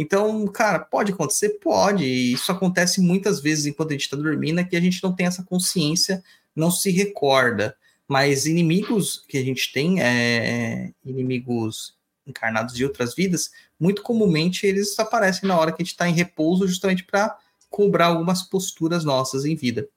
Então, 0.01 0.47
cara, 0.47 0.79
pode 0.79 1.11
acontecer? 1.11 1.59
Pode. 1.59 2.03
Isso 2.03 2.51
acontece 2.51 2.99
muitas 2.99 3.39
vezes 3.39 3.67
enquanto 3.67 3.89
a 3.89 3.93
gente 3.93 4.01
está 4.01 4.17
dormindo, 4.17 4.59
é 4.59 4.63
que 4.63 4.75
a 4.75 4.81
gente 4.81 5.01
não 5.03 5.13
tem 5.13 5.27
essa 5.27 5.43
consciência, 5.43 6.23
não 6.55 6.71
se 6.71 6.89
recorda. 6.89 7.77
Mas 8.07 8.47
inimigos 8.47 9.23
que 9.27 9.37
a 9.37 9.43
gente 9.43 9.71
tem, 9.71 10.01
é, 10.01 10.91
inimigos 11.05 11.95
encarnados 12.25 12.73
de 12.73 12.83
outras 12.83 13.13
vidas, 13.13 13.51
muito 13.79 14.01
comumente 14.01 14.65
eles 14.65 14.97
aparecem 14.97 15.47
na 15.47 15.55
hora 15.55 15.71
que 15.71 15.83
a 15.83 15.85
gente 15.85 15.93
está 15.93 16.09
em 16.09 16.13
repouso, 16.13 16.67
justamente 16.67 17.03
para 17.03 17.37
cobrar 17.69 18.07
algumas 18.07 18.41
posturas 18.41 19.05
nossas 19.05 19.45
em 19.45 19.55
vida, 19.55 19.87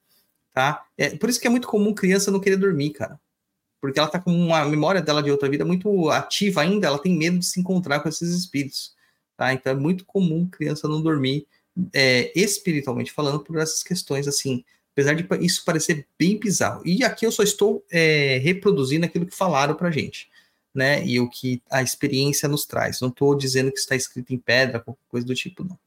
tá? 0.53 0.85
É, 0.95 1.17
por 1.17 1.29
isso 1.29 1.41
que 1.41 1.47
é 1.47 1.49
muito 1.49 1.67
comum 1.67 1.95
criança 1.95 2.29
não 2.29 2.39
querer 2.39 2.57
dormir, 2.57 2.91
cara. 2.91 3.19
porque 3.81 3.99
ela 3.99 4.07
tá 4.07 4.19
com 4.19 4.31
uma 4.31 4.65
memória 4.65 5.01
dela 5.01 5.23
de 5.23 5.31
outra 5.31 5.49
vida 5.49 5.65
muito 5.65 6.09
ativa 6.11 6.61
ainda, 6.61 6.87
ela 6.87 6.99
tem 6.99 7.17
medo 7.17 7.39
de 7.39 7.45
se 7.45 7.59
encontrar 7.59 8.01
com 8.01 8.09
esses 8.09 8.29
espíritos, 8.29 8.94
tá? 9.35 9.53
Então 9.53 9.73
é 9.73 9.75
muito 9.75 10.05
comum 10.05 10.47
criança 10.47 10.87
não 10.87 11.01
dormir 11.01 11.47
é, 11.93 12.31
espiritualmente 12.39 13.11
falando 13.11 13.41
por 13.41 13.57
essas 13.57 13.83
questões 13.83 14.27
assim, 14.27 14.63
apesar 14.93 15.13
de 15.13 15.27
isso 15.45 15.65
parecer 15.65 16.07
bem 16.17 16.39
bizarro. 16.39 16.81
E 16.85 17.03
aqui 17.03 17.25
eu 17.25 17.31
só 17.31 17.43
estou 17.43 17.85
é, 17.91 18.37
reproduzindo 18.37 19.05
aquilo 19.05 19.25
que 19.25 19.35
falaram 19.35 19.75
pra 19.75 19.91
gente, 19.91 20.29
né? 20.73 21.05
E 21.05 21.19
o 21.19 21.29
que 21.29 21.61
a 21.69 21.83
experiência 21.83 22.47
nos 22.47 22.65
traz. 22.65 23.01
Não 23.01 23.09
estou 23.09 23.35
dizendo 23.35 23.71
que 23.71 23.79
está 23.79 23.95
escrito 23.95 24.33
em 24.33 24.37
pedra, 24.37 24.79
qualquer 24.79 25.03
coisa 25.09 25.27
do 25.27 25.35
tipo, 25.35 25.63
não. 25.63 25.77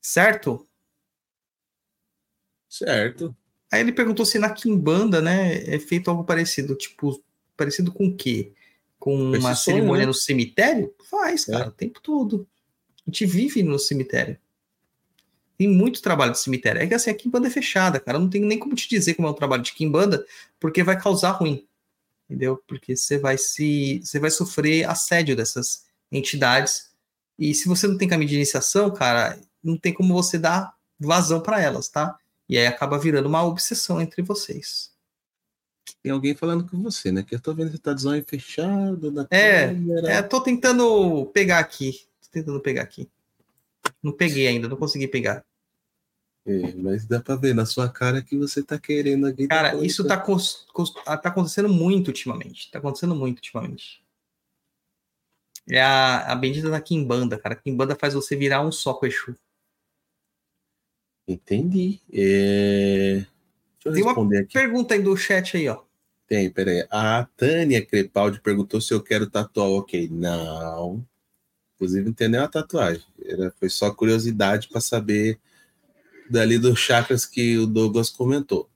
Certo? 0.00 0.66
Certo. 2.68 3.36
Aí 3.70 3.80
ele 3.80 3.92
perguntou 3.92 4.24
se 4.24 4.38
na 4.38 4.50
Kimbanda, 4.50 5.20
né, 5.20 5.62
é 5.64 5.78
feito 5.78 6.10
algo 6.10 6.24
parecido, 6.24 6.74
tipo, 6.74 7.22
parecido 7.56 7.92
com 7.92 8.06
o 8.06 8.16
quê? 8.16 8.52
Com 9.08 9.38
uma 9.38 9.54
cerimônia 9.54 10.02
né? 10.02 10.06
no 10.06 10.12
cemitério? 10.12 10.94
Faz, 11.08 11.48
é. 11.48 11.52
cara, 11.52 11.64
é. 11.64 11.68
o 11.68 11.72
tempo 11.72 11.98
todo. 12.02 12.46
A 13.06 13.10
gente 13.10 13.24
vive 13.24 13.62
no 13.62 13.78
cemitério. 13.78 14.36
Tem 15.56 15.66
muito 15.66 16.02
trabalho 16.02 16.32
de 16.32 16.38
cemitério. 16.38 16.82
É 16.82 16.86
que 16.86 16.92
assim, 16.92 17.08
a 17.08 17.14
Kimbanda 17.14 17.46
é 17.46 17.50
fechada, 17.50 17.98
cara. 17.98 18.18
não 18.18 18.28
tenho 18.28 18.46
nem 18.46 18.58
como 18.58 18.74
te 18.74 18.86
dizer 18.86 19.14
como 19.14 19.26
é 19.26 19.30
o 19.30 19.34
trabalho 19.34 19.62
de 19.62 19.72
Kimbanda, 19.72 20.26
porque 20.60 20.82
vai 20.82 21.00
causar 21.00 21.30
ruim. 21.30 21.66
Entendeu? 22.28 22.62
Porque 22.66 22.94
você 22.94 23.16
vai 23.16 23.38
se. 23.38 24.02
Você 24.04 24.20
vai 24.20 24.30
sofrer 24.30 24.86
assédio 24.86 25.34
dessas 25.34 25.86
entidades. 26.12 26.90
E 27.38 27.54
se 27.54 27.66
você 27.66 27.86
não 27.86 27.96
tem 27.96 28.08
caminho 28.08 28.28
de 28.28 28.36
iniciação, 28.36 28.90
cara, 28.90 29.40
não 29.64 29.78
tem 29.78 29.94
como 29.94 30.12
você 30.12 30.38
dar 30.38 30.74
vazão 31.00 31.40
para 31.40 31.62
elas, 31.62 31.88
tá? 31.88 32.18
E 32.46 32.58
aí 32.58 32.66
acaba 32.66 32.98
virando 32.98 33.26
uma 33.26 33.42
obsessão 33.42 34.02
entre 34.02 34.20
vocês. 34.20 34.90
Tem 36.02 36.12
alguém 36.12 36.34
falando 36.34 36.68
com 36.68 36.82
você, 36.82 37.10
né? 37.10 37.22
Que 37.22 37.34
eu 37.34 37.40
tô 37.40 37.54
vendo 37.54 37.70
que 37.70 37.78
tá 37.78 37.92
de 37.92 38.02
zóio 38.02 38.24
fechado 38.26 39.10
na 39.10 39.26
é, 39.30 39.68
câmera. 39.68 40.10
É, 40.10 40.22
tô 40.22 40.40
tentando 40.40 41.26
pegar 41.26 41.58
aqui. 41.58 42.06
Tô 42.22 42.28
tentando 42.30 42.60
pegar 42.60 42.82
aqui. 42.82 43.08
Não 44.02 44.12
peguei 44.12 44.46
ainda, 44.46 44.68
não 44.68 44.76
consegui 44.76 45.08
pegar. 45.08 45.44
É, 46.46 46.74
mas 46.74 47.04
dá 47.04 47.20
pra 47.20 47.36
ver 47.36 47.54
na 47.54 47.66
sua 47.66 47.88
cara 47.88 48.22
que 48.22 48.36
você 48.36 48.62
tá 48.62 48.78
querendo 48.78 49.26
aqui. 49.26 49.46
Cara, 49.46 49.74
isso 49.84 50.06
tá, 50.06 50.16
tá 50.16 51.28
acontecendo 51.28 51.68
muito 51.68 52.08
ultimamente. 52.08 52.70
Tá 52.70 52.78
acontecendo 52.78 53.14
muito 53.14 53.38
ultimamente. 53.38 54.02
É 55.68 55.82
a, 55.82 56.32
a 56.32 56.34
bendita 56.34 56.70
da 56.70 56.80
Kimbanda, 56.80 57.38
cara. 57.38 57.54
Kimbanda 57.54 57.94
faz 57.94 58.14
você 58.14 58.34
virar 58.34 58.62
um 58.62 58.72
só 58.72 58.94
com 58.94 59.04
o 59.04 59.08
Exu. 59.08 59.36
Entendi. 61.26 62.00
É... 62.10 63.26
Deixa 63.84 63.88
eu 63.88 63.92
Tem 63.92 64.02
uma 64.02 64.40
aqui. 64.40 64.52
pergunta 64.52 64.94
aí 64.94 65.02
do 65.02 65.16
chat 65.16 65.56
aí, 65.56 65.68
ó. 65.68 65.82
Tem, 66.26 66.50
peraí. 66.50 66.86
A 66.90 67.26
Tânia 67.36 67.84
Crepaldi 67.84 68.40
perguntou 68.40 68.80
se 68.80 68.92
eu 68.92 69.02
quero 69.02 69.28
tatuar. 69.28 69.68
Ok, 69.68 70.08
não. 70.10 71.04
Inclusive, 71.74 72.06
não 72.06 72.12
tem 72.12 72.28
nenhuma 72.28 72.48
tatuagem. 72.48 73.04
Era, 73.24 73.52
foi 73.58 73.70
só 73.70 73.90
curiosidade 73.90 74.68
para 74.68 74.80
saber 74.80 75.38
dali 76.28 76.58
dos 76.58 76.78
chakras 76.78 77.24
que 77.24 77.56
o 77.56 77.66
Douglas 77.66 78.10
comentou. 78.10 78.68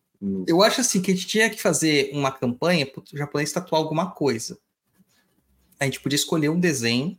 Eu 0.47 0.63
acho 0.63 0.81
assim 0.81 1.03
que 1.03 1.11
a 1.11 1.15
gente 1.15 1.27
tinha 1.27 1.51
que 1.51 1.61
fazer 1.61 2.11
uma 2.13 2.31
campanha 2.31 2.87
para 2.87 3.01
o 3.01 3.05
japonês 3.13 3.53
tatuar 3.53 3.83
alguma 3.83 4.13
coisa. 4.13 4.57
A 5.81 5.85
gente 5.85 6.01
podia 6.01 6.17
escolher 6.17 6.49
um 6.49 6.61
desenho, 6.61 7.19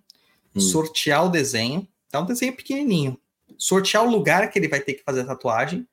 hum. 0.56 0.60
sortear 0.60 1.26
o 1.26 1.30
desenho, 1.30 1.86
tá 2.10 2.22
um 2.22 2.26
desenho 2.26 2.56
pequenininho 2.56 3.20
sortear 3.58 4.04
o 4.04 4.10
lugar 4.10 4.50
que 4.50 4.60
ele 4.60 4.68
vai 4.68 4.80
ter 4.80 4.94
que 4.94 5.04
fazer 5.04 5.22
a 5.22 5.26
tatuagem, 5.26 5.88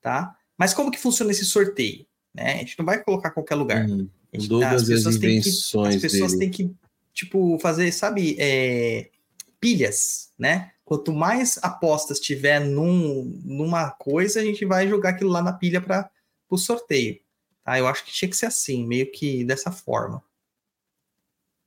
tá? 0.00 0.36
Mas 0.62 0.72
como 0.72 0.92
que 0.92 0.98
funciona 1.00 1.32
esse 1.32 1.44
sorteio? 1.44 2.06
Né? 2.32 2.52
A 2.54 2.58
gente 2.58 2.78
não 2.78 2.86
vai 2.86 3.02
colocar 3.02 3.32
qualquer 3.32 3.56
lugar. 3.56 3.84
Hum, 3.84 4.08
gente, 4.32 4.62
as 4.62 4.86
pessoas, 4.86 5.18
têm 5.18 5.40
que, 5.40 5.48
as 5.48 5.96
pessoas 5.96 6.36
têm 6.36 6.50
que, 6.52 6.72
tipo, 7.12 7.58
fazer, 7.58 7.90
sabe, 7.90 8.36
é, 8.38 9.10
pilhas, 9.58 10.32
né? 10.38 10.70
Quanto 10.84 11.12
mais 11.12 11.58
apostas 11.64 12.20
tiver 12.20 12.60
num, 12.60 13.24
numa 13.44 13.90
coisa, 13.90 14.38
a 14.38 14.44
gente 14.44 14.64
vai 14.64 14.86
jogar 14.86 15.10
aquilo 15.10 15.30
lá 15.30 15.42
na 15.42 15.52
pilha 15.52 15.80
para 15.80 16.08
o 16.48 16.56
sorteio. 16.56 17.18
Tá? 17.64 17.76
Eu 17.76 17.88
acho 17.88 18.04
que 18.04 18.12
tinha 18.12 18.28
que 18.28 18.36
ser 18.36 18.46
assim, 18.46 18.86
meio 18.86 19.10
que 19.10 19.42
dessa 19.44 19.72
forma. 19.72 20.22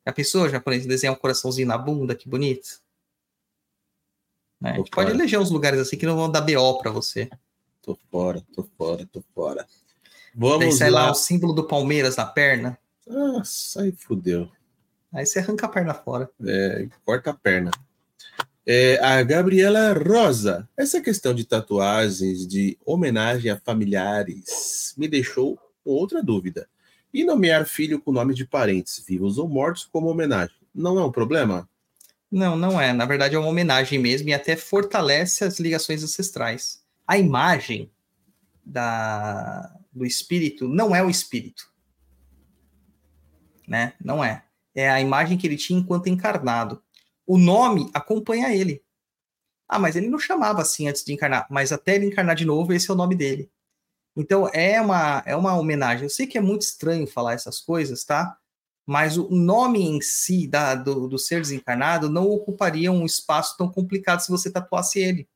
A 0.06 0.14
pessoa 0.14 0.48
japonês 0.48 0.86
desenhar 0.86 1.14
um 1.14 1.20
coraçãozinho 1.20 1.68
na 1.68 1.78
bunda, 1.78 2.16
que 2.16 2.30
bonito. 2.30 2.82
Né? 4.62 4.72
A 4.72 4.78
gente 4.78 4.90
pode 4.90 5.12
eleger 5.12 5.38
uns 5.38 5.52
lugares 5.52 5.82
assim 5.82 5.98
que 5.98 6.06
não 6.06 6.16
vão 6.16 6.32
dar 6.32 6.40
BO 6.40 6.78
para 6.78 6.92
você. 6.92 7.30
Tô 7.86 7.96
fora, 8.10 8.42
tô 8.52 8.68
fora, 8.76 9.06
tô 9.06 9.24
fora. 9.36 9.64
Vamos 10.34 10.60
Daí 10.60 10.72
sai 10.72 10.90
lá. 10.90 11.06
lá 11.06 11.12
o 11.12 11.16
símbolo 11.16 11.54
do 11.54 11.68
Palmeiras 11.68 12.16
na 12.16 12.26
perna. 12.26 12.80
Nossa, 13.06 13.84
aí 13.84 13.92
fudeu. 13.92 14.50
Aí 15.14 15.24
você 15.24 15.38
arranca 15.38 15.68
a 15.68 15.70
perna 15.70 15.94
fora. 15.94 16.28
É, 16.44 16.88
corta 17.06 17.30
a 17.30 17.34
perna. 17.36 17.70
É, 18.66 18.98
a 19.06 19.22
Gabriela 19.22 19.94
Rosa, 19.94 20.68
essa 20.76 21.00
questão 21.00 21.32
de 21.32 21.46
tatuagens 21.46 22.48
de 22.48 22.76
homenagem 22.84 23.52
a 23.52 23.60
familiares 23.60 24.96
me 24.98 25.08
deixou 25.08 25.60
outra 25.86 26.24
dúvida. 26.24 26.68
E 27.14 27.24
nomear 27.24 27.68
filho 27.68 28.02
com 28.02 28.12
nome 28.12 28.34
de 28.34 28.48
parentes, 28.48 29.04
vivos 29.08 29.38
ou 29.38 29.48
mortos, 29.48 29.88
como 29.90 30.08
homenagem, 30.08 30.56
não 30.74 30.98
é 30.98 31.06
um 31.06 31.12
problema? 31.12 31.70
Não, 32.32 32.58
não 32.58 32.82
é. 32.82 32.92
Na 32.92 33.06
verdade, 33.06 33.36
é 33.36 33.40
uma 33.40 33.48
homenagem 33.48 34.00
mesmo 34.00 34.28
e 34.28 34.34
até 34.34 34.56
fortalece 34.56 35.44
as 35.44 35.60
ligações 35.60 36.04
ancestrais. 36.04 36.84
A 37.08 37.18
imagem 37.18 37.92
da, 38.64 39.72
do 39.92 40.06
espírito 40.06 40.68
não 40.68 40.96
é 40.96 41.04
o 41.04 41.10
espírito. 41.10 41.72
Né? 43.68 43.94
Não 44.04 44.24
é. 44.24 44.44
É 44.74 44.90
a 44.90 45.00
imagem 45.00 45.38
que 45.38 45.48
ele 45.48 45.58
tinha 45.58 45.80
enquanto 45.80 46.08
encarnado. 46.08 46.82
O 47.26 47.38
nome 47.38 47.90
acompanha 47.94 48.54
ele. 48.54 48.84
Ah, 49.68 49.80
mas 49.80 49.96
ele 49.96 50.08
não 50.08 50.20
chamava 50.20 50.62
assim 50.62 50.88
antes 50.88 51.04
de 51.04 51.14
encarnar, 51.14 51.48
mas 51.50 51.72
até 51.72 51.96
ele 51.96 52.06
encarnar 52.06 52.36
de 52.36 52.46
novo, 52.46 52.72
esse 52.72 52.90
é 52.90 52.94
o 52.94 52.98
nome 52.98 53.16
dele. 53.16 53.50
Então 54.16 54.48
é 54.54 54.80
uma 54.80 55.24
é 55.26 55.36
uma 55.36 55.58
homenagem. 55.58 56.04
Eu 56.04 56.10
sei 56.10 56.28
que 56.28 56.38
é 56.38 56.42
muito 56.42 56.62
estranho 56.62 57.08
falar 57.08 57.34
essas 57.34 57.60
coisas, 57.60 58.04
tá? 58.04 58.38
mas 58.86 59.18
o 59.18 59.30
nome 59.32 59.82
em 59.82 60.00
si 60.00 60.48
da, 60.48 60.76
do, 60.76 61.08
do 61.08 61.18
ser 61.18 61.42
desencarnado 61.42 62.10
não 62.10 62.30
ocuparia 62.30 62.92
um 62.92 63.06
espaço 63.06 63.58
tão 63.58 63.68
complicado 63.70 64.20
se 64.20 64.30
você 64.30 64.52
tatuasse 64.52 65.00
ele. 65.00 65.28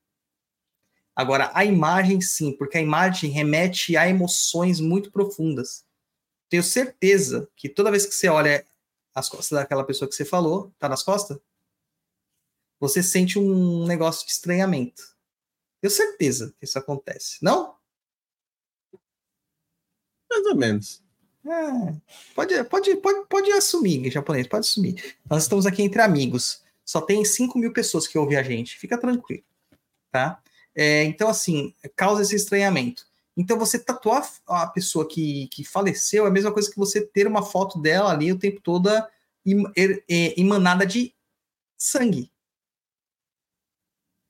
Agora, 1.20 1.52
a 1.54 1.66
imagem 1.66 2.22
sim, 2.22 2.54
porque 2.54 2.78
a 2.78 2.82
imagem 2.82 3.30
remete 3.30 3.98
a 3.98 4.08
emoções 4.08 4.80
muito 4.80 5.12
profundas. 5.12 5.84
Tenho 6.48 6.64
certeza 6.64 7.52
que 7.58 7.68
toda 7.68 7.92
vez 7.92 8.06
que 8.06 8.16
você 8.16 8.30
olha 8.30 8.66
as 9.14 9.28
costas 9.28 9.60
daquela 9.60 9.84
pessoa 9.84 10.08
que 10.08 10.16
você 10.16 10.24
falou, 10.24 10.74
tá 10.80 10.88
nas 10.88 11.04
costas, 11.04 11.38
você 12.80 13.04
sente 13.04 13.38
um 13.38 13.86
negócio 13.86 14.26
de 14.26 14.32
estranhamento. 14.32 15.14
Tenho 15.82 15.92
certeza 15.92 16.56
que 16.58 16.64
isso 16.64 16.80
acontece. 16.80 17.40
Não? 17.42 17.76
Mais 20.32 20.46
ou 20.46 20.56
menos. 20.56 21.04
É, 21.46 22.00
pode, 22.34 22.64
pode, 22.64 22.96
pode, 22.96 23.28
pode 23.28 23.52
assumir, 23.52 24.10
japonês, 24.10 24.48
pode 24.48 24.66
assumir. 24.66 25.18
Nós 25.30 25.44
estamos 25.44 25.66
aqui 25.66 25.82
entre 25.82 26.02
amigos. 26.02 26.64
Só 26.86 27.02
tem 27.02 27.26
5 27.26 27.60
mil 27.60 27.74
pessoas 27.74 28.08
que 28.08 28.18
ouvem 28.18 28.38
a 28.38 28.44
gente. 28.44 28.80
Fica 28.80 28.98
tranquilo. 28.98 29.44
Tá? 30.14 30.42
É, 30.76 31.04
então, 31.04 31.30
assim, 31.30 31.74
causa 31.96 32.22
esse 32.22 32.36
estranhamento. 32.36 33.06
Então, 33.36 33.58
você 33.58 33.80
tatuar 33.80 34.30
a 34.48 34.68
pessoa 34.68 35.08
que, 35.08 35.48
que 35.48 35.64
faleceu 35.64 36.26
é 36.26 36.28
a 36.28 36.32
mesma 36.32 36.52
coisa 36.52 36.70
que 36.70 36.78
você 36.78 37.06
ter 37.06 37.26
uma 37.28 37.44
foto 37.44 37.80
dela 37.80 38.12
ali 38.12 38.32
o 38.32 38.40
tempo 38.40 38.60
todo 38.62 38.90
er, 39.76 40.04
é, 40.10 40.40
emanada 40.40 40.86
de 40.86 41.14
sangue. 41.78 42.32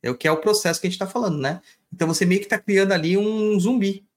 É 0.01 0.09
o 0.09 0.17
que 0.17 0.27
é 0.27 0.31
o 0.31 0.39
processo 0.39 0.79
que 0.79 0.87
a 0.87 0.89
gente 0.89 1.01
está 1.01 1.07
falando, 1.07 1.39
né? 1.39 1.61
Então, 1.91 2.07
você 2.07 2.25
meio 2.25 2.39
que 2.39 2.45
está 2.45 2.59
criando 2.59 2.91
ali 2.93 3.17
um 3.17 3.59
zumbi. 3.59 4.07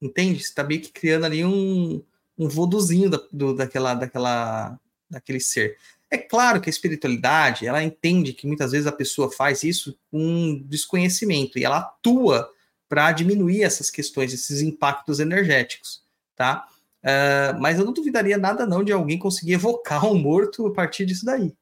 Entende? 0.00 0.42
Você 0.42 0.54
tá 0.54 0.62
meio 0.62 0.80
que 0.80 0.92
criando 0.92 1.24
ali 1.24 1.44
um, 1.44 2.04
um 2.38 2.48
voduzinho 2.48 3.10
da, 3.10 3.20
do, 3.32 3.54
daquela, 3.54 3.94
daquela, 3.94 4.78
daquele 5.10 5.40
ser. 5.40 5.78
É 6.10 6.16
claro 6.16 6.60
que 6.60 6.68
a 6.68 6.70
espiritualidade, 6.70 7.66
ela 7.66 7.82
entende 7.82 8.32
que 8.32 8.46
muitas 8.46 8.72
vezes 8.72 8.86
a 8.86 8.92
pessoa 8.92 9.30
faz 9.30 9.62
isso 9.64 9.98
com 10.10 10.62
desconhecimento 10.66 11.58
e 11.58 11.64
ela 11.64 11.78
atua 11.78 12.48
para 12.88 13.10
diminuir 13.10 13.62
essas 13.62 13.90
questões, 13.90 14.32
esses 14.32 14.62
impactos 14.62 15.18
energéticos, 15.18 16.04
tá? 16.36 16.68
Uh, 17.02 17.60
mas 17.60 17.78
eu 17.78 17.84
não 17.84 17.92
duvidaria 17.92 18.38
nada 18.38 18.66
não 18.66 18.82
de 18.84 18.92
alguém 18.92 19.18
conseguir 19.18 19.54
evocar 19.54 20.06
um 20.06 20.18
morto 20.18 20.66
a 20.66 20.72
partir 20.72 21.04
disso 21.06 21.24
daí, 21.24 21.52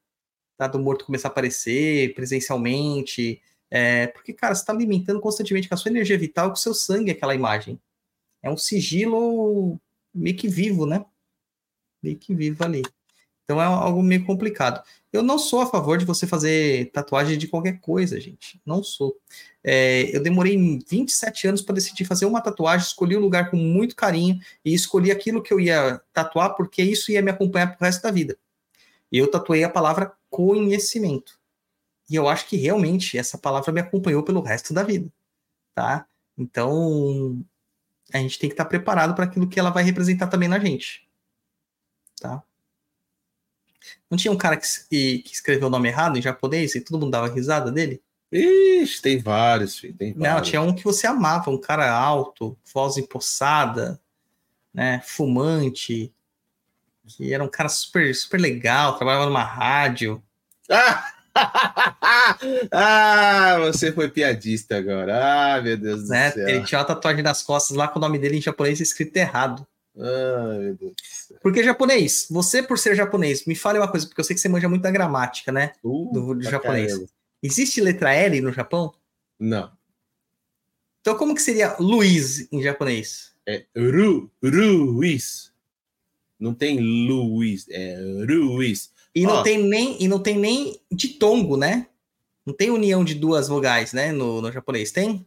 tá? 0.58 0.66
Do 0.66 0.78
morto 0.78 1.06
começar 1.06 1.28
a 1.28 1.30
aparecer 1.30 2.14
presencialmente, 2.14 3.40
é, 3.70 4.06
porque, 4.08 4.32
cara, 4.32 4.54
você 4.54 4.62
está 4.62 4.72
alimentando 4.72 5.20
constantemente 5.20 5.68
com 5.68 5.74
a 5.74 5.78
sua 5.78 5.90
energia 5.90 6.18
vital, 6.18 6.48
com 6.48 6.54
o 6.54 6.58
seu 6.58 6.74
sangue 6.74 7.10
aquela 7.10 7.34
imagem, 7.34 7.80
é 8.42 8.50
um 8.50 8.56
sigilo 8.56 9.80
meio 10.14 10.36
que 10.36 10.48
vivo, 10.48 10.86
né? 10.86 11.04
Meio 12.02 12.18
que 12.18 12.34
vivo 12.34 12.62
ali. 12.62 12.82
Então 13.44 13.60
é 13.60 13.64
algo 13.64 14.02
meio 14.02 14.24
complicado. 14.24 14.82
Eu 15.12 15.22
não 15.22 15.38
sou 15.38 15.60
a 15.60 15.66
favor 15.66 15.98
de 15.98 16.04
você 16.04 16.26
fazer 16.26 16.90
tatuagem 16.90 17.38
de 17.38 17.46
qualquer 17.46 17.78
coisa, 17.78 18.18
gente. 18.18 18.60
Não 18.64 18.82
sou. 18.82 19.16
É, 19.62 20.14
eu 20.16 20.22
demorei 20.22 20.56
27 20.56 21.48
anos 21.48 21.62
para 21.62 21.74
decidir 21.74 22.04
fazer 22.04 22.26
uma 22.26 22.40
tatuagem, 22.40 22.86
escolhi 22.86 23.14
o 23.14 23.18
um 23.18 23.22
lugar 23.22 23.50
com 23.50 23.56
muito 23.56 23.94
carinho 23.94 24.40
e 24.64 24.74
escolhi 24.74 25.10
aquilo 25.10 25.42
que 25.42 25.52
eu 25.52 25.60
ia 25.60 26.00
tatuar, 26.12 26.54
porque 26.54 26.82
isso 26.82 27.12
ia 27.12 27.22
me 27.22 27.30
acompanhar 27.30 27.76
pro 27.76 27.84
resto 27.84 28.02
da 28.02 28.10
vida. 28.10 28.36
E 29.12 29.18
eu 29.18 29.30
tatuei 29.30 29.62
a 29.62 29.70
palavra 29.70 30.12
conhecimento. 30.30 31.38
E 32.10 32.16
eu 32.16 32.28
acho 32.28 32.48
que 32.48 32.56
realmente 32.56 33.16
essa 33.16 33.38
palavra 33.38 33.72
me 33.72 33.80
acompanhou 33.80 34.22
pelo 34.22 34.40
resto 34.42 34.74
da 34.74 34.82
vida, 34.82 35.10
tá? 35.74 36.06
Então, 36.36 37.44
a 38.12 38.18
gente 38.18 38.38
tem 38.38 38.48
que 38.48 38.54
estar 38.54 38.64
preparado 38.64 39.14
para 39.14 39.24
aquilo 39.24 39.48
que 39.48 39.58
ela 39.58 39.70
vai 39.70 39.84
representar 39.84 40.26
também 40.26 40.48
na 40.48 40.58
gente, 40.58 41.08
tá? 42.20 42.42
Não 44.10 44.18
tinha 44.18 44.32
um 44.32 44.36
cara 44.36 44.56
que, 44.56 45.18
que, 45.18 45.32
escreveu 45.32 45.68
o 45.68 45.70
nome 45.70 45.88
errado 45.88 46.18
em 46.18 46.22
japonês 46.22 46.74
e 46.74 46.80
todo 46.80 46.98
mundo 46.98 47.10
dava 47.10 47.32
risada 47.32 47.70
dele? 47.70 48.02
Ixi, 48.32 49.00
tem 49.00 49.18
vários, 49.18 49.78
filho, 49.78 49.94
tem 49.94 50.12
vários. 50.12 50.34
Não, 50.34 50.42
tinha 50.42 50.60
um 50.60 50.74
que 50.74 50.84
você 50.84 51.06
amava, 51.06 51.50
um 51.50 51.60
cara 51.60 51.90
alto, 51.92 52.56
voz 52.72 52.96
empossada, 52.96 54.00
né, 54.72 55.00
fumante, 55.04 56.12
que 57.06 57.32
era 57.32 57.44
um 57.44 57.48
cara 57.48 57.68
super, 57.68 58.12
super 58.14 58.40
legal, 58.40 58.96
trabalhava 58.96 59.26
numa 59.26 59.44
rádio. 59.44 60.22
Ah! 60.70 61.10
ah, 62.70 63.56
você 63.60 63.92
foi 63.92 64.08
piadista 64.08 64.76
agora. 64.76 65.56
Ah, 65.56 65.60
meu 65.60 65.76
Deus 65.76 66.08
né? 66.08 66.30
do 66.30 66.34
céu. 66.34 66.48
Ele 66.48 66.64
tinha 66.64 66.78
uma 66.78 66.86
tatuagem 66.86 67.22
nas 67.22 67.42
costas 67.42 67.76
lá 67.76 67.88
com 67.88 67.98
o 67.98 68.02
nome 68.02 68.18
dele 68.18 68.38
em 68.38 68.42
japonês 68.42 68.80
escrito 68.80 69.16
errado. 69.16 69.66
Deus. 69.94 70.94
Porque 71.40 71.62
japonês, 71.62 72.26
você 72.30 72.62
por 72.62 72.78
ser 72.78 72.96
japonês, 72.96 73.44
me 73.46 73.54
fale 73.54 73.78
uma 73.78 73.88
coisa, 73.88 74.06
porque 74.06 74.20
eu 74.20 74.24
sei 74.24 74.34
que 74.34 74.40
você 74.40 74.48
manja 74.48 74.68
muito 74.68 74.82
da 74.82 74.90
gramática, 74.90 75.52
né? 75.52 75.72
Uh, 75.82 76.12
do, 76.12 76.34
do 76.34 76.42
japonês. 76.42 76.92
Caramba. 76.92 77.10
Existe 77.42 77.80
letra 77.80 78.14
L 78.14 78.40
no 78.40 78.52
Japão? 78.52 78.92
Não. 79.38 79.70
Então 81.00 81.16
como 81.16 81.34
que 81.34 81.42
seria 81.42 81.76
Luiz 81.78 82.50
em 82.50 82.62
japonês? 82.62 83.34
É 83.46 83.66
Ru, 83.76 84.30
Ruiz. 84.42 85.52
Não 86.40 86.54
tem 86.54 86.80
Luiz, 86.80 87.66
é 87.68 87.96
Ruiz. 88.26 88.92
E 89.14 89.24
não 89.24 89.42
tem 89.42 89.62
nem 89.62 90.02
e 90.02 90.08
não 90.08 90.18
tem 90.18 90.38
nem 90.38 90.80
ditongo, 90.90 91.56
né? 91.56 91.86
Não 92.44 92.52
tem 92.52 92.70
união 92.70 93.04
de 93.04 93.14
duas 93.14 93.48
vogais, 93.48 93.92
né, 93.92 94.12
no, 94.12 94.42
no 94.42 94.52
japonês, 94.52 94.90
tem? 94.90 95.26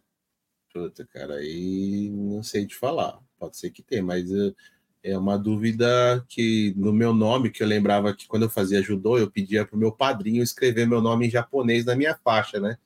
Puta, 0.74 1.08
cara, 1.08 1.36
aí 1.36 2.10
não 2.12 2.44
sei 2.44 2.68
te 2.68 2.76
falar. 2.76 3.20
Pode 3.40 3.58
ser 3.58 3.70
que 3.70 3.82
tenha, 3.82 4.04
mas 4.04 4.32
uh, 4.32 4.56
é 5.04 5.18
uma 5.18 5.38
dúvida 5.38 6.26
que 6.28 6.74
no 6.76 6.92
meu 6.92 7.14
nome, 7.14 7.50
que 7.50 7.64
eu 7.64 7.68
lembrava 7.68 8.14
que 8.14 8.28
quando 8.28 8.44
eu 8.44 8.50
fazia 8.50 8.82
judô, 8.82 9.18
eu 9.18 9.30
pedia 9.30 9.66
pro 9.66 9.78
meu 9.78 9.92
padrinho 9.92 10.44
escrever 10.44 10.88
meu 10.88 11.02
nome 11.02 11.28
em 11.28 11.30
japonês 11.30 11.86
na 11.86 11.96
minha 11.96 12.16
faixa, 12.24 12.60
né? 12.60 12.78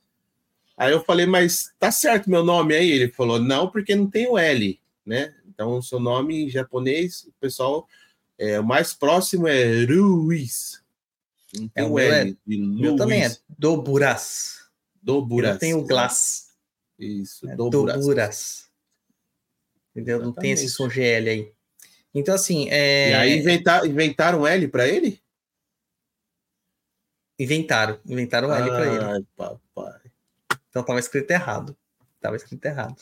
Aí 0.78 0.91
eu 0.91 1.04
falei, 1.04 1.26
mas 1.26 1.72
tá 1.80 1.91
certo 1.91 2.30
meu 2.30 2.43
nome 2.43 2.74
aí? 2.74 2.89
Ele 2.89 3.10
falou, 3.10 3.39
não, 3.39 3.70
porque 3.70 3.95
não 3.95 4.10
tem 4.10 4.28
o 4.28 4.38
L, 4.38 4.80
né? 5.06 5.34
Então, 5.47 5.78
o 5.78 5.84
seu 5.84 5.99
nome 5.99 6.45
em 6.45 6.49
japonês, 6.49 7.24
o 7.26 7.34
pessoal, 7.39 7.88
é, 8.38 8.60
o 8.60 8.64
mais 8.64 8.93
próximo 8.93 9.47
é 9.47 9.86
Ruiz. 9.86 10.82
Não 11.54 11.68
tem 11.68 11.84
é, 11.84 11.88
o 11.88 11.99
L. 11.99 12.32
É, 12.32 12.58
meu 12.58 12.95
também 12.95 13.26
é 13.26 13.38
Doburas. 13.47 14.70
Doburas. 15.02 15.54
Eu 15.54 15.60
tenho 15.60 15.80
o 15.80 15.86
Glass. 15.86 16.47
Isso, 16.97 17.47
é, 17.47 17.56
Doburas. 17.56 17.99
Doburas. 17.99 18.70
Entendeu? 19.91 20.17
Exatamente. 20.17 20.35
Não 20.35 20.41
tem 20.41 20.51
esse 20.51 20.69
som 20.69 20.89
GL 20.89 21.29
aí. 21.29 21.51
Então, 22.13 22.35
assim. 22.35 22.69
É... 22.69 23.09
E 23.09 23.13
aí 23.13 23.39
inventar, 23.39 23.85
inventaram 23.85 24.45
L 24.45 24.67
para 24.67 24.87
ele? 24.87 25.21
Inventaram. 27.37 27.99
Inventaram 28.05 28.53
L 28.53 28.69
para 28.69 28.85
ele. 28.87 29.03
Ai, 29.03 29.25
papai. 29.35 29.99
Então 30.69 30.83
tava 30.83 30.99
escrito 30.99 31.31
errado. 31.31 31.75
Tava 32.19 32.35
escrito 32.35 32.65
errado. 32.65 33.01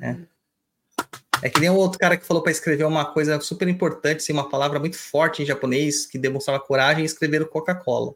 É. 0.00 0.16
É 1.42 1.48
que 1.48 1.60
nem 1.60 1.70
o 1.70 1.76
outro 1.76 1.98
cara 1.98 2.16
que 2.16 2.26
falou 2.26 2.42
para 2.42 2.50
escrever 2.50 2.84
uma 2.84 3.12
coisa 3.12 3.38
super 3.40 3.68
importante, 3.68 4.18
assim, 4.18 4.32
uma 4.32 4.48
palavra 4.48 4.80
muito 4.80 4.96
forte 4.96 5.42
em 5.42 5.46
japonês, 5.46 6.04
que 6.04 6.18
demonstrava 6.18 6.58
coragem, 6.58 7.04
e 7.04 7.06
escreveram 7.06 7.46
Coca-Cola. 7.46 8.14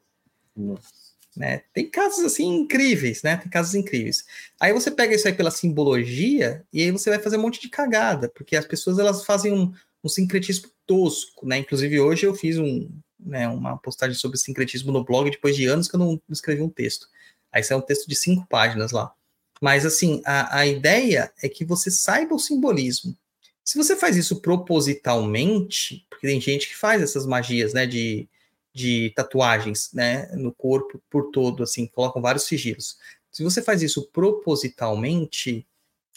Nossa. 0.57 1.02
Né? 1.37 1.63
Tem 1.73 1.89
casos 1.89 2.25
assim 2.25 2.47
incríveis, 2.47 3.23
né? 3.23 3.39
Tem 3.39 3.49
casos 3.49 3.75
incríveis. 3.75 4.25
Aí 4.61 4.73
você 4.73 4.91
pega 4.91 5.15
isso 5.15 5.27
aí 5.27 5.33
pela 5.33 5.51
simbologia 5.51 6.63
e 6.73 6.83
aí 6.83 6.91
você 6.91 7.09
vai 7.09 7.19
fazer 7.19 7.39
um 7.39 7.43
monte 7.43 7.61
de 7.61 7.71
cagada, 7.71 8.29
porque 8.29 8.55
as 8.55 8.67
pessoas 8.67 8.99
elas 8.99 9.25
fazem 9.25 9.51
um, 9.53 9.73
um 10.05 10.09
sincretismo 10.09 10.69
tosco, 10.87 11.47
né? 11.47 11.59
Inclusive 11.59 12.01
hoje 12.01 12.27
eu 12.27 12.35
fiz 12.35 12.59
um, 12.59 12.91
né, 13.19 13.49
uma 13.49 13.79
postagem 13.79 14.15
sobre 14.15 14.39
sincretismo 14.39 14.93
no 14.93 15.05
blog 15.05 15.31
depois 15.31 15.57
de 15.57 15.67
anos 15.67 15.89
que 15.89 15.95
eu 15.95 16.01
não 16.01 16.21
escrevi 16.29 16.61
um 16.61 16.69
texto. 16.69 17.07
Aí 17.51 17.63
saiu 17.63 17.79
um 17.79 17.83
texto 17.83 18.07
de 18.07 18.15
cinco 18.15 18.47
páginas 18.47 18.93
lá. 18.93 19.13
Mas 19.61 19.87
assim, 19.87 20.21
a, 20.27 20.59
a 20.59 20.67
ideia 20.67 21.33
é 21.43 21.49
que 21.49 21.65
você 21.65 21.91
saiba 21.91 22.35
o 22.35 22.39
simbolismo. 22.39 23.17
Se 23.65 23.79
você 23.79 23.95
faz 23.95 24.17
isso 24.17 24.41
propositalmente, 24.41 26.05
porque 26.11 26.27
tem 26.27 26.41
gente 26.41 26.69
que 26.69 26.77
faz 26.77 27.01
essas 27.01 27.25
magias, 27.25 27.73
né, 27.73 27.87
de 27.87 28.29
de 28.73 29.11
tatuagens, 29.15 29.93
né, 29.93 30.27
no 30.33 30.53
corpo 30.53 31.03
por 31.11 31.31
todo, 31.31 31.63
assim, 31.63 31.87
colocam 31.87 32.23
vários 32.23 32.45
sigilos. 32.45 32.97
Se 33.31 33.43
você 33.43 33.63
faz 33.63 33.83
isso 33.83 34.09
propositalmente, 34.11 35.67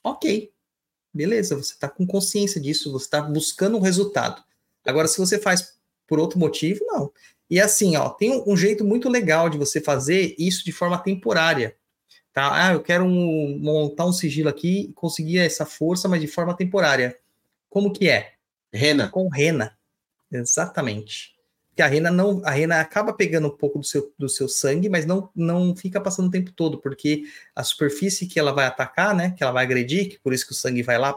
ok, 0.03 0.51
beleza, 1.13 1.55
você 1.55 1.73
está 1.73 1.89
com 1.89 2.07
consciência 2.07 2.59
disso, 2.59 2.91
você 2.91 3.05
está 3.05 3.21
buscando 3.21 3.77
um 3.77 3.81
resultado. 3.81 4.43
Agora, 4.85 5.07
se 5.07 5.17
você 5.17 5.39
faz 5.39 5.75
por 6.07 6.19
outro 6.19 6.39
motivo, 6.39 6.85
não. 6.85 7.11
E 7.49 7.59
assim, 7.59 7.95
ó, 7.95 8.09
tem 8.09 8.31
um, 8.31 8.53
um 8.53 8.57
jeito 8.57 8.83
muito 8.83 9.09
legal 9.09 9.49
de 9.49 9.57
você 9.57 9.81
fazer 9.81 10.35
isso 10.37 10.63
de 10.63 10.71
forma 10.71 10.97
temporária. 10.97 11.75
Tá? 12.33 12.67
Ah, 12.67 12.73
eu 12.73 12.81
quero 12.81 13.05
um, 13.05 13.57
montar 13.59 14.05
um 14.05 14.13
sigilo 14.13 14.49
aqui 14.49 14.89
e 14.89 14.93
conseguir 14.93 15.39
essa 15.39 15.65
força, 15.65 16.07
mas 16.07 16.21
de 16.21 16.27
forma 16.27 16.55
temporária. 16.55 17.17
Como 17.69 17.93
que 17.93 18.09
é? 18.09 18.33
Rena. 18.73 19.09
Com 19.09 19.29
rena. 19.29 19.77
Exatamente 20.31 21.34
que 21.75 21.81
a 21.81 21.87
rena 21.87 22.09
não, 22.09 22.41
a 22.45 22.51
rena 22.51 22.79
acaba 22.79 23.11
pegando 23.11 23.47
um 23.47 23.57
pouco 23.57 23.79
do 23.79 23.85
seu, 23.85 24.13
do 24.17 24.29
seu 24.29 24.47
sangue, 24.47 24.87
mas 24.87 25.05
não, 25.05 25.29
não 25.35 25.75
fica 25.75 25.99
passando 25.99 26.27
o 26.27 26.31
tempo 26.31 26.51
todo, 26.53 26.79
porque 26.79 27.23
a 27.53 27.63
superfície 27.63 28.27
que 28.27 28.39
ela 28.39 28.53
vai 28.53 28.65
atacar, 28.65 29.13
né, 29.13 29.31
que 29.31 29.43
ela 29.43 29.51
vai 29.51 29.65
agredir, 29.65 30.09
que 30.09 30.19
por 30.19 30.33
isso 30.33 30.45
que 30.45 30.53
o 30.53 30.55
sangue 30.55 30.81
vai 30.81 30.97
lá 30.97 31.13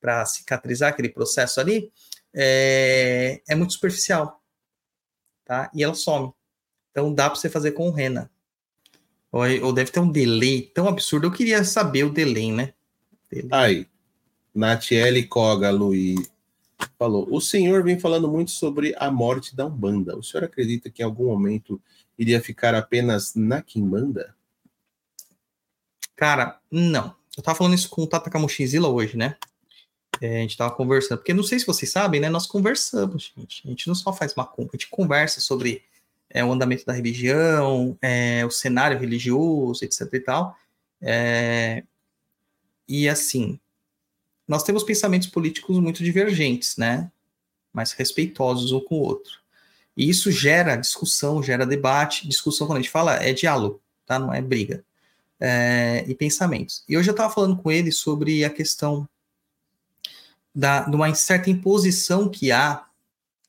para 0.00 0.24
cicatrizar 0.24 0.88
aquele 0.88 1.10
processo 1.10 1.60
ali, 1.60 1.92
é, 2.32 3.42
é 3.46 3.54
muito 3.54 3.74
superficial, 3.74 4.40
tá? 5.44 5.70
E 5.74 5.82
ela 5.82 5.94
some. 5.94 6.32
Então 6.90 7.12
dá 7.12 7.28
para 7.28 7.38
você 7.38 7.50
fazer 7.50 7.72
com 7.72 7.90
rena. 7.90 8.30
Ou, 9.30 9.42
ou, 9.64 9.72
deve 9.72 9.90
ter 9.90 10.00
um 10.00 10.10
delay 10.10 10.62
tão 10.62 10.88
absurdo. 10.88 11.26
Eu 11.26 11.32
queria 11.32 11.62
saber 11.62 12.04
o 12.04 12.10
delay, 12.10 12.50
né? 12.52 12.72
Delay. 13.30 13.48
Aí, 13.52 13.86
Natiele 14.54 15.24
Koga, 15.24 15.70
Luiz, 15.70 16.30
falou: 16.98 17.26
O 17.30 17.40
senhor 17.40 17.82
vem 17.82 17.98
falando 17.98 18.28
muito 18.28 18.50
sobre 18.50 18.94
a 18.98 19.10
morte 19.10 19.54
da 19.54 19.66
Umbanda. 19.66 20.16
O 20.16 20.22
senhor 20.22 20.44
acredita 20.44 20.90
que 20.90 21.02
em 21.02 21.04
algum 21.04 21.26
momento 21.26 21.80
iria 22.18 22.40
ficar 22.40 22.74
apenas 22.74 23.34
na 23.34 23.62
Kimbanda? 23.62 24.34
Cara, 26.14 26.60
não. 26.70 27.14
Eu 27.36 27.42
tava 27.42 27.56
falando 27.56 27.74
isso 27.74 27.88
com 27.88 28.02
o 28.02 28.06
Tata 28.06 28.28
Kamushizila 28.28 28.88
hoje, 28.88 29.16
né? 29.16 29.36
É, 30.20 30.38
a 30.38 30.40
gente 30.42 30.56
tava 30.56 30.74
conversando, 30.74 31.18
porque 31.18 31.32
não 31.32 31.42
sei 31.42 31.58
se 31.58 31.66
vocês 31.66 31.90
sabem, 31.90 32.20
né? 32.20 32.28
Nós 32.28 32.46
conversamos, 32.46 33.32
gente. 33.36 33.62
A 33.64 33.70
gente 33.70 33.88
não 33.88 33.94
só 33.94 34.12
faz 34.12 34.34
macumba, 34.34 34.70
a 34.72 34.76
gente 34.76 34.90
conversa 34.90 35.40
sobre 35.40 35.82
é, 36.28 36.44
o 36.44 36.52
andamento 36.52 36.84
da 36.84 36.92
religião, 36.92 37.96
é, 38.02 38.44
o 38.44 38.50
cenário 38.50 38.98
religioso, 38.98 39.84
etc 39.84 40.12
e 40.12 40.20
tal. 40.20 40.56
É, 41.00 41.82
e 42.86 43.08
assim, 43.08 43.58
nós 44.50 44.64
temos 44.64 44.82
pensamentos 44.82 45.28
políticos 45.28 45.78
muito 45.78 46.02
divergentes, 46.02 46.76
né? 46.76 47.08
Mas 47.72 47.92
respeitosos 47.92 48.72
um 48.72 48.80
com 48.80 48.96
o 48.96 49.02
outro. 49.02 49.38
E 49.96 50.10
isso 50.10 50.28
gera 50.32 50.74
discussão, 50.74 51.40
gera 51.40 51.64
debate. 51.64 52.26
Discussão, 52.26 52.66
quando 52.66 52.78
a 52.78 52.80
gente 52.80 52.90
fala, 52.90 53.14
é 53.14 53.32
diálogo, 53.32 53.80
tá? 54.04 54.18
Não 54.18 54.34
é 54.34 54.42
briga. 54.42 54.84
É, 55.38 56.04
e 56.08 56.16
pensamentos. 56.16 56.82
E 56.88 56.98
hoje 56.98 57.08
eu 57.08 57.12
estava 57.12 57.32
falando 57.32 57.58
com 57.58 57.70
ele 57.70 57.92
sobre 57.92 58.44
a 58.44 58.50
questão 58.50 59.08
da, 60.52 60.80
de 60.80 60.96
uma 60.96 61.14
certa 61.14 61.48
imposição 61.48 62.28
que 62.28 62.50
há 62.50 62.88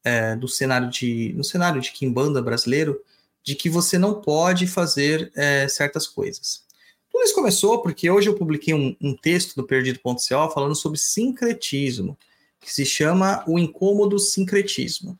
é, 0.04 0.38
cenário 0.47 0.88
de, 0.88 1.34
no 1.36 1.43
cenário 1.43 1.82
de 1.82 1.91
Kimbanda 1.93 2.43
brasileiro, 2.43 3.02
de 3.41 3.56
que 3.56 3.72
você 3.72 3.97
não 3.97 4.22
pode 4.22 4.68
fazer 4.68 5.32
é, 5.36 5.68
certas 5.68 6.06
coisas. 6.08 6.64
Tudo 7.12 7.24
isso 7.24 7.36
começou 7.36 7.82
porque 7.82 8.09
hoje 8.09 8.30
eu 8.30 8.36
publiquei 8.36 8.74
um, 8.74 8.95
um 9.01 9.16
texto 9.16 9.55
do 9.55 9.66
Perdido.co 9.66 10.49
falando 10.53 10.76
sobre 10.76 10.97
sincretismo, 10.97 12.18
que 12.59 12.74
se 12.74 12.86
chama 12.86 13.43
O 13.47 13.59
Incômodo 13.59 14.18
Sincretismo, 14.18 15.20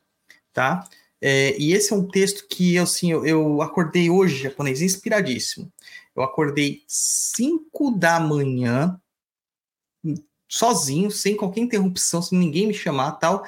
tá? 0.52 0.88
É, 1.20 1.56
e 1.58 1.72
esse 1.72 1.92
é 1.92 1.96
um 1.96 2.08
texto 2.08 2.48
que 2.48 2.78
assim, 2.78 3.12
eu, 3.12 3.26
eu 3.26 3.62
acordei 3.62 4.08
hoje, 4.10 4.42
japonês, 4.42 4.80
inspiradíssimo. 4.80 5.70
Eu 6.16 6.22
acordei 6.22 6.82
5 6.88 7.92
da 7.92 8.18
manhã, 8.18 9.00
sozinho, 10.48 11.10
sem 11.10 11.36
qualquer 11.36 11.60
interrupção, 11.60 12.20
sem 12.20 12.38
ninguém 12.38 12.66
me 12.66 12.74
chamar 12.74 13.12
tal, 13.12 13.46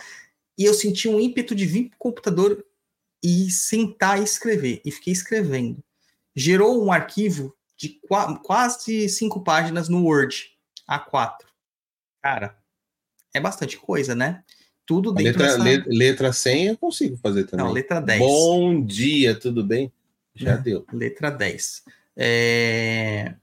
e 0.57 0.65
eu 0.65 0.73
senti 0.73 1.09
um 1.09 1.19
ímpeto 1.19 1.55
de 1.55 1.67
vir 1.67 1.89
para 1.89 1.97
o 1.97 1.99
computador 1.99 2.65
e 3.23 3.51
sentar 3.51 4.21
e 4.21 4.25
escrever. 4.25 4.81
E 4.85 4.91
fiquei 4.91 5.13
escrevendo. 5.13 5.83
Gerou 6.35 6.85
um 6.85 6.93
arquivo 6.93 7.55
de 7.85 8.01
qu 8.01 8.41
quase 8.43 9.09
cinco 9.09 9.43
páginas 9.43 9.89
no 9.89 10.05
Word, 10.05 10.51
A4. 10.91 11.37
Cara, 12.23 12.57
é 13.35 13.41
bastante 13.41 13.77
coisa, 13.77 14.15
né? 14.15 14.43
Tudo 14.87 15.13
dentro 15.13 15.43
letra, 15.43 15.65
dessa... 15.65 15.89
letra 15.89 16.33
100 16.33 16.67
eu 16.67 16.77
consigo 16.79 17.17
fazer 17.19 17.45
também. 17.45 17.65
Não, 17.65 17.73
letra 17.73 18.01
10. 18.01 18.19
Bom 18.19 18.85
dia, 18.85 19.39
tudo 19.39 19.65
bem? 19.65 19.93
Já 20.35 20.53
é, 20.53 20.59
deu. 20.59 20.87
Letra 20.93 21.31
10. 21.31 21.85
É... 22.17 23.35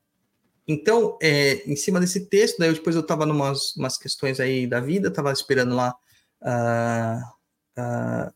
Então, 0.68 1.18
é, 1.22 1.64
em 1.70 1.76
cima 1.76 2.00
desse 2.00 2.28
texto, 2.28 2.58
daí 2.58 2.74
depois 2.74 2.96
eu 2.96 3.02
estava 3.02 3.26
em 3.26 3.32
umas 3.32 3.98
questões 3.98 4.40
aí 4.40 4.66
da 4.66 4.80
vida, 4.80 5.10
estava 5.10 5.32
esperando 5.32 5.76
lá 5.76 5.96
uh, 6.42 7.82
uh, 7.82 8.34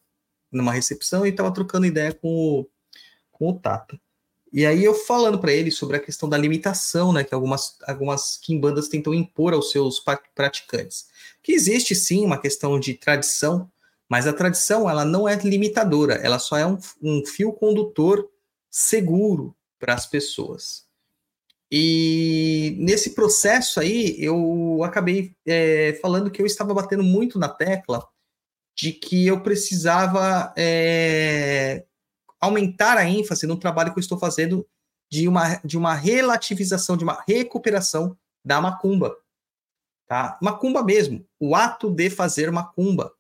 numa 0.52 0.74
recepção 0.74 1.26
e 1.26 1.30
estava 1.30 1.54
trocando 1.54 1.86
ideia 1.86 2.14
com 2.14 2.28
o, 2.28 2.70
com 3.32 3.50
o 3.50 3.60
Tata. 3.60 4.00
E 4.56 4.66
aí 4.66 4.86
eu 4.86 4.96
falando 4.96 5.38
para 5.38 5.52
ele 5.52 5.70
sobre 5.70 5.98
a 5.98 6.00
questão 6.00 6.30
da 6.30 6.38
limitação, 6.38 7.12
né, 7.12 7.26
que 7.26 7.36
algumas 7.36 7.76
algumas 7.86 8.38
quimbandas 8.38 8.88
tentam 8.88 9.14
impor 9.14 9.54
aos 9.54 9.70
seus 9.70 10.02
praticantes. 10.34 11.08
Que 11.44 11.52
existe 11.52 11.94
sim 11.94 12.24
uma 12.24 12.40
questão 12.40 12.80
de 12.80 12.94
tradição, 12.94 13.70
mas 14.08 14.26
a 14.26 14.32
tradição 14.32 14.90
ela 14.90 15.04
não 15.04 15.28
é 15.28 15.36
limitadora, 15.36 16.14
ela 16.14 16.40
só 16.40 16.56
é 16.58 16.66
um, 16.66 16.78
um 17.04 17.26
fio 17.26 17.52
condutor 17.52 18.30
seguro 18.72 19.54
para 19.78 19.94
as 19.94 20.06
pessoas. 20.06 20.86
E 21.70 22.78
nesse 22.80 23.10
processo 23.10 23.82
aí, 23.82 24.16
eu 24.18 24.82
acabei 24.86 25.36
é, 25.46 26.00
falando 26.02 26.32
que 26.32 26.42
eu 26.42 26.46
estava 26.46 26.74
batendo 26.74 27.04
muito 27.04 27.38
na 27.38 27.50
tecla 27.50 28.08
de 28.74 28.94
que 28.94 29.28
eu 29.28 29.42
precisava 29.42 30.54
é, 30.58 31.84
aumentar 32.46 32.98
a 32.98 33.08
ênfase 33.08 33.46
no 33.46 33.58
trabalho 33.58 33.92
que 33.94 34.00
eu 34.00 34.02
estou 34.02 34.18
fazendo 34.18 34.66
de 35.10 35.28
uma, 35.28 35.56
de 35.64 35.78
uma 35.78 35.94
relativização, 35.94 36.98
de 36.98 37.04
uma 37.04 37.24
recuperação 37.28 38.18
da 38.44 38.62
macumba. 38.62 39.16
Tá? 40.08 40.38
Macumba 40.42 40.84
mesmo, 40.84 41.26
o 41.40 41.56
ato 41.56 41.90
de 41.90 42.10
fazer 42.10 42.52
macumba. 42.52 43.12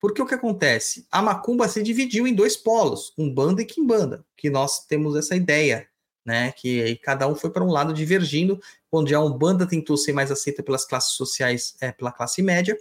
Porque 0.00 0.22
o 0.22 0.26
que 0.26 0.34
acontece? 0.34 1.06
A 1.10 1.20
macumba 1.20 1.68
se 1.68 1.82
dividiu 1.82 2.26
em 2.26 2.34
dois 2.34 2.56
polos, 2.56 3.12
umbanda 3.18 3.60
e 3.60 3.66
quimbanda, 3.66 4.24
que 4.36 4.48
nós 4.48 4.86
temos 4.86 5.14
essa 5.14 5.36
ideia, 5.36 5.86
né? 6.24 6.52
Que 6.52 6.96
cada 7.02 7.28
um 7.28 7.34
foi 7.34 7.50
para 7.50 7.62
um 7.62 7.70
lado 7.70 7.92
divergindo, 7.92 8.58
onde 8.90 9.14
a 9.14 9.20
umbanda 9.20 9.66
tentou 9.66 9.98
ser 9.98 10.14
mais 10.14 10.30
aceita 10.30 10.62
pelas 10.62 10.86
classes 10.86 11.12
sociais, 11.12 11.76
é, 11.82 11.92
pela 11.92 12.12
classe 12.12 12.40
média, 12.40 12.78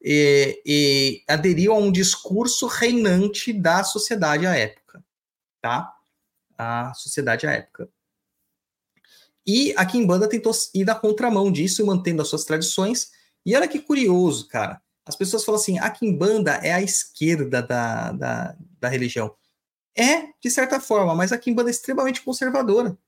e, 0.00 0.62
e 0.64 1.22
aderiu 1.28 1.74
a 1.74 1.76
um 1.76 1.92
discurso 1.92 2.66
reinante 2.66 3.52
da 3.52 3.84
sociedade 3.84 4.46
à 4.46 4.56
época 4.56 4.83
tá? 5.64 5.90
A 6.58 6.92
sociedade 6.92 7.46
à 7.46 7.52
época. 7.52 7.88
E 9.46 9.72
a 9.78 9.86
Kimbanda 9.86 10.28
tentou 10.28 10.52
ir 10.74 10.84
na 10.84 10.94
contramão 10.94 11.50
disso, 11.50 11.84
mantendo 11.86 12.20
as 12.20 12.28
suas 12.28 12.44
tradições. 12.44 13.10
E 13.46 13.56
olha 13.56 13.66
que 13.66 13.80
curioso, 13.80 14.46
cara. 14.46 14.78
As 15.06 15.16
pessoas 15.16 15.42
falam 15.42 15.58
assim: 15.58 15.78
a 15.78 15.88
Kimbanda 15.88 16.52
é 16.56 16.74
a 16.74 16.82
esquerda 16.82 17.62
da, 17.62 18.12
da, 18.12 18.56
da 18.78 18.88
religião. 18.90 19.34
É, 19.96 20.28
de 20.38 20.50
certa 20.50 20.78
forma, 20.78 21.14
mas 21.14 21.32
a 21.32 21.38
Kimbanda 21.38 21.70
é 21.70 21.72
extremamente 21.72 22.20
conservadora 22.20 22.98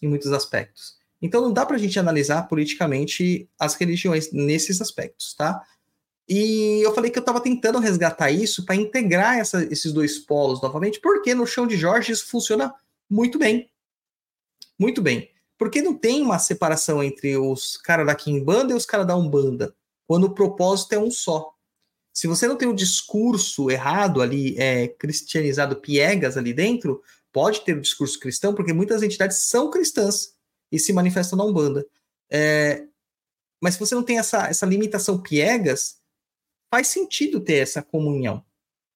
em 0.00 0.08
muitos 0.08 0.32
aspectos. 0.32 0.96
Então 1.20 1.42
não 1.42 1.52
dá 1.52 1.66
para 1.66 1.76
a 1.76 1.78
gente 1.78 1.98
analisar 1.98 2.48
politicamente 2.48 3.50
as 3.58 3.74
religiões 3.74 4.32
nesses 4.32 4.80
aspectos, 4.80 5.34
tá? 5.34 5.62
E 6.28 6.80
eu 6.82 6.94
falei 6.94 7.10
que 7.10 7.18
eu 7.18 7.20
estava 7.22 7.40
tentando 7.40 7.78
resgatar 7.78 8.30
isso 8.30 8.64
para 8.64 8.74
integrar 8.74 9.38
essa, 9.38 9.62
esses 9.64 9.92
dois 9.92 10.18
polos 10.18 10.62
novamente, 10.62 11.00
porque 11.00 11.34
no 11.34 11.46
chão 11.46 11.66
de 11.66 11.76
Jorge 11.76 12.12
isso 12.12 12.26
funciona 12.26 12.74
muito 13.10 13.38
bem. 13.38 13.70
Muito 14.78 15.02
bem. 15.02 15.30
Porque 15.58 15.82
não 15.82 15.94
tem 15.94 16.22
uma 16.22 16.38
separação 16.38 17.02
entre 17.02 17.36
os 17.36 17.76
caras 17.76 18.06
da 18.06 18.14
Kimbanda 18.14 18.72
e 18.72 18.76
os 18.76 18.86
caras 18.86 19.06
da 19.06 19.16
Umbanda, 19.16 19.74
quando 20.06 20.24
o 20.24 20.34
propósito 20.34 20.94
é 20.94 20.98
um 20.98 21.10
só. 21.10 21.52
Se 22.12 22.26
você 22.26 22.46
não 22.46 22.56
tem 22.56 22.68
o 22.68 22.72
um 22.72 22.74
discurso 22.74 23.70
errado 23.70 24.22
ali, 24.22 24.56
é, 24.58 24.88
cristianizado, 24.88 25.76
piegas 25.76 26.36
ali 26.36 26.52
dentro, 26.52 27.02
pode 27.32 27.60
ter 27.62 27.74
o 27.74 27.78
um 27.78 27.80
discurso 27.80 28.18
cristão, 28.18 28.54
porque 28.54 28.72
muitas 28.72 29.02
entidades 29.02 29.38
são 29.38 29.70
cristãs 29.70 30.34
e 30.70 30.78
se 30.78 30.92
manifestam 30.92 31.36
na 31.36 31.44
Umbanda. 31.44 31.86
É, 32.30 32.84
mas 33.60 33.74
se 33.74 33.80
você 33.80 33.94
não 33.94 34.02
tem 34.02 34.18
essa, 34.18 34.48
essa 34.48 34.66
limitação 34.66 35.20
piegas, 35.20 35.98
faz 36.74 36.88
sentido 36.88 37.38
ter 37.38 37.58
essa 37.58 37.80
comunhão, 37.80 38.44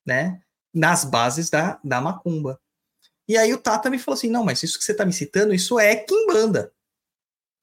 né? 0.05 0.43
Nas 0.74 1.05
bases 1.05 1.49
da, 1.49 1.79
da 1.85 2.01
macumba. 2.01 2.61
E 3.29 3.37
aí 3.37 3.55
o 3.55 3.59
Tata 3.59 3.89
me 3.89 4.01
falou 4.01 4.16
assim: 4.18 4.29
não, 4.29 4.45
mas 4.45 4.64
isso 4.64 4.76
que 4.76 4.85
você 4.85 4.91
está 4.91 5.07
me 5.07 5.12
citando, 5.12 5.55
isso 5.55 5.79
é 5.79 5.95
Kimbanda. 5.95 6.72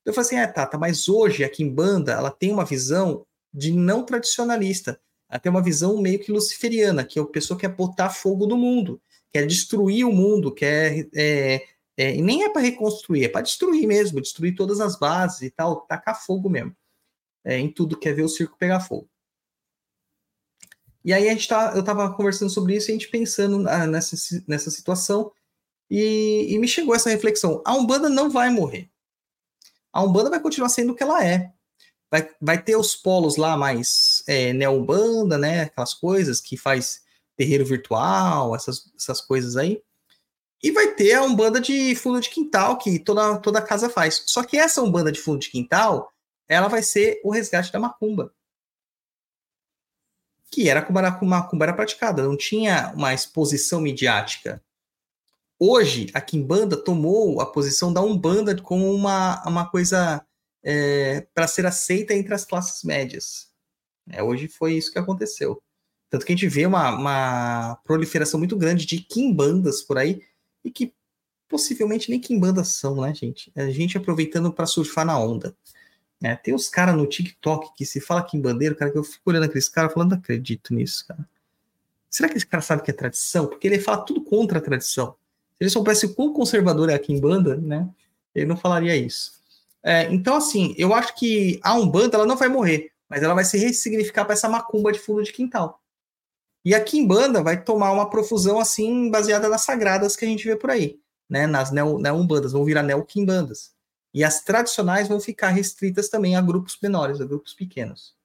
Eu 0.05 0.13
falei 0.13 0.25
assim: 0.25 0.37
é, 0.37 0.47
Tata, 0.47 0.77
mas 0.77 1.09
hoje 1.09 1.43
a 1.43 1.49
Kimbanda 1.49 2.13
ela 2.13 2.31
tem 2.31 2.49
uma 2.49 2.63
visão 2.63 3.25
de 3.53 3.73
não 3.73 4.05
tradicionalista. 4.05 4.97
Ela 5.29 5.39
tem 5.39 5.49
uma 5.49 5.61
visão 5.61 6.01
meio 6.01 6.19
que 6.19 6.31
luciferiana, 6.31 7.03
que 7.03 7.19
é 7.19 7.21
a 7.21 7.25
pessoa 7.25 7.59
quer 7.59 7.75
botar 7.75 8.09
fogo 8.09 8.47
no 8.47 8.55
mundo, 8.55 9.01
quer 9.33 9.45
destruir 9.45 10.07
o 10.07 10.13
mundo, 10.13 10.49
quer. 10.49 11.09
É, 11.13 11.67
é, 11.97 12.15
e 12.15 12.21
nem 12.21 12.43
é 12.43 12.49
para 12.49 12.61
reconstruir, 12.61 13.25
é 13.25 13.27
para 13.27 13.41
destruir 13.41 13.85
mesmo, 13.85 14.21
destruir 14.21 14.55
todas 14.55 14.79
as 14.79 14.97
bases 14.97 15.41
e 15.41 15.49
tal, 15.49 15.81
tacar 15.81 16.25
fogo 16.25 16.49
mesmo. 16.49 16.73
É, 17.43 17.59
em 17.59 17.69
tudo, 17.69 17.99
quer 17.99 18.13
ver 18.13 18.23
o 18.23 18.29
circo 18.29 18.57
pegar 18.57 18.79
fogo. 18.79 19.09
E 21.05 21.13
aí 21.13 21.29
a 21.29 21.31
gente 21.31 21.47
tá, 21.47 21.71
eu 21.75 21.81
estava 21.81 22.11
conversando 22.15 22.49
sobre 22.49 22.75
isso 22.75 22.89
e 22.89 22.91
a 22.91 22.95
gente 22.95 23.09
pensando 23.09 23.59
nessa, 23.59 24.15
nessa 24.47 24.71
situação 24.71 25.31
e, 25.87 26.47
e, 26.49 26.57
me 26.57 26.67
chegou 26.67 26.95
essa 26.95 27.11
reflexão. 27.11 27.61
A 27.63 27.75
Umbanda 27.75 28.09
não 28.09 28.27
vai 28.27 28.49
morrer. 28.49 28.89
A 29.93 30.03
Umbanda 30.03 30.31
vai 30.31 30.39
continuar 30.39 30.69
sendo 30.69 30.93
o 30.93 30.95
que 30.95 31.03
ela 31.03 31.23
é. 31.23 31.53
Vai, 32.09 32.27
vai 32.41 32.59
ter 32.59 32.75
os 32.75 32.95
polos 32.95 33.37
lá 33.37 33.55
mais 33.55 34.23
é, 34.27 34.51
neo-Umbanda, 34.51 35.37
né? 35.37 35.61
Aquelas 35.61 35.93
coisas 35.93 36.41
que 36.41 36.57
faz 36.57 37.03
terreiro 37.37 37.63
virtual, 37.63 38.55
essas, 38.55 38.91
essas 38.97 39.21
coisas 39.21 39.55
aí. 39.57 39.83
E 40.63 40.71
vai 40.71 40.95
ter 40.95 41.13
a 41.13 41.21
Umbanda 41.21 41.61
de 41.61 41.93
fundo 41.93 42.19
de 42.19 42.31
quintal, 42.31 42.79
que 42.79 42.97
toda, 42.97 43.37
toda 43.37 43.61
casa 43.61 43.91
faz. 43.91 44.23
Só 44.25 44.43
que 44.43 44.57
essa 44.57 44.81
Umbanda 44.81 45.11
de 45.11 45.19
fundo 45.19 45.37
de 45.37 45.51
quintal, 45.51 46.11
ela 46.47 46.67
vai 46.67 46.81
ser 46.81 47.21
o 47.23 47.29
resgate 47.29 47.71
da 47.71 47.79
macumba 47.79 48.33
que 50.55 50.69
era 50.69 50.81
como 50.81 50.97
a 50.99 51.21
macumba 51.21 51.65
era 51.65 51.73
praticada, 51.73 52.23
não 52.23 52.37
tinha 52.37 52.93
uma 52.95 53.13
exposição 53.13 53.81
midiática. 53.81 54.63
Hoje, 55.59 56.09
a 56.13 56.21
Kimbanda 56.21 56.77
tomou 56.77 57.41
a 57.41 57.45
posição 57.45 57.91
da 57.91 58.01
Umbanda 58.01 58.55
como 58.61 58.89
uma, 58.89 59.43
uma 59.45 59.69
coisa 59.69 60.25
é, 60.63 61.27
para 61.33 61.45
ser 61.45 61.65
aceita 61.65 62.13
entre 62.13 62.33
as 62.33 62.45
classes 62.45 62.85
médias. 62.85 63.49
É, 64.09 64.23
hoje 64.23 64.47
foi 64.47 64.75
isso 64.75 64.93
que 64.93 64.97
aconteceu. 64.97 65.61
Tanto 66.09 66.25
que 66.25 66.31
a 66.31 66.35
gente 66.37 66.47
vê 66.47 66.65
uma, 66.65 66.89
uma 66.95 67.75
proliferação 67.83 68.39
muito 68.39 68.55
grande 68.55 68.85
de 68.85 68.99
Kimbandas 69.01 69.81
por 69.81 69.97
aí, 69.97 70.21
e 70.63 70.71
que 70.71 70.93
possivelmente 71.49 72.09
nem 72.09 72.17
Kimbandas 72.17 72.69
são, 72.69 73.01
né, 73.01 73.13
gente? 73.13 73.51
A 73.57 73.69
gente 73.71 73.97
aproveitando 73.97 74.53
para 74.53 74.65
surfar 74.65 75.05
na 75.05 75.19
onda. 75.19 75.53
É, 76.25 76.35
tem 76.35 76.55
uns 76.55 76.67
caras 76.67 76.95
no 76.95 77.05
TikTok 77.05 77.75
que 77.75 77.85
se 77.85 78.01
fala 78.01 78.21
aqui 78.21 78.35
em 78.35 78.41
bandeira, 78.41 78.73
cara, 78.73 78.89
que 78.89 78.97
eu 78.97 79.03
fico 79.03 79.29
olhando 79.29 79.43
aqueles 79.43 79.69
caras 79.69 79.93
falando, 79.93 80.13
não 80.13 80.17
acredito 80.17 80.73
nisso, 80.73 81.05
cara. 81.07 81.23
Será 82.09 82.27
que 82.27 82.35
esse 82.35 82.47
cara 82.47 82.63
sabe 82.63 82.81
que 82.81 82.89
é 82.89 82.93
tradição? 82.95 83.45
Porque 83.45 83.67
ele 83.67 83.77
fala 83.77 84.03
tudo 84.03 84.23
contra 84.23 84.57
a 84.57 84.61
tradição. 84.61 85.11
Se 85.11 85.57
ele 85.61 85.69
soubesse 85.69 86.07
o 86.07 86.15
quão 86.15 86.33
conservador 86.33 86.89
é 86.89 86.95
aqui 86.95 87.13
em 87.13 87.21
banda, 87.21 87.55
né? 87.55 87.87
Ele 88.33 88.47
não 88.47 88.57
falaria 88.57 88.95
isso. 88.95 89.33
É, 89.83 90.11
então, 90.11 90.35
assim, 90.35 90.73
eu 90.79 90.95
acho 90.95 91.13
que 91.15 91.59
a 91.61 91.75
Umbanda 91.75 92.17
ela 92.17 92.25
não 92.25 92.35
vai 92.35 92.47
morrer, 92.47 92.91
mas 93.07 93.21
ela 93.21 93.35
vai 93.35 93.45
se 93.45 93.59
ressignificar 93.59 94.25
para 94.25 94.33
essa 94.33 94.49
macumba 94.49 94.91
de 94.91 94.97
fundo 94.97 95.21
de 95.21 95.31
quintal. 95.31 95.79
E 96.65 96.73
a 96.73 96.83
Kimbanda 96.83 97.43
vai 97.43 97.63
tomar 97.63 97.91
uma 97.91 98.09
profusão 98.09 98.59
assim, 98.59 99.11
baseada 99.11 99.47
nas 99.47 99.61
sagradas 99.61 100.15
que 100.15 100.25
a 100.25 100.27
gente 100.27 100.43
vê 100.43 100.55
por 100.55 100.71
aí, 100.71 100.99
né? 101.29 101.45
Nas 101.45 101.69
neo-umbandas, 101.69 102.53
vão 102.53 102.65
virar 102.65 102.81
neo-quimbandas. 102.81 103.74
E 104.15 104.23
as 104.23 104.41
tradicionais 104.41 105.09
vão 105.09 105.19
ficar 105.19 105.49
restritas 105.49 106.07
também 106.07 106.37
a 106.37 106.41
grupos 106.41 106.77
menores, 106.81 107.19
a 107.19 107.25
grupos 107.25 107.53
pequenos. 107.53 108.15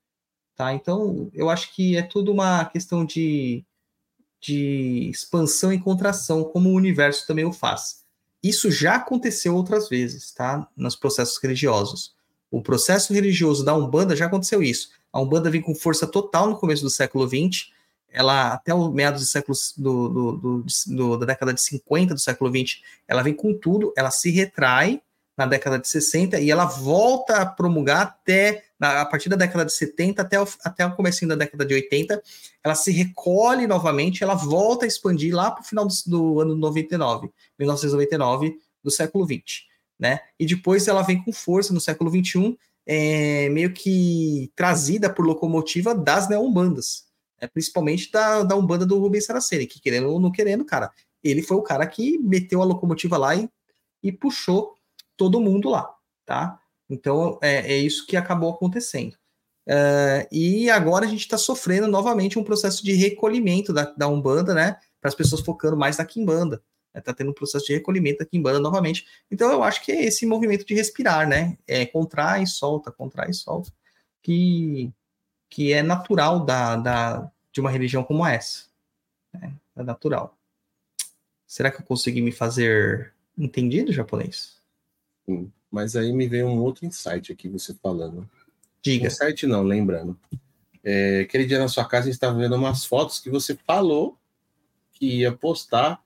Tá? 0.54 0.72
Então, 0.72 1.28
eu 1.34 1.50
acho 1.50 1.74
que 1.74 1.96
é 1.96 2.02
tudo 2.02 2.30
uma 2.30 2.64
questão 2.66 3.04
de, 3.04 3.64
de 4.40 5.10
expansão 5.10 5.72
e 5.72 5.80
contração, 5.80 6.44
como 6.44 6.70
o 6.70 6.74
universo 6.74 7.26
também 7.26 7.44
o 7.44 7.52
faz. 7.52 8.04
Isso 8.40 8.70
já 8.70 8.94
aconteceu 8.94 9.56
outras 9.56 9.88
vezes, 9.88 10.30
tá? 10.30 10.68
Nos 10.76 10.94
processos 10.94 11.38
religiosos. 11.42 12.14
O 12.52 12.62
processo 12.62 13.12
religioso 13.12 13.64
da 13.64 13.74
Umbanda 13.74 14.14
já 14.14 14.26
aconteceu 14.26 14.62
isso. 14.62 14.90
A 15.12 15.20
Umbanda 15.20 15.50
vem 15.50 15.60
com 15.60 15.74
força 15.74 16.06
total 16.06 16.46
no 16.46 16.56
começo 16.56 16.84
do 16.84 16.90
século 16.90 17.26
XX, 17.28 17.68
ela 18.08 18.52
até 18.52 18.72
o 18.72 18.92
meados 18.92 19.22
do 19.22 19.26
século 19.26 19.58
do, 19.76 20.08
do, 20.08 20.64
do, 20.86 21.16
da 21.16 21.26
década 21.26 21.52
de 21.52 21.60
50 21.60 22.14
do 22.14 22.20
século 22.20 22.48
XX, 22.48 22.80
ela 23.08 23.24
vem 23.24 23.34
com 23.34 23.52
tudo, 23.52 23.92
ela 23.96 24.12
se 24.12 24.30
retrai 24.30 25.02
na 25.40 25.46
década 25.46 25.78
de 25.78 25.88
60 25.88 26.38
e 26.38 26.50
ela 26.50 26.66
volta 26.66 27.36
a 27.36 27.46
promulgar 27.46 28.02
até 28.02 28.62
a 28.78 29.06
partir 29.06 29.30
da 29.30 29.36
década 29.36 29.64
de 29.64 29.72
70 29.72 30.20
até 30.20 30.38
o, 30.38 30.46
até 30.62 30.84
o 30.84 30.94
começo 30.94 31.26
da 31.26 31.34
década 31.34 31.64
de 31.64 31.72
80, 31.72 32.22
ela 32.62 32.74
se 32.74 32.92
recolhe 32.92 33.66
novamente, 33.66 34.22
ela 34.22 34.34
volta 34.34 34.84
a 34.84 34.88
expandir 34.88 35.34
lá 35.34 35.50
para 35.50 35.62
o 35.62 35.64
final 35.64 35.86
do, 35.86 35.94
do, 36.06 36.40
ano 36.40 36.54
99, 36.56 37.30
1999, 37.58 38.54
do 38.84 38.90
século 38.90 39.24
20, 39.24 39.66
né? 39.98 40.20
E 40.38 40.44
depois 40.44 40.86
ela 40.86 41.00
vem 41.00 41.24
com 41.24 41.32
força 41.32 41.72
no 41.72 41.80
século 41.80 42.10
21, 42.10 42.54
é, 42.84 43.48
meio 43.48 43.72
que 43.72 44.52
trazida 44.54 45.08
por 45.08 45.24
locomotiva 45.24 45.94
das 45.94 46.28
neombandas, 46.28 47.04
né? 47.40 47.48
principalmente 47.48 48.12
da, 48.12 48.42
da 48.42 48.56
Umbanda 48.56 48.84
do 48.84 48.98
Rubens 48.98 49.24
Saraceni, 49.24 49.66
que 49.66 49.80
querendo 49.80 50.10
ou 50.10 50.20
não 50.20 50.30
querendo, 50.30 50.66
cara, 50.66 50.90
ele 51.24 51.42
foi 51.42 51.56
o 51.56 51.62
cara 51.62 51.86
que 51.86 52.18
meteu 52.18 52.60
a 52.60 52.66
locomotiva 52.66 53.16
lá 53.16 53.34
e, 53.34 53.48
e 54.02 54.12
puxou 54.12 54.74
todo 55.20 55.38
mundo 55.38 55.68
lá, 55.68 55.94
tá? 56.24 56.58
Então 56.88 57.38
é, 57.42 57.74
é 57.74 57.76
isso 57.76 58.06
que 58.06 58.16
acabou 58.16 58.50
acontecendo. 58.50 59.12
Uh, 59.68 60.24
e 60.32 60.70
agora 60.70 61.04
a 61.04 61.08
gente 61.08 61.20
está 61.20 61.36
sofrendo 61.36 61.86
novamente 61.86 62.38
um 62.38 62.42
processo 62.42 62.82
de 62.82 62.94
recolhimento 62.94 63.70
da, 63.70 63.84
da 63.84 64.08
Umbanda, 64.08 64.54
né? 64.54 64.78
Para 64.98 65.10
as 65.10 65.14
pessoas 65.14 65.42
focando 65.42 65.76
mais 65.76 65.98
na 65.98 66.06
Kimbanda. 66.06 66.62
Está 66.94 67.12
né, 67.12 67.16
tendo 67.18 67.32
um 67.32 67.34
processo 67.34 67.66
de 67.66 67.74
recolhimento 67.74 68.20
da 68.20 68.24
Kimbanda 68.24 68.58
novamente. 68.58 69.06
Então 69.30 69.52
eu 69.52 69.62
acho 69.62 69.84
que 69.84 69.92
é 69.92 70.06
esse 70.06 70.24
movimento 70.24 70.64
de 70.64 70.74
respirar, 70.74 71.28
né? 71.28 71.58
É 71.68 71.84
contrai 71.84 72.44
e 72.44 72.46
solta, 72.46 72.90
contrai 72.90 73.28
e 73.28 73.34
solta, 73.34 73.70
que, 74.22 74.90
que 75.50 75.70
é 75.74 75.82
natural 75.82 76.46
da, 76.46 76.76
da, 76.76 77.30
de 77.52 77.60
uma 77.60 77.70
religião 77.70 78.02
como 78.02 78.26
essa. 78.26 78.64
Né? 79.34 79.52
É 79.76 79.82
natural. 79.82 80.34
Será 81.46 81.70
que 81.70 81.82
eu 81.82 81.84
consegui 81.84 82.22
me 82.22 82.32
fazer 82.32 83.12
entendido 83.36 83.92
japonês? 83.92 84.59
Sim. 85.30 85.52
Mas 85.70 85.94
aí 85.94 86.12
me 86.12 86.26
veio 86.26 86.46
um 86.46 86.60
outro 86.60 86.84
insight 86.84 87.32
aqui, 87.32 87.48
você 87.48 87.74
falando. 87.74 88.28
Diga. 88.82 89.06
Insight 89.06 89.46
não, 89.46 89.62
lembrando. 89.62 90.18
É, 90.82 91.20
aquele 91.20 91.44
dia 91.44 91.58
na 91.58 91.68
sua 91.68 91.84
casa 91.84 92.04
a 92.04 92.06
gente 92.06 92.14
estava 92.14 92.38
vendo 92.38 92.56
umas 92.56 92.84
fotos 92.84 93.20
que 93.20 93.30
você 93.30 93.56
falou 93.66 94.16
que 94.92 95.18
ia 95.18 95.32
postar 95.32 96.02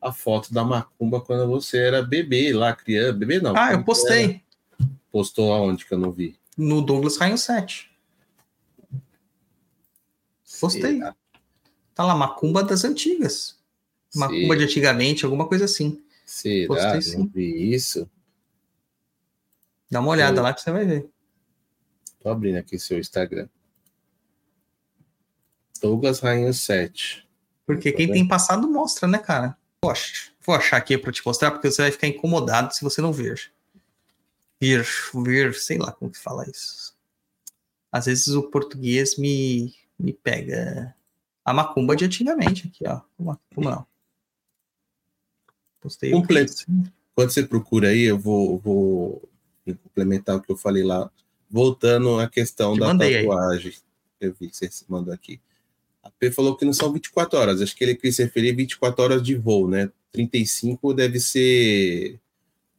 a 0.00 0.12
foto 0.12 0.52
da 0.52 0.64
macumba 0.64 1.20
quando 1.20 1.48
você 1.48 1.78
era 1.78 2.02
bebê 2.02 2.52
lá, 2.52 2.74
criança. 2.74 3.12
Bebê 3.12 3.40
não. 3.40 3.56
Ah, 3.56 3.72
eu 3.72 3.82
postei. 3.82 4.42
Era... 4.78 4.90
Postou 5.10 5.52
aonde 5.52 5.86
que 5.86 5.94
eu 5.94 5.98
não 5.98 6.12
vi? 6.12 6.36
No 6.56 6.82
Douglas 6.82 7.16
Rainho 7.16 7.38
7. 7.38 7.90
Postei. 10.60 10.98
Será? 10.98 11.16
Tá 11.94 12.04
lá, 12.04 12.14
macumba 12.14 12.62
das 12.62 12.84
antigas. 12.84 13.58
Macumba 14.14 14.54
Será? 14.54 14.56
de 14.56 14.64
antigamente, 14.64 15.24
alguma 15.24 15.46
coisa 15.46 15.64
assim. 15.64 16.02
Será? 16.24 16.68
Postei, 16.68 17.02
sim. 17.02 17.18
Não 17.18 17.26
vi 17.26 17.72
isso. 17.72 18.08
Dá 19.90 20.00
uma 20.00 20.10
olhada 20.10 20.38
eu... 20.38 20.42
lá 20.42 20.52
que 20.52 20.60
você 20.60 20.70
vai 20.70 20.84
ver. 20.84 21.08
Tô 22.20 22.28
abrindo 22.28 22.56
aqui 22.56 22.78
seu 22.78 22.98
Instagram. 22.98 23.48
Douglas 25.80 26.20
Rainha 26.20 26.52
7. 26.52 27.26
Porque 27.64 27.92
quem 27.92 28.10
tem 28.10 28.26
passado 28.26 28.68
mostra, 28.68 29.06
né, 29.06 29.18
cara? 29.18 29.56
Poxa, 29.80 30.32
vou 30.44 30.54
achar 30.54 30.76
aqui 30.76 30.98
para 30.98 31.12
te 31.12 31.24
mostrar, 31.24 31.50
porque 31.50 31.70
você 31.70 31.82
vai 31.82 31.92
ficar 31.92 32.08
incomodado 32.08 32.74
se 32.74 32.82
você 32.82 33.00
não 33.00 33.12
ver. 33.12 33.52
Vir, 34.60 34.84
vir, 35.14 35.54
sei 35.54 35.78
lá 35.78 35.92
como 35.92 36.10
que 36.10 36.18
fala 36.18 36.48
isso. 36.50 36.96
Às 37.92 38.06
vezes 38.06 38.28
o 38.28 38.42
português 38.42 39.16
me, 39.16 39.74
me 39.98 40.12
pega. 40.12 40.94
A 41.44 41.52
macumba 41.52 41.96
de 41.96 42.04
antigamente 42.04 42.66
aqui, 42.66 42.86
ó. 42.86 43.00
Como, 43.16 43.38
como 43.54 43.70
não? 43.70 43.86
Postei 45.80 46.10
Completo. 46.10 46.66
Quando 47.14 47.30
você 47.30 47.46
procura 47.46 47.88
aí, 47.88 48.02
eu 48.02 48.18
vou, 48.18 48.58
vou 48.58 49.28
complementar 49.74 50.36
o 50.36 50.40
que 50.40 50.50
eu 50.50 50.56
falei 50.56 50.82
lá, 50.82 51.10
voltando 51.50 52.18
à 52.18 52.28
questão 52.28 52.74
Te 52.74 52.80
da 52.80 52.96
tatuagem. 52.96 53.72
Aí. 53.72 53.78
Eu 54.20 54.34
vi 54.38 54.48
que 54.48 54.56
você 54.56 54.68
mandou 54.88 55.12
aqui. 55.12 55.40
A 56.02 56.10
P 56.10 56.30
falou 56.30 56.56
que 56.56 56.64
não 56.64 56.72
são 56.72 56.92
24 56.92 57.38
horas, 57.38 57.62
acho 57.62 57.76
que 57.76 57.84
ele 57.84 57.94
quis 57.94 58.16
se 58.16 58.24
referir 58.24 58.52
24 58.52 59.02
horas 59.02 59.22
de 59.22 59.34
voo, 59.36 59.68
né? 59.68 59.90
35 60.12 60.94
deve 60.94 61.20
ser 61.20 62.18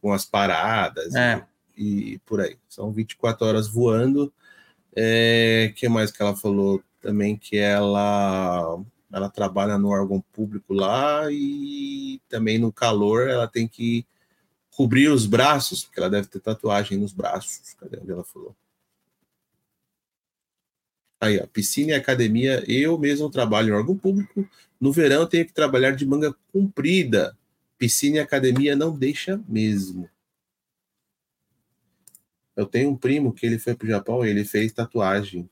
com 0.02 0.12
as 0.12 0.26
paradas 0.26 1.14
é. 1.16 1.44
e, 1.78 2.14
e, 2.14 2.18
por 2.20 2.42
aí. 2.42 2.58
São 2.68 2.92
24 2.92 3.46
horas 3.46 3.68
voando. 3.68 4.34
É, 4.96 5.72
que 5.76 5.88
mais 5.88 6.12
que 6.12 6.22
ela 6.22 6.36
falou 6.36 6.82
também 7.00 7.38
que 7.38 7.58
ela 7.58 8.80
ela 9.12 9.30
trabalha 9.30 9.78
no 9.78 9.90
órgão 9.90 10.24
público 10.34 10.74
lá 10.74 11.32
e 11.32 12.22
também 12.28 12.58
no 12.60 12.72
calor 12.72 13.28
ela 13.28 13.48
tem 13.48 13.68
que 13.68 14.06
cobrir 14.80 15.10
os 15.10 15.26
braços, 15.26 15.84
porque 15.84 16.00
ela 16.00 16.10
deve 16.10 16.30
ter 16.30 16.40
tatuagem 16.40 16.98
nos 16.98 17.12
braços. 17.12 17.74
Cadê 17.74 18.00
onde 18.00 18.12
ela 18.12 18.24
falou? 18.24 18.56
Aí, 21.20 21.38
ó, 21.38 21.46
piscina 21.48 21.92
e 21.92 21.96
academia, 21.96 22.64
eu 22.66 22.98
mesmo 22.98 23.30
trabalho 23.30 23.68
em 23.68 23.72
órgão 23.74 23.98
público. 23.98 24.50
No 24.80 24.94
verão 24.94 25.28
tenho 25.28 25.46
que 25.46 25.52
trabalhar 25.52 25.92
de 25.92 26.06
manga 26.06 26.34
comprida. 26.54 27.38
Piscina 27.78 28.16
e 28.16 28.20
academia 28.22 28.74
não 28.74 28.98
deixa 28.98 29.44
mesmo. 29.50 30.10
Eu 32.56 32.66
tenho 32.66 32.92
um 32.92 32.96
primo 32.96 33.34
que 33.34 33.46
ele 33.46 33.60
foi 33.60 33.76
pro 33.76 33.86
Japão 33.86 34.26
e 34.26 34.30
ele 34.30 34.46
fez 34.46 34.72
tatuagem. 34.72 35.50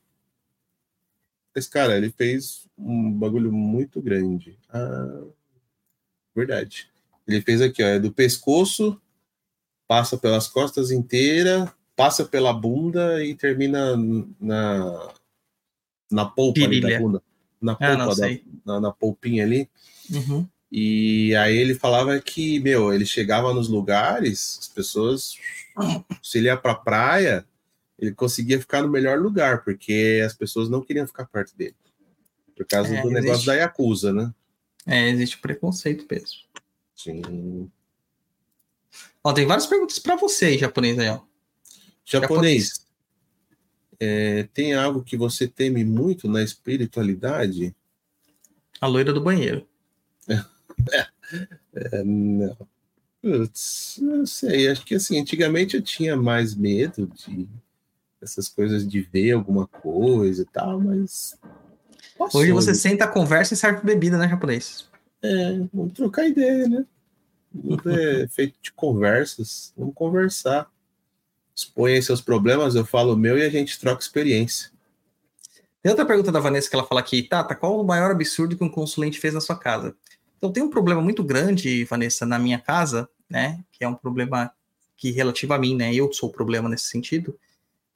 Esse 1.54 1.68
cara, 1.68 1.98
ele 1.98 2.10
fez 2.10 2.66
um 2.78 3.12
bagulho 3.12 3.52
muito 3.52 4.00
grande. 4.00 4.58
Ah, 4.70 5.26
verdade. 6.34 6.90
Ele 7.26 7.42
fez 7.42 7.60
aqui, 7.60 7.82
ó, 7.82 7.88
é 7.88 8.00
do 8.00 8.10
pescoço 8.10 8.98
passa 9.88 10.18
pelas 10.18 10.46
costas 10.46 10.90
inteiras, 10.90 11.68
passa 11.96 12.24
pela 12.24 12.52
bunda 12.52 13.24
e 13.24 13.34
termina 13.34 13.96
na, 14.38 15.12
na 16.12 16.24
polpa 16.26 16.60
ali 16.60 16.80
da 16.80 16.98
bunda. 16.98 17.22
Na 17.60 17.72
ah, 17.72 17.76
polpa, 17.76 18.14
da, 18.14 18.28
na, 18.64 18.80
na, 18.80 18.92
polpinha 18.92 19.42
ali. 19.42 19.68
Uhum. 20.12 20.46
E 20.70 21.34
aí 21.34 21.56
ele 21.56 21.74
falava 21.74 22.20
que, 22.20 22.60
meu, 22.60 22.92
ele 22.92 23.06
chegava 23.06 23.52
nos 23.54 23.68
lugares, 23.68 24.58
as 24.60 24.68
pessoas, 24.68 25.36
se 26.22 26.38
ele 26.38 26.48
ia 26.48 26.56
pra 26.56 26.74
praia, 26.74 27.44
ele 27.98 28.12
conseguia 28.12 28.60
ficar 28.60 28.82
no 28.82 28.88
melhor 28.88 29.18
lugar, 29.18 29.64
porque 29.64 30.22
as 30.24 30.34
pessoas 30.34 30.68
não 30.68 30.82
queriam 30.82 31.06
ficar 31.06 31.24
perto 31.24 31.56
dele. 31.56 31.74
Por 32.54 32.66
causa 32.66 32.94
é, 32.94 33.00
do 33.00 33.08
existe... 33.08 33.22
negócio 33.22 33.46
da 33.46 33.54
Yakuza, 33.54 34.12
né? 34.12 34.32
É, 34.86 35.08
existe 35.08 35.38
preconceito 35.38 36.06
mesmo. 36.08 36.38
Sim. 36.94 37.70
Ó, 39.28 39.32
tem 39.34 39.44
várias 39.44 39.66
perguntas 39.66 39.98
para 39.98 40.16
você, 40.16 40.56
japonês 40.56 40.98
aí, 40.98 41.10
ó. 41.10 41.20
Japonês, 42.02 42.22
japonês. 42.22 42.86
É, 44.00 44.48
tem 44.54 44.72
algo 44.72 45.02
que 45.02 45.18
você 45.18 45.46
teme 45.46 45.84
muito 45.84 46.26
na 46.26 46.42
espiritualidade? 46.42 47.76
A 48.80 48.86
loira 48.86 49.12
do 49.12 49.20
banheiro. 49.20 49.68
É, 51.74 52.02
não. 52.02 52.56
Putz, 53.20 53.98
não 54.00 54.24
sei. 54.24 54.68
Acho 54.68 54.86
que 54.86 54.94
assim, 54.94 55.20
antigamente 55.20 55.76
eu 55.76 55.82
tinha 55.82 56.16
mais 56.16 56.54
medo 56.54 57.06
de 57.06 57.46
essas 58.22 58.48
coisas 58.48 58.88
de 58.88 59.02
ver 59.02 59.32
alguma 59.32 59.66
coisa 59.66 60.40
e 60.40 60.46
tal, 60.46 60.80
mas. 60.80 61.38
Passou. 62.16 62.40
Hoje 62.40 62.50
você 62.50 62.74
senta, 62.74 63.06
conversa 63.06 63.52
e 63.52 63.56
serve 63.58 63.84
bebida, 63.84 64.16
né, 64.16 64.26
japonês? 64.26 64.88
É, 65.22 65.58
vamos 65.70 65.92
trocar 65.92 66.26
ideia, 66.26 66.66
né? 66.66 66.86
Tudo 67.52 67.90
é 67.90 68.28
feito 68.28 68.58
de 68.62 68.72
conversas. 68.72 69.72
Vamos 69.76 69.94
conversar. 69.94 70.70
Exponha 71.54 72.00
seus 72.00 72.20
problemas, 72.20 72.74
eu 72.74 72.84
falo 72.84 73.14
o 73.14 73.16
meu 73.16 73.36
e 73.36 73.42
a 73.42 73.50
gente 73.50 73.80
troca 73.80 74.00
experiência. 74.00 74.70
Tem 75.82 75.90
outra 75.90 76.06
pergunta 76.06 76.30
da 76.30 76.40
Vanessa 76.40 76.68
que 76.68 76.76
ela 76.76 76.86
fala 76.86 77.00
aqui, 77.00 77.22
Tata, 77.22 77.54
qual 77.54 77.80
o 77.80 77.84
maior 77.84 78.10
absurdo 78.10 78.56
que 78.56 78.62
um 78.62 78.68
consulente 78.68 79.18
fez 79.18 79.34
na 79.34 79.40
sua 79.40 79.56
casa? 79.56 79.96
Então 80.36 80.52
tem 80.52 80.62
um 80.62 80.70
problema 80.70 81.00
muito 81.00 81.24
grande, 81.24 81.84
Vanessa, 81.84 82.24
na 82.24 82.38
minha 82.38 82.58
casa, 82.58 83.08
né? 83.28 83.64
Que 83.72 83.84
é 83.84 83.88
um 83.88 83.94
problema 83.94 84.52
que 84.96 85.10
relativo 85.10 85.54
a 85.54 85.58
mim, 85.58 85.76
né? 85.76 85.94
Eu 85.94 86.12
sou 86.12 86.28
o 86.28 86.32
problema 86.32 86.68
nesse 86.68 86.86
sentido, 86.86 87.38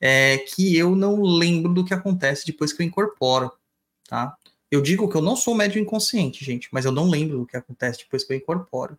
é 0.01 0.39
que 0.39 0.77
eu 0.77 0.97
não 0.97 1.23
lembro 1.23 1.73
do 1.73 1.85
que 1.85 1.95
acontece 1.95 2.47
depois 2.47 2.73
que 2.73 2.83
eu 2.83 2.87
incorporo, 2.87 3.53
tá? 4.09 4.37
Eu 4.71 4.81
digo 4.81 5.09
que 5.09 5.17
eu 5.17 5.23
não 5.23 5.37
sou 5.37 5.55
médio 5.55 5.81
inconsciente, 5.81 6.45
gente, 6.45 6.69
mas 6.73 6.85
eu 6.85 6.93
não 6.93 7.09
lembro 7.09 7.39
do 7.39 7.47
que 7.47 7.57
acontece 7.57 8.01
depois 8.01 8.25
que 8.25 8.33
eu 8.33 8.37
incorporo. 8.37 8.99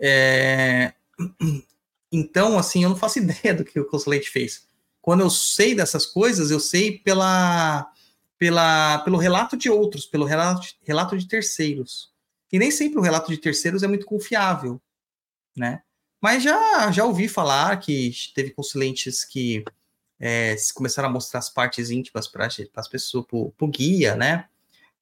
É... 0.00 0.92
Então, 2.12 2.56
assim, 2.56 2.84
eu 2.84 2.88
não 2.88 2.96
faço 2.96 3.18
ideia 3.18 3.52
do 3.52 3.64
que 3.64 3.78
o 3.80 3.84
consulente 3.84 4.30
fez. 4.30 4.66
Quando 5.02 5.20
eu 5.20 5.28
sei 5.28 5.74
dessas 5.74 6.06
coisas, 6.06 6.50
eu 6.50 6.60
sei 6.60 6.98
pela, 6.98 7.92
pela, 8.38 8.98
pelo 9.00 9.18
relato 9.18 9.56
de 9.56 9.68
outros, 9.68 10.06
pelo 10.06 10.24
relato, 10.24 10.66
relato 10.82 11.18
de 11.18 11.26
terceiros. 11.26 12.12
E 12.52 12.58
nem 12.58 12.70
sempre 12.70 12.98
o 12.98 13.02
relato 13.02 13.30
de 13.30 13.38
terceiros 13.38 13.82
é 13.82 13.88
muito 13.88 14.06
confiável, 14.06 14.80
né? 15.54 15.82
Mas 16.20 16.42
já, 16.42 16.90
já 16.90 17.04
ouvi 17.04 17.28
falar 17.28 17.76
que 17.78 18.12
teve 18.34 18.50
consulentes 18.50 19.24
que 19.24 19.64
é, 20.18 20.56
começaram 20.74 21.08
a 21.08 21.12
mostrar 21.12 21.38
as 21.38 21.50
partes 21.50 21.90
íntimas 21.90 22.26
para 22.26 22.48
as 22.74 22.88
pessoas, 22.88 23.26
para 23.26 23.36
o 23.66 23.68
guia, 23.68 24.16
né? 24.16 24.46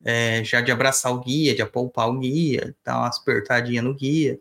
É, 0.04 0.44
já 0.44 0.60
de 0.60 0.70
abraçar 0.70 1.12
o 1.12 1.20
guia, 1.20 1.54
de 1.54 1.62
apalpar 1.62 2.08
o 2.08 2.18
guia, 2.18 2.76
dar 2.84 2.98
uma 2.98 3.08
apertadinha 3.08 3.80
no 3.80 3.94
guia. 3.94 4.38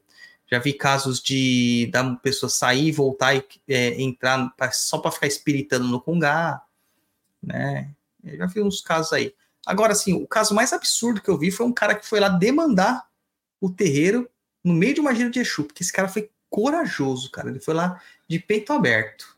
Já 0.53 0.59
vi 0.59 0.71
casos 0.71 1.19
de 1.19 1.89
da 1.91 2.13
pessoa 2.17 2.47
sair, 2.47 2.91
voltar 2.91 3.35
e 3.35 3.43
é, 3.67 3.99
entrar 3.99 4.53
pra, 4.55 4.71
só 4.71 4.99
para 4.99 5.09
ficar 5.09 5.25
espiritando 5.25 5.87
no 5.87 5.99
congá. 5.99 6.61
né? 7.41 7.91
Eu 8.23 8.37
já 8.37 8.45
vi 8.45 8.61
uns 8.61 8.79
casos 8.79 9.13
aí. 9.13 9.33
Agora, 9.65 9.93
assim, 9.93 10.13
o 10.13 10.27
caso 10.27 10.53
mais 10.53 10.71
absurdo 10.71 11.23
que 11.23 11.29
eu 11.29 11.39
vi 11.39 11.49
foi 11.49 11.65
um 11.65 11.73
cara 11.73 11.95
que 11.95 12.05
foi 12.05 12.19
lá 12.19 12.29
demandar 12.29 13.09
o 13.59 13.67
terreiro 13.67 14.29
no 14.63 14.75
meio 14.75 14.93
de 14.93 15.01
uma 15.01 15.15
gira 15.15 15.31
de 15.31 15.39
Exu, 15.39 15.63
porque 15.63 15.81
esse 15.81 15.91
cara 15.91 16.07
foi 16.07 16.29
corajoso, 16.51 17.31
cara. 17.31 17.49
Ele 17.49 17.59
foi 17.59 17.73
lá 17.73 17.99
de 18.27 18.37
peito 18.37 18.71
aberto. 18.73 19.35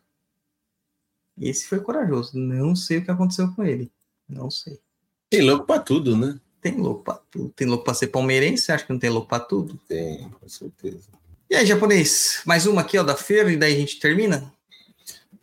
Esse 1.39 1.65
foi 1.65 1.79
corajoso. 1.79 2.37
Não 2.37 2.75
sei 2.75 2.97
o 2.97 3.05
que 3.05 3.11
aconteceu 3.11 3.53
com 3.53 3.63
ele. 3.63 3.89
Não 4.27 4.51
sei. 4.51 4.81
Tem 5.29 5.39
louco 5.39 5.65
pra 5.65 5.79
tudo, 5.79 6.17
né? 6.17 6.37
Tem 6.65 6.77
louco 6.77 7.03
pra 7.03 7.13
tudo. 7.29 7.53
Tem 7.55 7.67
louco 7.67 7.83
pra 7.83 7.93
ser 7.93 8.07
palmeirense? 8.07 8.63
Você 8.63 8.71
acha 8.71 8.83
que 8.83 8.91
não 8.91 8.97
tem 8.97 9.11
louco 9.11 9.27
pra 9.27 9.39
tudo? 9.39 9.79
Tem, 9.87 10.27
com 10.29 10.49
certeza. 10.49 11.09
E 11.47 11.55
aí, 11.55 11.63
japonês? 11.63 12.41
Mais 12.43 12.65
uma 12.65 12.81
aqui, 12.81 12.97
ó, 12.97 13.03
da 13.03 13.15
feira, 13.15 13.51
e 13.51 13.55
daí 13.55 13.75
a 13.75 13.77
gente 13.77 13.99
termina? 13.99 14.51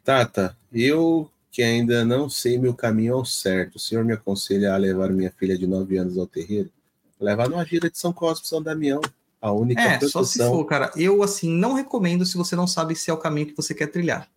Tata, 0.02 0.56
eu 0.72 1.30
que 1.48 1.62
ainda 1.62 2.04
não 2.04 2.28
sei 2.28 2.58
meu 2.58 2.74
caminho 2.74 3.14
ao 3.14 3.24
certo, 3.24 3.76
o 3.76 3.78
senhor 3.78 4.04
me 4.04 4.12
aconselha 4.12 4.74
a 4.74 4.76
levar 4.76 5.10
minha 5.10 5.30
filha 5.30 5.56
de 5.56 5.64
9 5.64 5.96
anos 5.96 6.18
ao 6.18 6.26
terreiro? 6.26 6.68
Levar 7.20 7.48
numa 7.48 7.64
gira 7.64 7.88
de 7.88 7.96
São 7.96 8.12
Cosme, 8.12 8.44
São 8.44 8.60
Damião. 8.60 9.00
A 9.40 9.52
única 9.52 9.80
é, 9.80 9.90
proteção. 9.90 10.24
só 10.24 10.28
se 10.28 10.38
for, 10.40 10.64
cara. 10.64 10.90
Eu, 10.96 11.22
assim, 11.22 11.48
não 11.48 11.74
recomendo 11.74 12.26
se 12.26 12.36
você 12.36 12.56
não 12.56 12.66
sabe 12.66 12.96
se 12.96 13.12
é 13.12 13.14
o 13.14 13.18
caminho 13.18 13.46
que 13.46 13.56
você 13.56 13.72
quer 13.72 13.86
trilhar. 13.86 14.28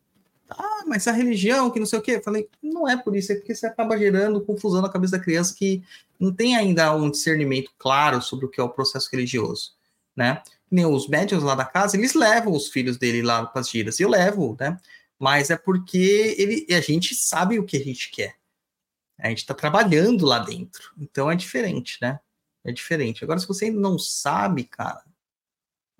Ah, 0.49 0.83
mas 0.85 1.07
a 1.07 1.11
religião, 1.11 1.71
que 1.71 1.79
não 1.79 1.85
sei 1.85 1.99
o 1.99 2.01
quê. 2.01 2.21
Falei, 2.21 2.47
não 2.61 2.87
é 2.87 2.95
por 2.95 3.15
isso, 3.15 3.31
é 3.31 3.35
porque 3.35 3.55
você 3.55 3.65
acaba 3.65 3.97
gerando 3.97 4.41
confusão 4.41 4.81
na 4.81 4.89
cabeça 4.89 5.17
da 5.17 5.23
criança 5.23 5.55
que 5.55 5.83
não 6.19 6.33
tem 6.33 6.55
ainda 6.55 6.95
um 6.95 7.09
discernimento 7.09 7.71
claro 7.77 8.21
sobre 8.21 8.45
o 8.45 8.49
que 8.49 8.59
é 8.59 8.63
o 8.63 8.69
processo 8.69 9.09
religioso, 9.11 9.73
né? 10.15 10.41
Nem 10.69 10.85
os 10.85 11.07
médios 11.07 11.43
lá 11.43 11.55
da 11.55 11.65
casa, 11.65 11.97
eles 11.97 12.13
levam 12.13 12.53
os 12.53 12.69
filhos 12.69 12.97
dele 12.97 13.21
lá 13.21 13.45
para 13.45 13.61
as 13.61 13.69
giras. 13.69 13.99
Eu 13.99 14.09
levo, 14.09 14.55
né? 14.59 14.79
Mas 15.19 15.49
é 15.49 15.57
porque 15.57 16.35
ele, 16.37 16.67
a 16.75 16.81
gente 16.81 17.15
sabe 17.15 17.59
o 17.59 17.65
que 17.65 17.77
a 17.77 17.83
gente 17.83 18.11
quer. 18.11 18.35
A 19.17 19.29
gente 19.29 19.39
está 19.39 19.53
trabalhando 19.53 20.25
lá 20.25 20.39
dentro. 20.39 20.91
Então 20.97 21.31
é 21.31 21.35
diferente, 21.35 21.97
né? 22.01 22.19
É 22.63 22.71
diferente. 22.71 23.23
Agora, 23.23 23.39
se 23.39 23.47
você 23.47 23.71
não 23.71 23.97
sabe, 23.97 24.65
cara, 24.65 25.03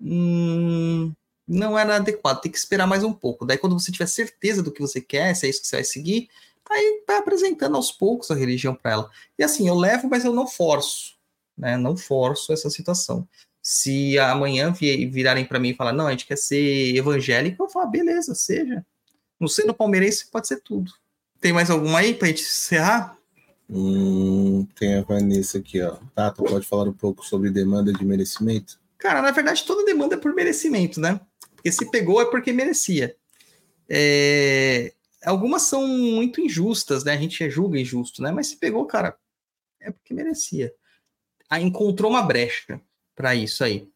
hum, 0.00 1.12
não 1.46 1.78
era 1.78 1.96
adequado. 1.96 2.40
Tem 2.40 2.50
que 2.50 2.58
esperar 2.58 2.86
mais 2.86 3.04
um 3.04 3.12
pouco. 3.12 3.46
Daí, 3.46 3.58
quando 3.58 3.78
você 3.78 3.92
tiver 3.92 4.06
certeza 4.06 4.62
do 4.62 4.72
que 4.72 4.80
você 4.80 5.00
quer, 5.00 5.34
se 5.34 5.46
é 5.46 5.50
isso 5.50 5.60
que 5.60 5.66
você 5.66 5.76
vai 5.76 5.84
seguir, 5.84 6.28
aí 6.68 7.02
vai 7.06 7.18
apresentando 7.18 7.76
aos 7.76 7.92
poucos 7.92 8.30
a 8.30 8.34
religião 8.34 8.74
para 8.74 8.92
ela. 8.92 9.10
E 9.38 9.44
assim, 9.44 9.68
eu 9.68 9.74
levo, 9.74 10.08
mas 10.08 10.24
eu 10.24 10.32
não 10.32 10.46
forço, 10.46 11.16
né? 11.56 11.76
Não 11.76 11.96
forço 11.96 12.52
essa 12.52 12.68
situação. 12.70 13.26
Se 13.62 14.18
amanhã 14.18 14.72
virarem 14.72 15.44
para 15.44 15.58
mim 15.58 15.70
e 15.70 15.74
falar, 15.74 15.92
não, 15.92 16.06
a 16.06 16.10
gente 16.10 16.26
quer 16.26 16.38
ser 16.38 16.94
evangélico, 16.94 17.64
eu 17.64 17.68
falo, 17.68 17.90
beleza, 17.90 18.34
seja. 18.34 18.84
No 19.38 19.48
sendo 19.48 19.74
palmeirense 19.74 20.26
pode 20.30 20.48
ser 20.48 20.60
tudo. 20.60 20.92
Tem 21.40 21.52
mais 21.52 21.70
alguma 21.70 21.98
aí 21.98 22.14
para 22.14 22.28
gente 22.28 22.42
encerrar? 22.42 23.16
Hum, 23.68 24.66
tem 24.78 24.94
a 24.94 25.02
Vanessa 25.02 25.58
aqui, 25.58 25.82
ó. 25.82 25.96
Tá, 26.14 26.30
tu 26.30 26.44
pode 26.44 26.66
falar 26.66 26.88
um 26.88 26.92
pouco 26.92 27.26
sobre 27.26 27.50
demanda 27.50 27.92
de 27.92 28.04
merecimento? 28.04 28.78
Cara, 28.98 29.20
na 29.20 29.30
verdade, 29.30 29.64
toda 29.64 29.84
demanda 29.84 30.14
é 30.14 30.18
por 30.18 30.34
merecimento, 30.34 31.00
né? 31.00 31.20
Porque 31.56 31.72
se 31.72 31.90
pegou 31.90 32.20
é 32.20 32.24
porque 32.26 32.52
merecia. 32.52 33.16
É... 33.88 34.92
Algumas 35.24 35.62
são 35.62 35.86
muito 35.86 36.40
injustas, 36.40 37.02
né? 37.02 37.12
A 37.12 37.16
gente 37.16 37.50
julga 37.50 37.80
injusto, 37.80 38.22
né? 38.22 38.30
Mas 38.30 38.46
se 38.48 38.56
pegou, 38.56 38.86
cara, 38.86 39.18
é 39.80 39.90
porque 39.90 40.14
merecia. 40.14 40.72
Aí 41.50 41.64
encontrou 41.64 42.10
uma 42.10 42.22
brecha 42.22 42.80
para 43.14 43.34
isso 43.34 43.64
aí. 43.64 43.88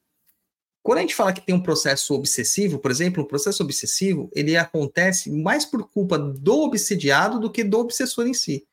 Quando 0.83 0.99
a 0.99 1.01
gente 1.03 1.15
fala 1.15 1.33
que 1.33 1.45
tem 1.45 1.55
um 1.55 1.63
processo 1.63 2.15
obsessivo, 2.15 2.79
por 2.79 2.91
exemplo, 2.91 3.23
um 3.23 3.27
processo 3.27 3.63
obsessivo, 3.63 4.31
ele 4.35 4.57
acontece 4.57 5.31
mais 5.31 5.65
por 5.65 5.89
culpa 5.91 6.19
do 6.19 6.63
obsediado 6.63 7.39
do 7.39 7.51
que 7.51 7.63
do 7.63 7.79
obsessor 7.79 8.27
em 8.27 8.33
si. 8.35 8.67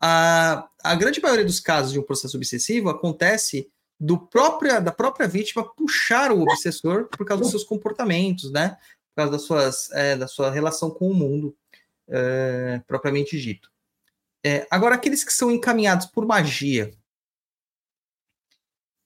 A, 0.00 0.68
a 0.82 0.94
grande 0.94 1.20
maioria 1.20 1.44
dos 1.44 1.60
casos 1.60 1.92
de 1.92 1.98
um 1.98 2.02
processo 2.02 2.36
obsessivo 2.36 2.88
acontece 2.88 3.68
do 4.00 4.18
própria, 4.18 4.80
da 4.80 4.90
própria 4.90 5.28
vítima 5.28 5.62
puxar 5.74 6.32
o 6.32 6.40
obsessor 6.40 7.08
por 7.08 7.26
causa 7.26 7.42
dos 7.42 7.50
seus 7.50 7.64
comportamentos, 7.64 8.50
né? 8.50 8.78
Por 9.10 9.16
causa 9.16 9.32
das 9.32 9.42
suas, 9.42 9.90
é, 9.90 10.16
da 10.16 10.26
sua 10.26 10.50
relação 10.50 10.90
com 10.90 11.10
o 11.10 11.14
mundo, 11.14 11.54
é, 12.08 12.80
propriamente 12.86 13.38
dito. 13.38 13.70
É, 14.42 14.66
agora, 14.70 14.94
aqueles 14.94 15.22
que 15.22 15.32
são 15.32 15.50
encaminhados 15.50 16.06
por 16.06 16.24
magia, 16.24 16.90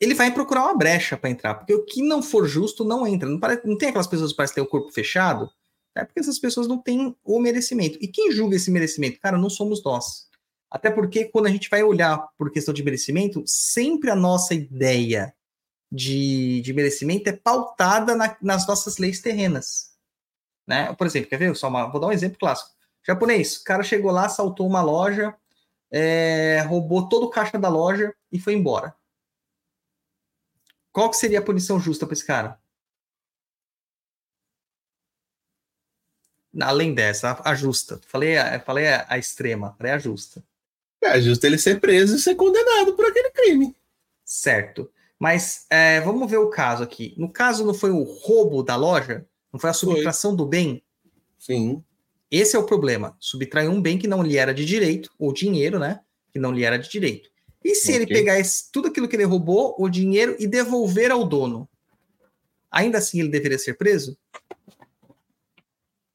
ele 0.00 0.14
vai 0.14 0.32
procurar 0.32 0.62
uma 0.62 0.76
brecha 0.76 1.16
para 1.16 1.30
entrar, 1.30 1.54
porque 1.54 1.74
o 1.74 1.84
que 1.84 2.00
não 2.00 2.22
for 2.22 2.46
justo 2.46 2.84
não 2.84 3.04
entra. 3.04 3.28
Não, 3.28 3.40
parece, 3.40 3.66
não 3.66 3.76
tem 3.76 3.88
aquelas 3.88 4.06
pessoas 4.06 4.30
que 4.30 4.36
parecem 4.36 4.54
ter 4.54 4.60
o 4.60 4.66
corpo 4.66 4.92
fechado, 4.92 5.50
é 5.96 6.04
porque 6.04 6.20
essas 6.20 6.38
pessoas 6.38 6.68
não 6.68 6.78
têm 6.78 7.16
o 7.24 7.40
merecimento. 7.40 7.98
E 8.00 8.06
quem 8.06 8.30
julga 8.30 8.54
esse 8.56 8.70
merecimento? 8.70 9.18
Cara, 9.20 9.38
não 9.38 9.50
somos 9.50 9.82
nós. 9.82 10.28
Até 10.74 10.90
porque 10.90 11.26
quando 11.26 11.46
a 11.46 11.50
gente 11.50 11.70
vai 11.70 11.84
olhar 11.84 12.18
por 12.36 12.50
questão 12.50 12.74
de 12.74 12.82
merecimento, 12.82 13.44
sempre 13.46 14.10
a 14.10 14.16
nossa 14.16 14.54
ideia 14.54 15.32
de, 15.90 16.60
de 16.62 16.72
merecimento 16.72 17.28
é 17.28 17.32
pautada 17.32 18.16
na, 18.16 18.36
nas 18.42 18.66
nossas 18.66 18.98
leis 18.98 19.20
terrenas. 19.20 19.96
Né? 20.66 20.92
Por 20.94 21.06
exemplo, 21.06 21.30
quer 21.30 21.36
ver? 21.36 21.54
Só 21.54 21.68
uma, 21.68 21.86
vou 21.86 22.00
dar 22.00 22.08
um 22.08 22.12
exemplo 22.12 22.40
clássico. 22.40 22.74
Japonês, 23.06 23.58
o 23.58 23.62
cara 23.62 23.84
chegou 23.84 24.10
lá, 24.10 24.28
saltou 24.28 24.66
uma 24.66 24.82
loja, 24.82 25.32
é, 25.92 26.60
roubou 26.62 27.08
todo 27.08 27.26
o 27.26 27.30
caixa 27.30 27.56
da 27.56 27.68
loja 27.68 28.12
e 28.32 28.40
foi 28.40 28.54
embora. 28.54 28.96
Qual 30.90 31.08
que 31.08 31.16
seria 31.16 31.38
a 31.38 31.44
punição 31.44 31.78
justa 31.78 32.04
para 32.04 32.14
esse 32.14 32.26
cara? 32.26 32.60
Além 36.60 36.92
dessa, 36.92 37.40
a 37.44 37.54
justa. 37.54 38.00
Falei, 38.08 38.34
falei 38.66 38.88
a, 38.88 39.06
a 39.08 39.18
extrema, 39.18 39.72
falei 39.78 39.92
a 39.92 39.98
justa. 39.98 40.42
É 41.04 41.20
justo 41.20 41.44
ele 41.44 41.58
ser 41.58 41.80
preso 41.80 42.16
e 42.16 42.18
ser 42.18 42.34
condenado 42.34 42.94
por 42.94 43.04
aquele 43.04 43.30
crime. 43.30 43.76
Certo. 44.24 44.90
Mas 45.18 45.66
é, 45.70 46.00
vamos 46.00 46.30
ver 46.30 46.38
o 46.38 46.48
caso 46.48 46.82
aqui. 46.82 47.14
No 47.16 47.30
caso, 47.30 47.64
não 47.64 47.74
foi 47.74 47.90
o 47.90 48.02
roubo 48.02 48.62
da 48.62 48.74
loja? 48.74 49.26
Não 49.52 49.60
foi 49.60 49.70
a 49.70 49.74
subtração 49.74 50.30
foi. 50.30 50.38
do 50.38 50.46
bem? 50.46 50.82
Sim. 51.38 51.82
Esse 52.30 52.56
é 52.56 52.58
o 52.58 52.64
problema. 52.64 53.16
Subtrair 53.20 53.70
um 53.70 53.80
bem 53.80 53.98
que 53.98 54.08
não 54.08 54.22
lhe 54.22 54.36
era 54.36 54.52
de 54.52 54.64
direito, 54.64 55.10
ou 55.18 55.32
dinheiro, 55.32 55.78
né? 55.78 56.00
Que 56.32 56.38
não 56.38 56.52
lhe 56.52 56.64
era 56.64 56.78
de 56.78 56.90
direito. 56.90 57.30
E 57.62 57.74
se 57.74 57.92
okay. 57.92 57.94
ele 57.94 58.06
pegar 58.06 58.38
esse, 58.38 58.70
tudo 58.72 58.88
aquilo 58.88 59.06
que 59.06 59.16
ele 59.16 59.24
roubou, 59.24 59.74
o 59.78 59.88
dinheiro, 59.88 60.34
e 60.38 60.46
devolver 60.46 61.10
ao 61.10 61.24
dono? 61.24 61.68
Ainda 62.70 62.98
assim 62.98 63.20
ele 63.20 63.28
deveria 63.28 63.58
ser 63.58 63.74
preso? 63.74 64.18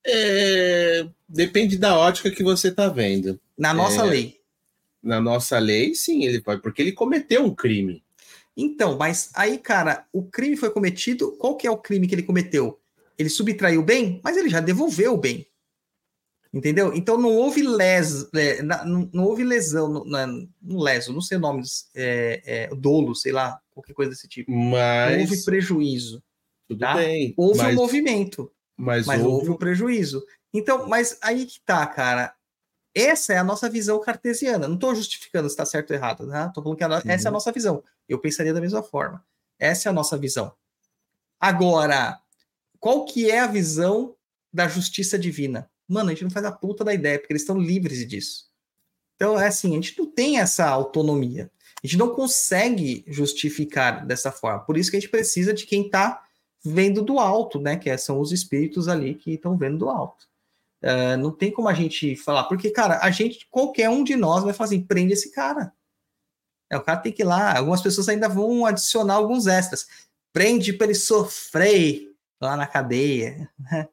É... 0.06 1.08
Depende 1.28 1.78
da 1.78 1.98
ótica 1.98 2.30
que 2.30 2.44
você 2.44 2.68
está 2.68 2.90
vendo. 2.90 3.40
Na 3.58 3.74
nossa 3.74 4.02
é... 4.02 4.10
lei 4.10 4.39
na 5.02 5.22
nossa 5.22 5.58
lei, 5.60 5.96
sim, 5.96 6.26
ele 6.26 6.42
pode, 6.42 6.62
porque 6.62 6.82
ele 6.82 6.92
cometeu 6.92 7.44
um 7.44 7.54
crime. 7.54 8.04
Então, 8.56 8.98
mas 8.98 9.30
aí, 9.34 9.58
cara, 9.58 10.06
o 10.12 10.24
crime 10.24 10.58
foi 10.58 10.70
cometido. 10.70 11.32
Qual 11.38 11.56
que 11.56 11.66
é 11.66 11.72
o 11.72 11.78
crime 11.78 12.08
que 12.08 12.16
ele 12.16 12.24
cometeu? 12.24 12.80
Ele 13.18 13.30
subtraiu 13.30 13.82
o 13.82 13.86
bem, 13.86 14.20
mas 14.24 14.36
ele 14.36 14.50
já 14.50 14.60
devolveu 14.60 15.14
o 15.14 15.18
bem. 15.18 15.48
Entendeu? 16.52 16.94
Então 16.96 17.16
não 17.16 17.30
houve 17.30 17.62
les, 17.62 18.28
é, 18.34 18.64
não, 18.64 19.10
não, 19.14 19.24
houve 19.24 19.44
lesão, 19.44 20.04
não, 20.04 20.50
não 20.60 20.80
leso, 20.80 21.14
não 21.14 21.22
sei 21.22 21.38
nomes, 21.38 21.90
é, 21.96 22.42
é, 22.44 22.76
dolo, 22.76 23.14
sei 23.14 23.32
lá, 23.32 23.62
qualquer 23.70 23.94
coisa 23.94 24.12
desse 24.12 24.28
tipo. 24.28 24.52
Mas... 24.52 25.14
Não 25.14 25.22
houve 25.22 25.46
prejuízo. 25.46 26.24
Tudo 26.68 26.80
tá? 26.80 26.96
bem. 26.96 27.36
Houve 27.38 27.60
mas... 27.60 27.74
um 27.74 27.76
movimento, 27.76 28.52
mas, 28.76 29.06
mas 29.06 29.22
houve... 29.22 29.32
houve 29.32 29.50
um 29.52 29.58
prejuízo. 29.58 30.26
Então, 30.52 30.88
mas 30.88 31.20
aí 31.22 31.46
que 31.46 31.62
tá, 31.64 31.86
cara. 31.86 32.34
Essa 33.00 33.34
é 33.34 33.38
a 33.38 33.44
nossa 33.44 33.70
visão 33.70 34.00
cartesiana. 34.00 34.68
Não 34.68 34.76
estou 34.76 34.94
justificando 34.96 35.48
se 35.48 35.54
está 35.54 35.66
certo 35.66 35.92
ou 35.92 35.96
errado, 35.96 36.26
né? 36.26 36.48
Estou 36.48 36.64
falando 36.64 36.78
que 36.78 36.86
uhum. 36.86 36.94
essa 36.94 37.10
é 37.10 37.28
a 37.28 37.32
uhum. 37.32 37.34
nossa 37.34 37.52
visão. 37.52 37.84
Eu 38.08 38.20
pensaria 38.20 38.54
da 38.54 38.62
mesma 38.62 38.84
forma. 38.84 39.24
Essa 39.58 39.88
é 39.88 39.90
a 39.90 39.94
nossa 39.94 40.18
visão. 40.18 40.54
Agora, 41.40 42.20
qual 42.80 43.06
que 43.06 43.30
é 43.30 43.40
a 43.40 43.48
visão 43.48 44.16
da 44.52 44.68
justiça 44.68 45.18
divina? 45.18 45.70
Mano, 45.88 46.10
a 46.10 46.14
gente 46.14 46.24
não 46.24 46.32
faz 46.32 46.46
a 46.46 46.52
puta 46.52 46.84
da 46.84 46.94
ideia, 46.94 47.20
porque 47.20 47.34
eles 47.34 47.42
estão 47.42 47.58
livres 47.58 48.08
disso. 48.08 48.50
Então, 49.16 49.40
é 49.40 49.48
assim, 49.48 49.72
a 49.72 49.76
gente 49.76 49.98
não 49.98 50.06
tem 50.06 50.40
essa 50.40 50.68
autonomia. 50.68 51.52
A 51.84 51.88
gente 51.88 51.98
não 51.98 52.14
consegue 52.14 53.04
justificar 53.08 54.06
dessa 54.06 54.32
forma. 54.32 54.60
Por 54.62 54.78
isso 54.78 54.90
que 54.90 54.98
a 54.98 55.00
gente 55.00 55.10
precisa 55.10 55.54
de 55.54 55.66
quem 55.66 55.86
está 55.86 56.26
vendo 56.64 57.02
do 57.02 57.20
alto, 57.20 57.60
né? 57.60 57.76
Que 57.76 57.98
são 57.98 58.20
os 58.20 58.32
espíritos 58.32 58.88
ali 58.88 59.16
que 59.16 59.32
estão 59.32 59.58
vendo 59.58 59.80
do 59.80 59.90
alto. 59.90 60.29
Uh, 60.82 61.18
não 61.18 61.32
tem 61.32 61.52
como 61.52 61.68
a 61.68 61.74
gente 61.74 62.16
falar, 62.16 62.46
porque, 62.46 62.72
cara, 62.72 63.00
a 63.04 63.12
gente, 63.12 63.46
qualquer 63.50 63.90
um 63.90 64.04
de 64.04 64.16
nós 64.16 64.44
vai 64.44 64.54
falar 64.54 64.68
assim, 64.68 64.82
prende 64.82 65.14
esse 65.14 65.32
cara. 65.32 65.74
É, 66.70 66.78
o 66.78 66.84
cara 66.84 67.00
tem 67.00 67.12
que 67.12 67.24
ir 67.24 67.26
lá, 67.26 67.58
algumas 67.58 67.82
pessoas 67.82 68.08
ainda 68.08 68.30
vão 68.30 68.66
adicionar 68.66 69.16
alguns 69.16 69.48
extras. 69.48 69.88
Prende 70.32 70.72
para 70.72 70.88
ele 70.88 70.96
sofrer 70.96 72.16
lá 72.42 72.56
na 72.56 72.68
cadeia. 72.68 73.52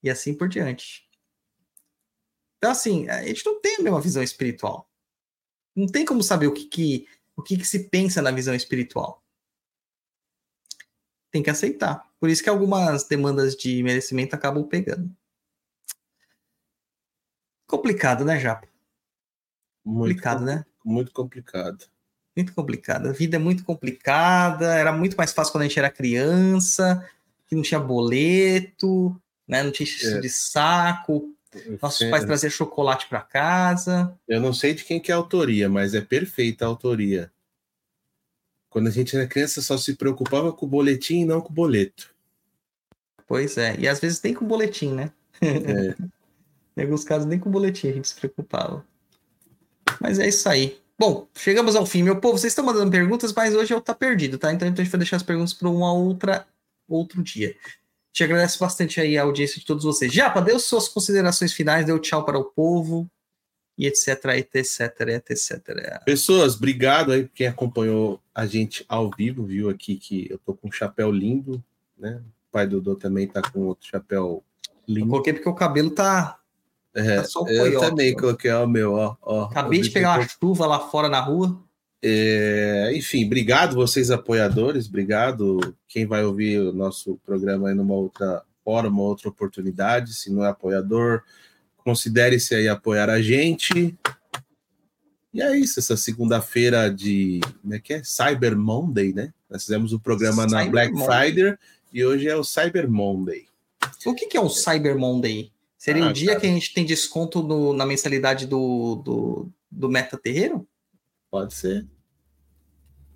E 0.00 0.08
assim 0.08 0.32
por 0.32 0.48
diante. 0.48 1.10
Então, 2.56 2.70
assim, 2.70 3.08
a 3.08 3.20
gente 3.24 3.44
não 3.44 3.60
tem 3.60 3.78
a 3.78 3.82
mesma 3.82 4.00
visão 4.00 4.22
espiritual. 4.22 4.88
Não 5.74 5.88
tem 5.88 6.04
como 6.04 6.22
saber 6.22 6.46
o 6.46 6.54
que, 6.54 6.66
que 6.66 7.08
o 7.38 7.42
que, 7.42 7.56
que 7.56 7.64
se 7.64 7.88
pensa 7.88 8.20
na 8.20 8.32
visão 8.32 8.52
espiritual. 8.52 9.24
Tem 11.30 11.40
que 11.40 11.50
aceitar. 11.50 12.07
Por 12.20 12.28
isso 12.28 12.42
que 12.42 12.48
algumas 12.48 13.04
demandas 13.04 13.54
de 13.56 13.82
merecimento 13.82 14.34
acabam 14.34 14.64
pegando. 14.64 15.10
Complicado, 17.66 18.24
né, 18.24 18.38
Japa? 18.40 18.66
Muito 19.84 20.14
Complicado, 20.14 20.44
né? 20.44 20.64
Muito 20.84 21.12
complicado. 21.12 21.86
Muito 22.36 22.52
complicado. 22.54 23.08
A 23.08 23.12
vida 23.12 23.36
é 23.36 23.38
muito 23.38 23.64
complicada. 23.64 24.74
Era 24.74 24.92
muito 24.92 25.16
mais 25.16 25.32
fácil 25.32 25.52
quando 25.52 25.62
a 25.62 25.66
gente 25.66 25.78
era 25.78 25.90
criança, 25.90 27.08
que 27.46 27.54
não 27.54 27.62
tinha 27.62 27.80
boleto, 27.80 29.14
né? 29.46 29.62
Não 29.62 29.70
tinha 29.72 29.86
xixi 29.86 30.14
É. 30.14 30.20
de 30.20 30.28
saco. 30.28 31.34
Nossos 31.80 31.98
Sim. 32.00 32.10
pais 32.10 32.24
traziam 32.24 32.50
chocolate 32.50 33.06
para 33.08 33.20
casa. 33.22 34.16
Eu 34.26 34.40
não 34.40 34.52
sei 34.52 34.74
de 34.74 34.84
quem 34.84 35.00
que 35.00 35.10
é 35.10 35.14
a 35.14 35.18
autoria, 35.18 35.68
mas 35.68 35.94
é 35.94 36.00
perfeita 36.00 36.64
a 36.64 36.68
autoria. 36.68 37.32
Quando 38.78 38.86
a 38.86 38.92
gente 38.92 39.16
era 39.16 39.26
criança, 39.26 39.60
só 39.60 39.76
se 39.76 39.96
preocupava 39.96 40.52
com 40.52 40.64
o 40.64 40.68
boletim 40.68 41.22
e 41.22 41.24
não 41.24 41.40
com 41.40 41.50
o 41.50 41.52
boleto. 41.52 42.14
Pois 43.26 43.58
é. 43.58 43.74
E 43.76 43.88
às 43.88 43.98
vezes 43.98 44.22
nem 44.22 44.32
com 44.32 44.46
boletim, 44.46 44.92
né? 44.92 45.10
É. 45.40 45.96
Em 46.80 46.82
alguns 46.84 47.02
casos, 47.02 47.26
nem 47.26 47.40
com 47.40 47.50
boletim 47.50 47.88
a 47.88 47.92
gente 47.92 48.06
se 48.06 48.14
preocupava. 48.14 48.86
Mas 50.00 50.20
é 50.20 50.28
isso 50.28 50.48
aí. 50.48 50.80
Bom, 50.96 51.26
chegamos 51.36 51.74
ao 51.74 51.84
fim. 51.84 52.04
Meu 52.04 52.20
povo, 52.20 52.38
vocês 52.38 52.52
estão 52.52 52.64
mandando 52.64 52.92
perguntas, 52.92 53.32
mas 53.32 53.52
hoje 53.52 53.74
eu 53.74 53.80
tá 53.80 53.92
perdido, 53.92 54.38
tá? 54.38 54.52
Então 54.52 54.68
a 54.68 54.70
gente 54.70 54.88
vai 54.88 54.98
deixar 54.98 55.16
as 55.16 55.24
perguntas 55.24 55.52
para 55.52 55.68
uma 55.68 55.92
outra 55.92 56.46
outro 56.88 57.20
dia. 57.20 57.56
Te 58.12 58.22
agradeço 58.22 58.60
bastante 58.60 59.00
aí 59.00 59.18
a 59.18 59.24
audiência 59.24 59.58
de 59.58 59.66
todos 59.66 59.82
vocês. 59.82 60.12
Japa, 60.12 60.40
deu 60.40 60.60
suas 60.60 60.86
considerações 60.86 61.52
finais, 61.52 61.84
deu 61.84 61.98
tchau 61.98 62.24
para 62.24 62.38
o 62.38 62.44
povo 62.44 63.10
e 63.78 63.86
etc, 63.86 64.24
etc, 64.52 65.30
etc. 65.30 66.04
Pessoas, 66.04 66.56
obrigado 66.56 67.12
aí 67.12 67.30
quem 67.32 67.46
acompanhou 67.46 68.20
a 68.34 68.44
gente 68.44 68.84
ao 68.88 69.08
vivo, 69.16 69.44
viu 69.44 69.70
aqui 69.70 69.94
que 69.94 70.26
eu 70.28 70.38
tô 70.38 70.52
com 70.52 70.66
um 70.66 70.72
chapéu 70.72 71.12
lindo, 71.12 71.62
né? 71.96 72.20
O 72.48 72.50
pai 72.50 72.66
do 72.66 72.80
Dodô 72.80 72.98
também 72.98 73.28
tá 73.28 73.40
com 73.40 73.60
outro 73.60 73.88
chapéu 73.88 74.42
Eu 74.88 74.94
lindo. 74.94 75.08
coloquei 75.08 75.32
porque 75.32 75.48
o 75.48 75.54
cabelo 75.54 75.90
tá. 75.90 76.40
É, 76.92 77.16
tá 77.16 77.24
só 77.24 77.44
o 77.44 77.48
eu 77.48 77.60
coiote, 77.60 77.88
também 77.88 78.14
ó. 78.14 78.18
coloquei 78.18 78.50
ó, 78.50 78.64
o 78.64 78.68
meu, 78.68 78.94
ó. 78.94 79.16
ó 79.22 79.44
Acabei 79.44 79.80
de 79.80 79.90
pegar 79.90 80.18
uma 80.18 80.28
chuva 80.28 80.66
lá 80.66 80.80
fora 80.80 81.08
na 81.08 81.20
rua. 81.20 81.62
É, 82.02 82.90
enfim, 82.94 83.26
obrigado 83.26 83.76
vocês 83.76 84.10
apoiadores, 84.10 84.88
obrigado 84.88 85.58
quem 85.86 86.06
vai 86.06 86.24
ouvir 86.24 86.58
o 86.60 86.72
nosso 86.72 87.16
programa 87.24 87.68
aí 87.68 87.74
numa 87.74 87.94
outra 87.94 88.42
hora, 88.64 88.88
uma 88.88 89.02
outra 89.02 89.28
oportunidade. 89.28 90.14
Se 90.14 90.32
não 90.32 90.44
é 90.44 90.48
apoiador, 90.48 91.22
considere-se 91.88 92.54
aí 92.54 92.68
apoiar 92.68 93.08
a 93.08 93.22
gente. 93.22 93.96
E 95.32 95.40
é 95.40 95.56
isso, 95.56 95.78
essa 95.80 95.96
segunda-feira 95.96 96.90
de. 96.92 97.40
Como 97.62 97.72
é 97.74 97.78
que 97.78 97.94
é? 97.94 98.02
Cyber 98.04 98.54
Monday, 98.58 99.14
né? 99.14 99.32
Nós 99.48 99.62
fizemos 99.64 99.94
o 99.94 99.98
programa 100.00 100.42
na 100.46 100.58
Cyber 100.58 100.70
Black 100.70 100.92
Monday. 100.92 101.32
Friday 101.32 101.58
e 101.90 102.04
hoje 102.04 102.28
é 102.28 102.36
o 102.36 102.44
Cyber 102.44 102.90
Monday. 102.90 103.46
O 104.04 104.14
que, 104.14 104.26
que 104.26 104.36
é 104.36 104.40
o 104.40 104.50
Cyber 104.50 104.98
Monday? 104.98 105.50
Seria 105.78 106.04
Ah, 106.04 106.10
o 106.10 106.12
dia 106.12 106.28
cara. 106.28 106.40
que 106.40 106.46
a 106.46 106.50
gente 106.50 106.74
tem 106.74 106.84
desconto 106.84 107.42
no- 107.42 107.72
na 107.72 107.86
mensalidade 107.86 108.46
do, 108.46 108.96
do, 108.96 109.48
do 109.70 109.88
Meta 109.88 110.18
Terreiro? 110.18 110.66
Pode 111.30 111.54
ser. 111.54 111.86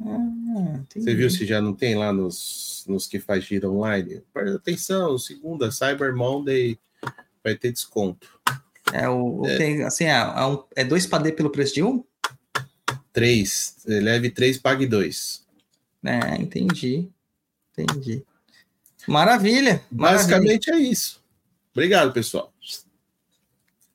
Ah. 0.01 0.81
Você 0.95 1.15
viu 1.15 1.29
se 1.29 1.45
já 1.45 1.61
não 1.61 1.75
tem 1.75 1.95
lá 1.95 2.11
nos, 2.13 2.85
nos 2.89 3.07
que 3.07 3.21
faz 3.21 3.45
gira 3.45 3.69
online? 3.69 4.23
Presta 4.33 4.57
atenção, 4.57 5.19
segunda, 5.19 5.71
Cyber 5.71 6.15
Monday 6.17 6.79
vai 7.43 7.55
ter 7.55 7.73
desconto. 7.73 8.41
É, 8.93 9.09
o, 9.09 9.47
É. 9.47 9.57
tem, 9.57 9.83
assim, 9.83 10.05
é, 10.05 10.11
é, 10.11 10.83
é 10.83 10.85
dois 10.85 11.07
padê 11.07 11.33
pelo 11.33 11.51
preço 11.51 11.75
de 11.75 11.83
um? 11.83 12.05
Três. 13.13 13.77
Leve 13.87 14.31
três, 14.31 14.59
pague 14.59 14.87
dois. 14.87 15.47
É, 16.05 16.37
entendi. 16.37 17.09
Entendi. 17.77 18.25
Maravilha. 19.07 19.83
Maravilha. 19.91 20.19
Basicamente 20.19 20.71
é 20.71 20.79
isso. 20.79 21.23
Obrigado, 21.73 22.13
pessoal. 22.13 22.53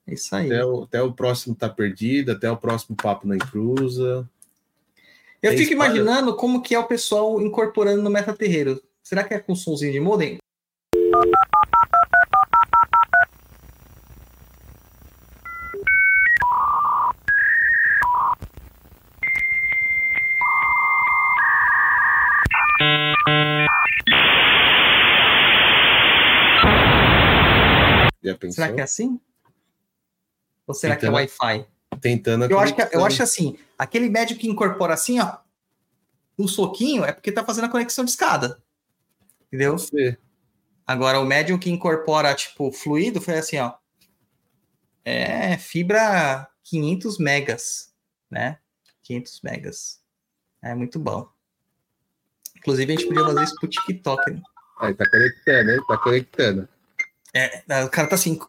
É 0.07 0.13
isso 0.13 0.35
aí. 0.35 0.47
Até 0.47 0.65
o, 0.65 0.83
até 0.83 1.01
o 1.01 1.13
próximo 1.13 1.55
Tá 1.55 1.69
Perdido, 1.69 2.31
até 2.31 2.49
o 2.49 2.57
próximo 2.57 2.95
Papo 2.95 3.27
na 3.27 3.35
Encruza. 3.35 4.27
Eu 5.41 5.51
é 5.51 5.57
fico 5.57 5.73
imaginando 5.73 6.35
como 6.35 6.61
que 6.61 6.73
é 6.73 6.79
o 6.79 6.87
pessoal 6.87 7.41
incorporando 7.41 8.01
no 8.01 8.09
Meta 8.09 8.33
Terreiro. 8.33 8.81
Será 9.03 9.23
que 9.23 9.33
é 9.33 9.39
com 9.39 9.55
somzinho 9.55 9.91
de 9.91 9.99
modem? 9.99 10.37
Já 28.28 28.38
pensou? 28.38 28.55
Será 28.55 28.73
que 28.73 28.82
é 28.82 28.84
assim? 28.84 29.19
Ou 30.65 30.73
será 30.73 30.95
que 30.95 31.05
é 31.05 31.09
Wi-Fi? 31.09 31.65
Tentando 32.01 32.45
Eu 32.45 32.59
acho, 32.59 32.75
que, 32.75 32.82
eu 32.82 32.86
conexão. 32.86 33.05
acho 33.05 33.23
assim, 33.23 33.57
aquele 33.78 34.09
médio 34.09 34.38
que 34.38 34.47
incorpora 34.47 34.93
assim, 34.93 35.19
ó, 35.19 35.38
um 36.38 36.47
soquinho, 36.47 37.03
é 37.03 37.11
porque 37.11 37.32
tá 37.32 37.43
fazendo 37.43 37.65
a 37.65 37.69
conexão 37.69 38.05
de 38.05 38.11
escada. 38.11 38.61
Entendeu? 39.47 39.78
Ser. 39.78 40.19
Agora, 40.86 41.19
o 41.19 41.25
médium 41.25 41.57
que 41.57 41.69
incorpora, 41.69 42.34
tipo, 42.36 42.71
fluido 42.71 43.19
foi 43.19 43.38
assim, 43.38 43.57
ó. 43.57 43.73
É 45.03 45.57
fibra 45.57 46.47
500 46.63 47.17
megas, 47.17 47.93
né? 48.30 48.59
500 49.03 49.41
megas. 49.41 50.01
É 50.61 50.75
muito 50.75 50.99
bom. 50.99 51.28
Inclusive, 52.57 52.93
a 52.93 52.95
gente 52.95 53.07
podia 53.07 53.23
fazer 53.23 53.43
isso 53.43 53.55
pro 53.55 53.69
TikTok. 53.69 54.32
Né? 54.32 54.41
Aí 54.80 54.93
tá 54.93 55.09
conectando, 55.09 55.71
hein? 55.71 55.80
Tá 55.88 55.97
conectando. 55.97 56.69
É, 57.38 57.83
o 57.83 57.89
cara 57.89 58.07
tá 58.07 58.15
assim, 58.15 58.39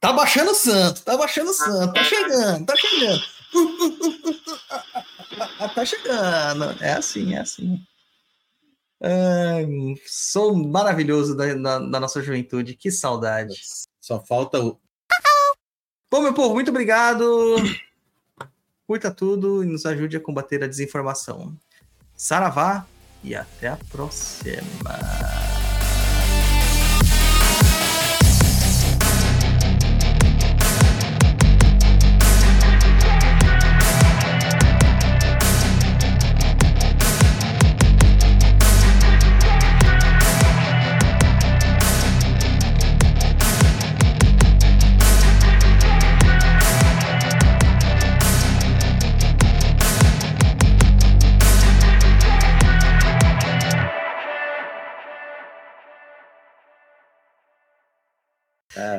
tá 0.00 0.12
baixando 0.12 0.50
o 0.50 0.54
santo, 0.54 1.02
tá 1.02 1.16
baixando 1.16 1.50
o 1.50 1.54
santo, 1.54 1.94
tá 1.94 2.04
chegando, 2.04 2.66
tá 2.66 2.74
chegando. 2.76 3.22
tá 5.74 5.84
chegando. 5.84 6.84
É 6.84 6.92
assim, 6.92 7.34
é 7.34 7.40
assim. 7.40 7.80
Ai, 9.00 9.66
sou 10.06 10.54
maravilhoso 10.54 11.36
da, 11.36 11.54
da, 11.54 11.78
da 11.78 12.00
nossa 12.00 12.20
juventude, 12.20 12.74
que 12.74 12.90
saudade. 12.90 13.54
Só 14.00 14.20
falta 14.20 14.60
o. 14.60 14.78
Bom, 16.10 16.22
meu 16.22 16.34
povo, 16.34 16.54
muito 16.54 16.70
obrigado. 16.70 17.56
Curta 18.86 19.10
tudo 19.10 19.62
e 19.62 19.66
nos 19.66 19.86
ajude 19.86 20.16
a 20.16 20.20
combater 20.20 20.64
a 20.64 20.66
desinformação. 20.66 21.56
Saravá 22.16 22.86
e 23.22 23.34
até 23.34 23.68
a 23.68 23.76
próxima. 23.76 24.62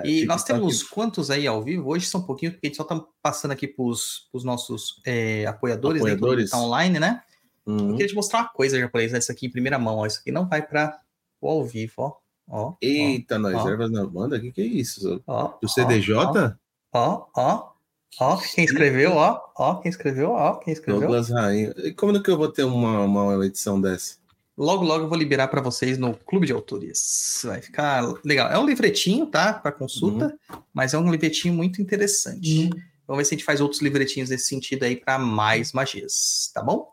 E 0.09 0.25
nós 0.25 0.41
TikTok. 0.43 0.59
temos 0.61 0.83
quantos 0.83 1.29
aí 1.31 1.45
ao 1.47 1.61
vivo? 1.63 1.89
Hoje 1.89 2.05
são 2.05 2.21
um 2.21 2.25
pouquinho, 2.25 2.51
porque 2.51 2.67
a 2.67 2.69
gente 2.69 2.77
só 2.77 2.83
está 2.83 3.01
passando 3.21 3.51
aqui 3.51 3.67
para 3.67 3.83
os 3.85 4.27
nossos 4.43 5.01
é, 5.05 5.45
apoiadores, 5.45 6.01
né? 6.03 6.11
Apoiadores. 6.13 6.45
Que 6.45 6.51
tá 6.51 6.57
online, 6.61 6.99
né? 6.99 7.21
Eu 7.65 7.73
Uhum. 7.73 7.91
queria 7.91 8.07
te 8.07 8.15
mostrar 8.15 8.39
uma 8.39 8.49
coisa, 8.49 8.79
japonês, 8.79 9.11
né? 9.11 9.19
Isso 9.19 9.31
aqui 9.31 9.45
em 9.45 9.51
primeira 9.51 9.77
mão, 9.77 9.97
ó. 9.97 10.05
Isso 10.05 10.19
aqui 10.19 10.31
não 10.31 10.47
vai 10.47 10.61
para 10.65 10.99
o 11.39 11.47
ao 11.49 11.63
vivo, 11.63 11.93
ó. 11.97 12.13
Ó, 12.51 12.73
Eita, 12.81 13.37
nós 13.37 13.53
ó. 13.63 13.69
ervas 13.69 13.91
na 13.91 14.03
banda? 14.07 14.37
O 14.37 14.41
que, 14.41 14.51
que 14.51 14.61
é 14.61 14.65
isso? 14.65 15.21
ó, 15.27 15.53
Do 15.61 15.69
CDJ? 15.69 16.15
Ó, 16.91 17.27
ó, 17.35 17.69
ó, 18.19 18.37
quem 18.55 18.65
escreveu, 18.65 19.11
ó, 19.13 19.39
ó, 19.55 19.75
quem 19.75 19.89
escreveu, 19.89 20.31
ó, 20.31 20.55
quem 20.55 20.73
escreveu. 20.73 21.01
Douglas 21.01 21.29
Rainha. 21.29 21.75
E 21.77 21.93
como 21.93 22.23
que 22.23 22.31
eu 22.31 22.37
vou 22.37 22.47
ter 22.51 22.63
uma, 22.63 23.01
uma 23.03 23.45
edição 23.45 23.79
dessa? 23.79 24.15
Logo, 24.59 24.83
logo 24.83 25.05
eu 25.05 25.07
vou 25.07 25.17
liberar 25.17 25.47
para 25.47 25.61
vocês 25.61 25.97
no 25.97 26.13
Clube 26.13 26.45
de 26.45 26.51
Autores. 26.51 27.43
Vai 27.45 27.61
ficar 27.61 28.03
legal. 28.25 28.51
É 28.51 28.59
um 28.59 28.65
livretinho, 28.65 29.25
tá? 29.25 29.53
Para 29.53 29.71
consulta, 29.71 30.37
mas 30.73 30.93
é 30.93 30.97
um 30.97 31.09
livretinho 31.09 31.53
muito 31.53 31.81
interessante. 31.81 32.69
Vamos 33.07 33.19
ver 33.19 33.25
se 33.25 33.33
a 33.33 33.37
gente 33.37 33.45
faz 33.45 33.61
outros 33.61 33.81
livretinhos 33.81 34.29
nesse 34.29 34.47
sentido 34.47 34.83
aí 34.83 34.97
para 34.97 35.17
mais 35.17 35.71
magias, 35.71 36.51
tá 36.53 36.61
bom? 36.61 36.91